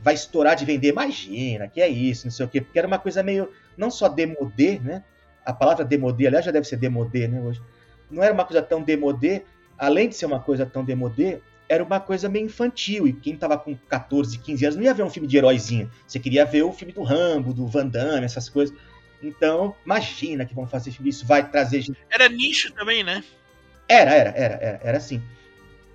vai 0.00 0.14
estourar 0.14 0.56
de 0.56 0.64
vender, 0.64 0.88
imagina, 0.88 1.68
que 1.68 1.80
é 1.80 1.86
isso, 1.86 2.26
não 2.26 2.32
sei 2.32 2.44
o 2.44 2.48
quê, 2.48 2.60
porque 2.60 2.76
era 2.76 2.88
uma 2.88 2.98
coisa 2.98 3.22
meio, 3.22 3.52
não 3.76 3.88
só 3.88 4.08
demodê, 4.08 4.80
né, 4.80 5.04
a 5.46 5.52
palavra 5.52 5.84
demodê, 5.84 6.26
aliás, 6.26 6.44
já 6.44 6.50
deve 6.50 6.66
ser 6.66 6.76
demodê, 6.76 7.28
né, 7.28 7.40
hoje, 7.40 7.62
não 8.10 8.20
era 8.20 8.34
uma 8.34 8.44
coisa 8.44 8.60
tão 8.60 8.82
demodê, 8.82 9.42
além 9.78 10.08
de 10.08 10.16
ser 10.16 10.26
uma 10.26 10.40
coisa 10.40 10.66
tão 10.66 10.84
demodê, 10.84 11.38
era 11.68 11.84
uma 11.84 12.00
coisa 12.00 12.28
meio 12.28 12.46
infantil, 12.46 13.06
e 13.06 13.12
quem 13.12 13.36
tava 13.36 13.58
com 13.58 13.76
14, 13.88 14.38
15 14.38 14.64
anos 14.64 14.76
não 14.76 14.84
ia 14.84 14.94
ver 14.94 15.02
um 15.02 15.10
filme 15.10 15.28
de 15.28 15.36
heróizinho, 15.36 15.90
você 16.06 16.18
queria 16.18 16.44
ver 16.44 16.62
o 16.62 16.72
filme 16.72 16.92
do 16.92 17.02
Rambo, 17.02 17.52
do 17.52 17.66
Van 17.66 17.86
Damme, 17.86 18.24
essas 18.24 18.48
coisas, 18.48 18.74
Então, 19.22 19.74
imagina 19.84 20.46
que 20.46 20.54
vão 20.54 20.66
fazer 20.66 20.92
filme, 20.92 21.10
isso 21.10 21.26
vai 21.26 21.48
trazer 21.48 21.82
gente. 21.82 21.98
Era 22.08 22.28
nicho 22.28 22.72
também, 22.72 23.02
né? 23.02 23.22
Era, 23.88 24.10
era, 24.12 24.30
era, 24.30 24.54
era, 24.54 24.80
era 24.82 24.98
assim. 24.98 25.20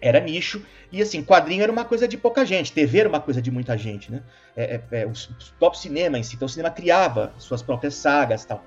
Era 0.01 0.19
nicho. 0.19 0.61
E 0.91 1.01
assim, 1.01 1.23
quadrinho 1.23 1.63
era 1.63 1.71
uma 1.71 1.85
coisa 1.85 2.07
de 2.07 2.17
pouca 2.17 2.45
gente, 2.45 2.71
TV 2.71 2.99
era 2.99 3.09
uma 3.09 3.19
coisa 3.19 3.41
de 3.41 3.49
muita 3.49 3.77
gente, 3.77 4.11
né? 4.11 4.21
É, 4.55 4.81
é, 4.91 5.01
é, 5.01 5.07
o, 5.07 5.13
top 5.57 5.79
cinema 5.79 6.19
em 6.19 6.23
si, 6.23 6.35
então 6.35 6.45
o 6.45 6.49
cinema 6.49 6.69
criava 6.69 7.33
suas 7.39 7.63
próprias 7.63 7.95
sagas 7.95 8.43
e 8.43 8.47
tal. 8.47 8.63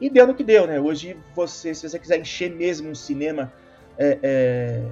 E 0.00 0.08
deu 0.10 0.26
no 0.26 0.34
que 0.34 0.42
deu, 0.42 0.66
né? 0.66 0.80
Hoje, 0.80 1.16
você, 1.34 1.74
se 1.74 1.88
você 1.88 1.98
quiser 1.98 2.20
encher 2.20 2.50
mesmo 2.50 2.88
um 2.88 2.94
cinema, 2.94 3.52
é, 3.96 4.18
é, 4.22 4.82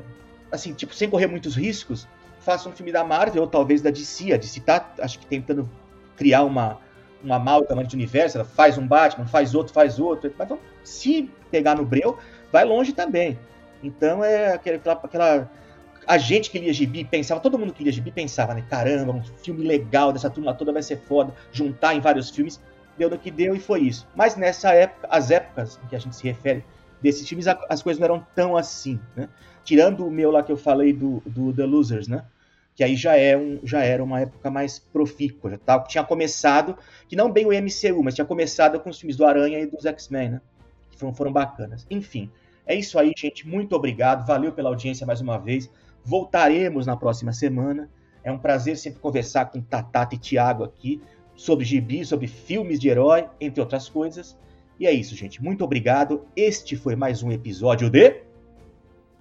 assim, 0.50 0.72
tipo, 0.72 0.94
sem 0.94 1.08
correr 1.08 1.26
muitos 1.26 1.56
riscos, 1.56 2.06
faça 2.40 2.68
um 2.68 2.72
filme 2.72 2.92
da 2.92 3.04
Marvel 3.04 3.42
ou 3.42 3.48
talvez 3.48 3.82
da 3.82 3.90
DC. 3.90 4.32
A 4.32 4.36
DC 4.36 4.60
tá, 4.60 4.92
acho 5.00 5.18
que 5.18 5.26
tentando 5.26 5.68
criar 6.16 6.44
uma, 6.44 6.78
uma 7.22 7.36
amálgama 7.36 7.84
de 7.84 7.94
universo, 7.94 8.38
ela 8.38 8.46
faz 8.46 8.78
um 8.78 8.86
Batman, 8.86 9.26
faz 9.26 9.54
outro, 9.54 9.72
faz 9.72 9.98
outro. 9.98 10.32
Mas 10.38 10.46
então, 10.46 10.58
se 10.84 11.30
pegar 11.50 11.74
no 11.74 11.84
breu, 11.84 12.18
vai 12.52 12.64
longe 12.64 12.92
também. 12.92 13.38
Então 13.82 14.24
é 14.24 14.54
aquela, 14.54 14.78
aquela 15.02 15.50
a 16.06 16.18
gente 16.18 16.50
que 16.50 16.58
lia 16.58 16.72
gibi 16.72 17.04
pensava, 17.04 17.40
todo 17.40 17.58
mundo 17.58 17.72
que 17.72 17.82
lia 17.82 17.92
gibi 17.92 18.12
pensava, 18.12 18.54
né? 18.54 18.64
Caramba, 18.70 19.12
um 19.12 19.22
filme 19.22 19.66
legal 19.66 20.12
dessa 20.12 20.30
turma 20.30 20.54
toda 20.54 20.72
vai 20.72 20.82
ser 20.82 20.98
foda, 20.98 21.34
juntar 21.52 21.94
em 21.94 22.00
vários 22.00 22.30
filmes. 22.30 22.60
Deu 22.96 23.10
no 23.10 23.18
que 23.18 23.30
deu 23.30 23.54
e 23.54 23.60
foi 23.60 23.80
isso. 23.80 24.06
Mas 24.14 24.36
nessa 24.36 24.72
época, 24.72 25.06
as 25.10 25.30
épocas 25.30 25.78
em 25.84 25.88
que 25.88 25.96
a 25.96 25.98
gente 25.98 26.16
se 26.16 26.22
refere 26.22 26.64
desses 27.02 27.28
filmes, 27.28 27.46
as 27.46 27.82
coisas 27.82 28.00
não 28.00 28.04
eram 28.06 28.26
tão 28.34 28.56
assim, 28.56 28.98
né? 29.14 29.28
Tirando 29.66 30.06
o 30.06 30.10
meu 30.10 30.30
lá 30.30 30.44
que 30.44 30.52
eu 30.52 30.56
falei 30.56 30.92
do, 30.92 31.20
do 31.26 31.52
The 31.52 31.66
Losers, 31.66 32.06
né? 32.06 32.24
Que 32.72 32.84
aí 32.84 32.94
já, 32.94 33.16
é 33.16 33.36
um, 33.36 33.58
já 33.64 33.82
era 33.82 34.02
uma 34.04 34.20
época 34.20 34.48
mais 34.48 34.78
profícua, 34.78 35.50
já 35.50 35.58
tava, 35.58 35.84
tinha 35.88 36.04
começado, 36.04 36.78
que 37.08 37.16
não 37.16 37.32
bem 37.32 37.44
o 37.44 37.50
MCU, 37.50 38.02
mas 38.04 38.14
tinha 38.14 38.24
começado 38.24 38.78
com 38.78 38.90
os 38.90 39.00
filmes 39.00 39.16
do 39.16 39.24
Aranha 39.24 39.58
e 39.58 39.66
dos 39.66 39.84
X-Men, 39.84 40.30
né? 40.30 40.40
Que 40.90 40.96
foram, 40.96 41.12
foram 41.12 41.32
bacanas. 41.32 41.84
Enfim, 41.90 42.30
é 42.64 42.76
isso 42.76 42.96
aí, 42.96 43.12
gente. 43.16 43.46
Muito 43.46 43.74
obrigado. 43.74 44.24
Valeu 44.24 44.52
pela 44.52 44.68
audiência 44.68 45.04
mais 45.04 45.20
uma 45.20 45.36
vez. 45.36 45.68
Voltaremos 46.04 46.86
na 46.86 46.96
próxima 46.96 47.32
semana. 47.32 47.90
É 48.22 48.30
um 48.30 48.38
prazer 48.38 48.76
sempre 48.76 49.00
conversar 49.00 49.46
com 49.46 49.60
Tatata 49.60 50.14
e 50.14 50.18
Thiago 50.18 50.62
aqui 50.62 51.02
sobre 51.34 51.64
gibi, 51.64 52.04
sobre 52.04 52.26
filmes 52.28 52.78
de 52.78 52.88
herói, 52.88 53.26
entre 53.40 53.60
outras 53.60 53.88
coisas. 53.88 54.36
E 54.78 54.86
é 54.86 54.92
isso, 54.92 55.14
gente. 55.14 55.42
Muito 55.42 55.64
obrigado. 55.64 56.26
Este 56.36 56.76
foi 56.76 56.96
mais 56.96 57.22
um 57.22 57.32
episódio 57.32 57.88
de. 57.88 58.25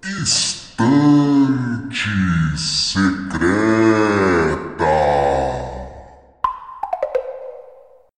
Estante 0.07 1.95
Secreto. 2.55 4.54